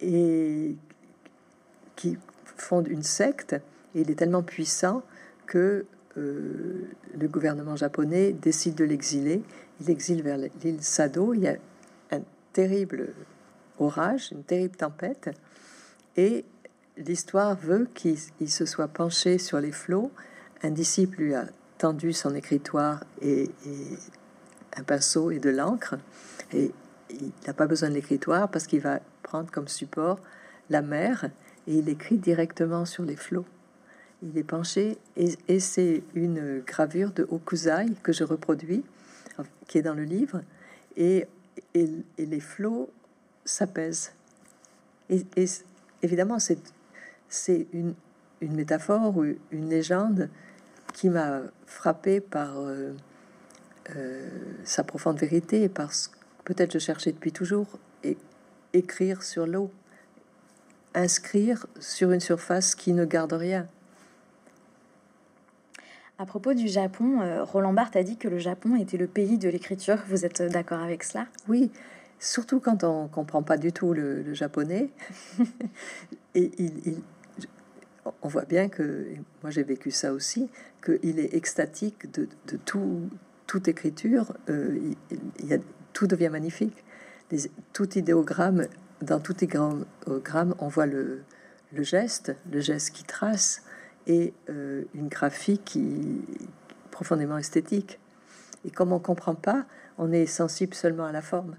et 0.00 0.76
qui 1.96 2.16
fonde 2.56 2.88
une 2.88 3.02
secte. 3.02 3.54
Et 3.94 4.00
il 4.02 4.10
est 4.10 4.16
tellement 4.16 4.42
puissant 4.42 5.02
que 5.46 5.86
euh, 6.18 6.88
le 7.18 7.28
gouvernement 7.28 7.76
japonais 7.76 8.32
décide 8.32 8.74
de 8.74 8.84
l'exiler. 8.84 9.42
Il 9.80 9.90
exile 9.90 10.22
vers 10.22 10.38
l'île 10.38 10.82
Sado. 10.82 11.34
Il 11.34 11.40
y 11.40 11.48
a 11.48 11.56
un 12.10 12.20
terrible 12.52 13.12
orage, 13.78 14.30
une 14.32 14.42
terrible 14.42 14.76
tempête, 14.76 15.30
et 16.16 16.44
l'histoire 16.96 17.56
veut 17.56 17.88
qu'il 17.94 18.18
se 18.50 18.64
soit 18.64 18.88
penché 18.88 19.38
sur 19.38 19.60
les 19.60 19.72
flots. 19.72 20.10
Un 20.62 20.70
disciple 20.70 21.18
lui 21.18 21.34
a 21.34 21.46
tendu 21.78 22.12
son 22.12 22.34
écritoire 22.34 23.04
et, 23.20 23.50
un 24.78 24.82
pinceau 24.82 25.30
et 25.30 25.38
de 25.38 25.50
l'encre, 25.50 25.96
et 26.52 26.72
il 27.10 27.32
n'a 27.46 27.52
pas 27.52 27.66
besoin 27.66 27.88
de 27.88 27.94
l'écritoire 27.94 28.50
parce 28.50 28.66
qu'il 28.66 28.80
va 28.80 29.00
prendre 29.22 29.50
comme 29.50 29.68
support 29.68 30.18
la 30.70 30.82
mer 30.82 31.30
et 31.66 31.78
il 31.78 31.88
écrit 31.88 32.18
directement 32.18 32.84
sur 32.84 33.04
les 33.04 33.16
flots. 33.16 33.46
Il 34.22 34.38
est 34.38 34.44
penché 34.44 34.96
et, 35.16 35.60
c'est 35.60 36.02
une 36.14 36.60
gravure 36.60 37.12
de 37.12 37.26
Okuzai 37.30 37.86
que 38.02 38.12
je 38.12 38.24
reproduis, 38.24 38.82
qui 39.66 39.78
est 39.78 39.82
dans 39.82 39.94
le 39.94 40.04
livre, 40.04 40.42
et, 40.96 41.26
les 41.74 42.40
flots 42.40 42.90
s'apaise. 43.44 44.12
Et, 45.10 45.24
évidemment, 46.02 46.38
c'est, 46.38 47.66
une, 47.72 47.94
métaphore 48.40 49.16
ou 49.16 49.24
une 49.50 49.68
légende 49.68 50.30
qui 50.94 51.10
m'a 51.10 51.40
frappé 51.66 52.20
par 52.20 52.58
euh, 52.58 52.92
euh, 53.96 54.28
sa 54.64 54.82
profonde 54.84 55.18
vérité, 55.18 55.68
parce 55.68 56.08
que 56.08 56.16
peut-être 56.44 56.72
je 56.72 56.78
cherchais 56.78 57.12
depuis 57.12 57.32
toujours, 57.32 57.78
et 58.02 58.16
écrire 58.72 59.22
sur 59.22 59.46
l'eau, 59.46 59.70
inscrire 60.96 61.66
sur 61.78 62.10
une 62.10 62.20
surface 62.20 62.74
qui 62.74 62.92
ne 62.92 63.04
garde 63.04 63.32
rien. 63.32 63.68
À 66.18 66.24
propos 66.24 66.54
du 66.54 66.66
Japon, 66.66 67.20
euh, 67.20 67.44
Roland 67.44 67.74
Barthes 67.74 67.96
a 67.96 68.02
dit 68.02 68.16
que 68.16 68.26
le 68.26 68.38
Japon 68.38 68.74
était 68.76 68.96
le 68.96 69.06
pays 69.06 69.36
de 69.36 69.50
l'écriture. 69.50 69.98
Vous 70.08 70.24
êtes 70.24 70.40
d'accord 70.40 70.80
avec 70.80 71.04
cela? 71.04 71.26
Oui, 71.46 71.70
surtout 72.18 72.58
quand 72.58 72.84
on 72.84 73.06
comprend 73.06 73.42
pas 73.42 73.58
du 73.58 73.70
tout 73.70 73.92
le, 73.92 74.32
japonais. 74.32 74.88
et 76.34 76.50
il, 76.58 77.02
on 78.22 78.28
voit 78.28 78.44
bien 78.44 78.68
que, 78.68 79.06
moi 79.42 79.50
j'ai 79.50 79.62
vécu 79.62 79.90
ça 79.90 80.12
aussi, 80.12 80.48
qu'il 80.84 81.18
est 81.18 81.34
extatique 81.34 82.10
de, 82.12 82.28
tout, 82.64 83.10
toute 83.46 83.68
écriture. 83.68 84.32
Euh, 84.48 84.94
il, 85.10 85.46
y 85.46 85.54
a, 85.54 85.58
tout 85.92 86.06
devient 86.06 86.30
magnifique. 86.30 86.84
Les, 87.30 87.50
tout 87.72 87.98
idéogramme, 87.98 88.68
dans 89.02 89.20
tout 89.20 89.44
idéogramme, 89.44 90.54
on 90.58 90.68
voit 90.68 90.86
le, 90.86 91.22
geste, 91.72 92.34
le 92.50 92.60
geste 92.60 92.90
qui 92.90 93.04
trace, 93.04 93.62
et 94.06 94.32
euh, 94.48 94.84
une 94.94 95.08
graphie 95.08 95.58
qui 95.58 96.22
profondément 96.90 97.36
esthétique. 97.36 97.98
Et 98.64 98.70
comme 98.70 98.92
on 98.92 98.98
comprend 98.98 99.34
pas, 99.34 99.66
on 99.98 100.12
est 100.12 100.26
sensible 100.26 100.74
seulement 100.74 101.04
à 101.04 101.12
la 101.12 101.22
forme. 101.22 101.56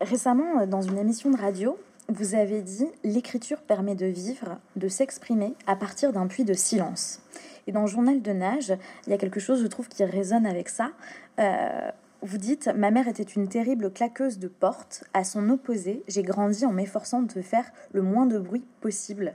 Récemment, 0.00 0.60
euh, 0.60 0.66
dans 0.66 0.82
une 0.82 0.98
émission 0.98 1.30
de 1.30 1.36
radio, 1.36 1.78
vous 2.08 2.34
avez 2.34 2.60
dit 2.60 2.86
l'écriture 3.02 3.62
permet 3.62 3.94
de 3.94 4.06
vivre, 4.06 4.58
de 4.76 4.88
s'exprimer 4.88 5.54
à 5.66 5.76
partir 5.76 6.12
d'un 6.12 6.26
puits 6.26 6.44
de 6.44 6.52
silence. 6.52 7.22
Et 7.66 7.72
dans 7.72 7.82
le 7.82 7.86
journal 7.86 8.20
de 8.20 8.32
nage, 8.32 8.76
il 9.06 9.10
y 9.10 9.14
a 9.14 9.18
quelque 9.18 9.40
chose, 9.40 9.62
je 9.62 9.66
trouve, 9.66 9.88
qui 9.88 10.04
résonne 10.04 10.44
avec 10.44 10.68
ça. 10.68 10.90
Euh, 11.38 11.90
vous 12.24 12.38
dites 12.38 12.70
Ma 12.76 12.90
mère 12.90 13.08
était 13.08 13.22
une 13.22 13.48
terrible 13.48 13.92
claqueuse 13.92 14.38
de 14.38 14.48
porte. 14.48 15.04
À 15.14 15.24
son 15.24 15.48
opposé, 15.50 16.02
j'ai 16.08 16.22
grandi 16.22 16.64
en 16.66 16.72
m'efforçant 16.72 17.22
de 17.22 17.42
faire 17.42 17.70
le 17.92 18.02
moins 18.02 18.26
de 18.26 18.38
bruit 18.38 18.64
possible. 18.80 19.34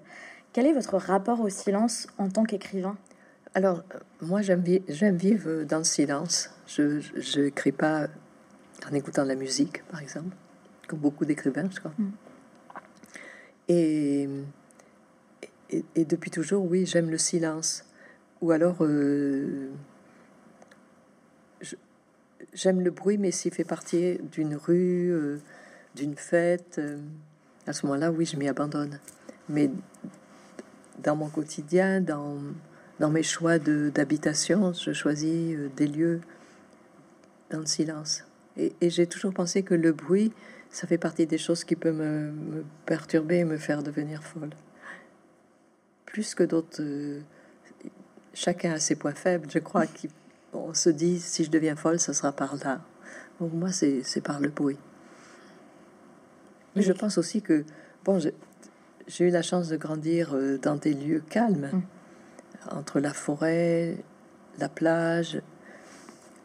Quel 0.53 0.65
est 0.65 0.73
votre 0.73 0.97
rapport 0.97 1.39
au 1.41 1.49
silence 1.49 2.07
en 2.17 2.29
tant 2.29 2.43
qu'écrivain? 2.43 2.97
Alors, 3.55 3.83
moi, 4.21 4.41
j'aime 4.41 4.63
vivre 5.15 5.63
dans 5.63 5.79
le 5.79 5.83
silence. 5.83 6.49
Je 6.67 7.39
n'écris 7.39 7.71
pas 7.71 8.07
en 8.89 8.93
écoutant 8.93 9.23
de 9.23 9.29
la 9.29 9.35
musique, 9.35 9.83
par 9.87 10.01
exemple 10.01 10.35
comme 10.89 10.99
beaucoup 10.99 11.23
d'écrivains, 11.23 11.69
je 11.71 11.79
crois. 11.79 11.93
Mm. 11.97 12.11
Et, 13.69 14.27
et, 15.95 16.05
depuis 16.05 16.31
toujours, 16.31 16.65
oui, 16.65 16.85
j'aime 16.87 17.11
le 17.11 17.19
silence. 17.19 17.85
Ou 18.41 18.51
alors, 18.51 18.77
euh, 18.81 19.69
j'aime 22.53 22.81
le 22.81 22.91
bruit, 22.91 23.17
mais 23.17 23.31
s'il 23.31 23.53
fait 23.53 23.63
partie 23.63 24.17
d'une 24.31 24.55
rue, 24.55 25.11
euh, 25.11 25.37
d'une 25.95 26.15
fête, 26.15 26.77
euh, 26.77 26.97
à 27.67 27.73
ce 27.73 27.85
moment-là, 27.85 28.11
oui, 28.11 28.25
je 28.25 28.37
m'y 28.37 28.47
abandonne. 28.47 28.99
Mais 29.47 29.69
dans 31.03 31.15
mon 31.15 31.29
quotidien, 31.29 32.01
dans, 32.01 32.37
dans 32.99 33.09
mes 33.09 33.23
choix 33.23 33.59
d'habitation, 33.59 34.73
je 34.73 34.93
choisis 34.93 35.57
des 35.75 35.87
lieux 35.87 36.21
dans 37.49 37.59
le 37.59 37.65
silence. 37.65 38.23
Et, 38.57 38.73
j'ai 38.89 39.07
toujours 39.07 39.33
pensé 39.33 39.63
que 39.63 39.73
le 39.73 39.91
bruit, 39.91 40.33
ça 40.69 40.87
fait 40.87 40.97
partie 40.97 41.25
des 41.25 41.37
choses 41.37 41.63
qui 41.63 41.75
peuvent 41.75 41.95
me, 41.95 42.63
perturber 42.85 43.37
et 43.37 43.45
me 43.45 43.57
faire 43.57 43.83
devenir 43.83 44.23
folle. 44.23 44.49
Plus 46.05 46.35
que 46.35 46.43
d'autres, 46.43 46.81
euh, 46.81 47.21
chacun 48.33 48.73
a 48.73 48.79
ses 48.79 48.95
points 48.95 49.13
faibles. 49.13 49.47
Je 49.49 49.59
crois 49.59 49.85
on 50.53 50.73
se 50.73 50.89
dit, 50.89 51.19
si 51.19 51.43
je 51.43 51.51
deviens 51.51 51.75
folle, 51.75 51.99
ce 51.99 52.13
sera 52.13 52.31
par 52.31 52.55
là. 52.57 52.81
Donc 53.39 53.53
moi, 53.53 53.71
c'est 53.71 54.21
par 54.23 54.39
le 54.39 54.49
bruit. 54.49 54.77
Mais 56.75 56.81
je 56.81 56.91
pense 56.91 57.17
aussi 57.17 57.41
que, 57.41 57.65
bon, 58.03 58.19
j'ai 58.19 59.25
eu 59.25 59.29
la 59.29 59.41
chance 59.41 59.69
de 59.69 59.77
grandir 59.77 60.31
euh, 60.33 60.57
dans 60.57 60.75
des 60.75 60.93
lieux 60.93 61.23
calmes, 61.29 61.69
mm. 61.73 61.81
entre 62.71 62.99
la 62.99 63.13
forêt, 63.13 63.97
la 64.59 64.69
plage, 64.69 65.41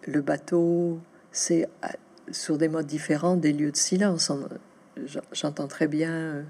le 0.07 0.21
bateau. 0.21 1.01
C'est 1.33 1.69
euh, 1.85 1.89
sur 2.31 2.59
des 2.59 2.69
modes 2.69 2.87
différents 2.87 3.37
des 3.37 3.53
lieux 3.53 3.73
de 3.73 3.77
silence. 3.77 4.33
J'entends 5.33 5.69
très 5.69 5.89
bien 5.89 6.13
euh, 6.13 6.43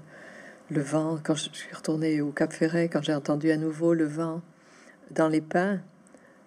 le 0.69 0.81
vent. 0.81 1.19
Quand 1.21 1.35
je 1.35 1.49
suis 1.51 1.75
retournée 1.75 2.21
au 2.21 2.31
Cap 2.31 2.53
Ferret, 2.53 2.87
quand 2.87 3.01
j'ai 3.01 3.13
entendu 3.13 3.51
à 3.51 3.57
nouveau 3.57 3.93
le 3.93 4.05
vent 4.05 4.41
dans 5.11 5.27
les 5.27 5.41
pins, 5.41 5.81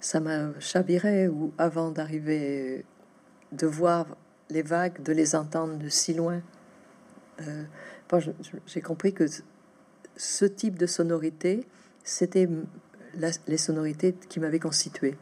ça 0.01 0.21
m'a 0.21 0.59
chaviré. 0.61 1.29
Ou 1.29 1.53
avant 1.59 1.91
d'arriver, 1.91 2.85
de 3.53 3.67
voir 3.67 4.07
les 4.51 4.63
vagues, 4.63 5.03
de 5.03 5.13
les 5.13 5.35
entendre 5.35 5.77
de 5.79 5.89
si 5.89 6.15
loin. 6.15 6.43
Euh, 7.41 7.65
j'ai 8.67 8.81
compris 8.81 9.13
que 9.13 9.25
ce 10.17 10.45
type 10.45 10.79
de 10.79 10.87
sonorité, 10.87 11.67
c'était 12.03 12.49
les 13.47 13.57
sonorités 13.59 14.15
qui 14.29 14.41
m'avaient 14.41 14.59
constitué. 14.59 15.17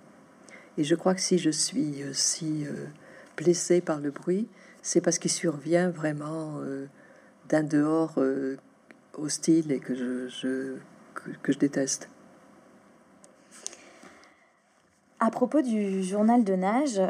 Et 0.79 0.85
je 0.85 0.95
crois 0.95 1.14
que 1.14 1.20
si 1.20 1.39
je 1.39 1.51
suis 1.51 2.03
euh, 2.03 2.12
si 2.12 2.66
euh, 2.66 2.87
blessé 3.37 3.81
par 3.81 4.01
le 4.01 4.11
bruit, 4.11 4.49
c'est 4.83 5.01
parce 5.01 5.18
qu'il 5.18 5.31
survient 5.31 5.91
vraiment 5.91 6.61
d'un 7.49 7.64
dehors 7.64 8.20
hostile 9.14 9.72
et 9.72 9.81
que 9.81 9.97
je, 9.97 10.77
que, 11.43 11.53
je 11.53 11.59
déteste. 11.59 12.09
À 15.19 15.31
propos 15.31 15.62
du 15.62 16.03
journal 16.03 16.45
de 16.45 16.55
nage, 16.55 17.01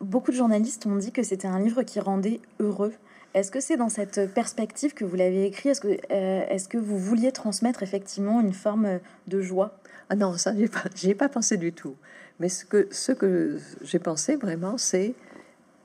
beaucoup 0.00 0.30
de 0.30 0.36
journalistes 0.36 0.86
ont 0.86 0.96
dit 0.96 1.10
que 1.10 1.22
c'était 1.22 1.48
un 1.48 1.58
livre 1.58 1.82
qui 1.82 1.98
rendait 1.98 2.40
heureux. 2.60 2.92
Est-ce 3.34 3.50
que 3.50 3.60
c'est 3.60 3.76
dans 3.76 3.88
cette 3.88 4.32
perspective 4.34 4.94
que 4.94 5.04
vous 5.04 5.16
l'avez 5.16 5.44
écrit? 5.46 5.68
Est-ce 5.68 5.80
que, 5.80 5.98
euh, 6.10 6.80
vous 6.80 6.98
vouliez 6.98 7.30
transmettre 7.30 7.82
effectivement 7.82 8.40
une 8.40 8.54
forme 8.54 9.00
de 9.26 9.40
joie? 9.40 9.78
Ah 10.08 10.16
non, 10.16 10.36
ça, 10.36 10.54
j'ai 10.56 10.68
pas, 10.68 10.84
ai 11.04 11.14
pas 11.14 11.28
pensé 11.28 11.56
du 11.56 11.72
tout. 11.72 11.94
Mais 12.40 12.48
ce 12.48 12.64
que, 12.64 12.88
ce 12.90 13.12
que 13.12 13.58
j'ai 13.82 13.98
pensé 13.98 14.36
vraiment, 14.36 14.78
c'est 14.78 15.14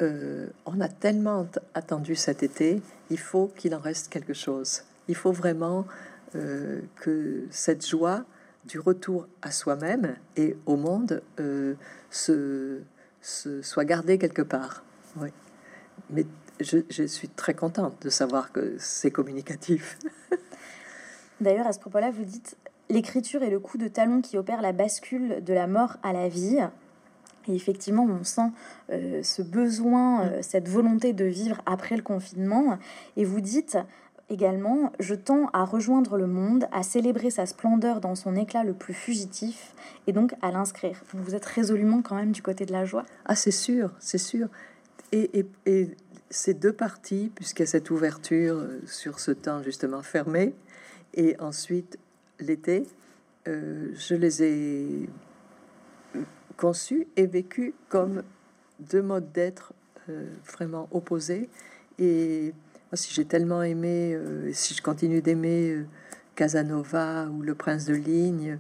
euh, 0.02 0.48
on 0.66 0.80
a 0.80 0.88
tellement 0.88 1.48
attendu 1.74 2.16
cet 2.16 2.44
été, 2.44 2.82
il 3.10 3.20
faut 3.20 3.52
qu'il 3.56 3.76
en 3.76 3.80
reste 3.80 4.10
quelque 4.10 4.34
chose. 4.34 4.84
Il 5.10 5.16
faut 5.16 5.32
vraiment 5.32 5.86
euh, 6.36 6.82
que 6.96 7.46
cette 7.52 7.86
joie 7.86 8.24
du 8.66 8.80
retour 8.80 9.28
à 9.42 9.52
soi-même 9.52 10.16
et 10.38 10.56
au 10.66 10.78
monde 10.78 11.22
se, 12.10 12.82
se, 13.22 13.62
soit 13.62 13.86
gardée 13.86 14.18
quelque 14.18 14.42
part. 14.42 14.84
Oui. 15.18 15.30
Mais 16.10 16.26
je, 16.60 17.06
suis 17.06 17.30
très 17.30 17.54
contente 17.54 18.02
de 18.02 18.10
savoir 18.10 18.52
que 18.52 18.76
c'est 18.78 19.12
communicatif. 19.12 19.98
D'ailleurs, 21.42 21.68
à 21.68 21.74
ce 21.74 21.80
propos-là, 21.80 22.12
vous 22.12 22.26
dites 22.26 22.58
l'écriture 22.90 23.44
est 23.44 23.50
le 23.50 23.60
coup 23.60 23.78
de 23.78 23.88
talon 23.88 24.22
qui 24.22 24.38
opère 24.38 24.62
la 24.62 24.72
bascule 24.72 25.44
de 25.44 25.54
la 25.54 25.68
mort 25.68 25.98
à 26.04 26.14
la 26.14 26.28
vie. 26.28 26.60
Et 27.48 27.56
effectivement, 27.56 28.06
on 28.06 28.24
sent 28.24 28.52
euh, 28.92 29.22
ce 29.22 29.42
besoin, 29.42 30.26
euh, 30.26 30.40
cette 30.42 30.70
volonté 30.70 31.12
de 31.12 31.26
vivre 31.26 31.62
après 31.66 31.98
le 31.98 32.04
confinement. 32.04 32.78
Et 33.18 33.26
vous 33.26 33.42
dites 33.42 33.78
également, 34.34 34.92
je 35.00 35.16
tends 35.16 35.50
à 35.54 35.64
rejoindre 35.64 36.18
le 36.18 36.28
monde, 36.28 36.66
à 36.72 36.84
célébrer 36.84 37.30
sa 37.30 37.46
splendeur 37.46 38.02
dans 38.02 38.16
son 38.16 38.36
éclat 38.36 38.64
le 38.64 38.74
plus 38.74 38.94
fugitif, 38.94 39.74
et 40.08 40.12
donc 40.12 40.34
à 40.42 40.52
l'inscrire. 40.52 41.02
Vous 41.14 41.36
êtes 41.36 41.46
résolument 41.46 42.02
quand 42.02 42.16
même 42.16 42.32
du 42.32 42.42
côté 42.42 42.66
de 42.66 42.72
la 42.72 42.84
joie? 42.84 43.06
Ah, 43.26 43.36
c'est 43.36 43.52
sûr, 43.52 43.92
c'est 44.00 44.18
sûr. 44.18 44.48
Et, 45.12 45.46
ces 46.30 46.56
deux 46.56 46.74
parties, 46.74 47.32
puisqu'il 47.36 47.62
y 47.62 47.64
a 47.64 47.68
cette 47.68 47.92
ouverture 47.92 48.56
euh, 48.56 48.82
sur 48.88 49.20
ce 49.20 49.30
temps 49.30 49.62
justement 49.62 50.02
fermé, 50.02 50.56
et 51.14 51.40
ensuite 51.40 52.00
l'été, 52.40 52.88
euh, 53.48 53.92
je 53.94 54.16
les 54.16 54.42
ai 54.42 55.10
conçus 56.58 57.08
et 57.18 57.28
vécus 57.28 57.74
comme 57.88 58.24
deux 58.80 59.04
modes 59.04 59.32
d'être 59.32 59.74
euh, 60.10 60.26
vraiment 60.52 60.88
opposés. 60.92 61.50
Et 62.00 62.54
si 62.96 63.14
j'ai 63.14 63.26
tellement 63.26 63.64
aimé, 63.64 64.18
si 64.52 64.74
je 64.74 64.82
continue 64.82 65.22
d'aimer 65.22 65.86
Casanova 66.36 67.28
ou 67.28 67.42
Le 67.42 67.56
Prince 67.56 67.86
de 67.86 67.94
Ligne 67.94 68.60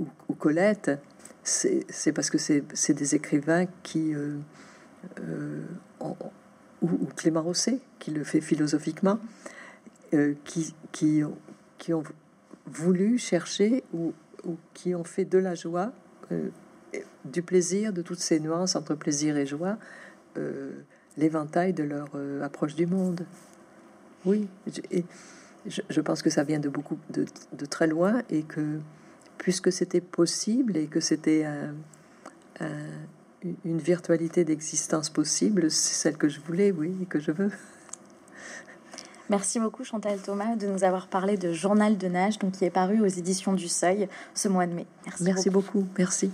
ou, 0.00 0.06
ou 0.28 0.34
Colette, 0.34 0.90
c'est 1.42 2.12
parce 2.14 2.30
que 2.30 2.38
c'est 2.38 2.94
des 2.94 3.14
écrivains 3.14 3.66
qui 3.82 4.14
ont, 6.00 6.16
ou, 6.82 7.06
Clément 7.16 7.42
Rosset, 7.42 7.78
qui 7.98 8.10
le 8.10 8.24
fait 8.24 8.40
philosophiquement, 8.40 9.18
euh, 10.14 10.34
qui, 10.44 11.24
ont 11.24 12.02
voulu 12.66 13.18
chercher 13.18 13.84
ou, 13.94 14.12
qui 14.74 14.94
ont 14.94 15.04
fait 15.04 15.24
de 15.24 15.38
la 15.38 15.54
joie, 15.54 15.92
euh, 16.32 16.50
du 17.24 17.42
plaisir, 17.42 17.92
de 17.92 18.02
toutes 18.02 18.18
ces 18.18 18.40
nuances 18.40 18.76
entre 18.76 18.94
plaisir 18.94 19.36
et 19.36 19.46
joie, 19.46 19.78
euh, 20.36 20.72
l'éventail 21.16 21.72
de 21.72 21.82
leur 21.82 22.08
approche 22.42 22.74
du 22.74 22.86
monde. 22.86 23.24
Oui, 24.24 24.48
et 24.90 25.04
je, 25.66 26.00
pense 26.00 26.22
que 26.22 26.30
ça 26.30 26.44
vient 26.44 26.60
de 26.60 26.68
beaucoup, 26.68 26.98
de, 27.10 27.26
de 27.52 27.66
très 27.66 27.86
loin, 27.86 28.22
et 28.30 28.42
que 28.42 28.78
puisque 29.38 29.72
c'était 29.72 30.00
possible 30.00 30.76
et 30.76 30.86
que 30.86 31.00
c'était 31.00 31.44
un, 31.44 31.74
un 32.60 32.68
une 33.64 33.78
virtualité 33.78 34.44
d'existence 34.44 35.10
possible, 35.10 35.70
c'est 35.70 35.94
celle 35.94 36.16
que 36.16 36.28
je 36.28 36.40
voulais, 36.40 36.70
oui, 36.70 36.94
et 37.02 37.06
que 37.06 37.18
je 37.18 37.32
veux. 37.32 37.50
Merci 39.30 39.60
beaucoup 39.60 39.82
Chantal 39.84 40.18
Thomas 40.20 40.56
de 40.56 40.66
nous 40.66 40.84
avoir 40.84 41.06
parlé 41.06 41.36
de 41.36 41.52
Journal 41.52 41.96
de 41.96 42.08
nage, 42.08 42.38
donc 42.38 42.52
qui 42.52 42.64
est 42.64 42.70
paru 42.70 43.00
aux 43.00 43.06
éditions 43.06 43.54
du 43.54 43.68
Seuil 43.68 44.08
ce 44.34 44.48
mois 44.48 44.66
de 44.66 44.74
mai. 44.74 44.86
Merci, 45.06 45.24
Merci 45.24 45.50
beaucoup. 45.50 45.86
Merci. 45.96 46.30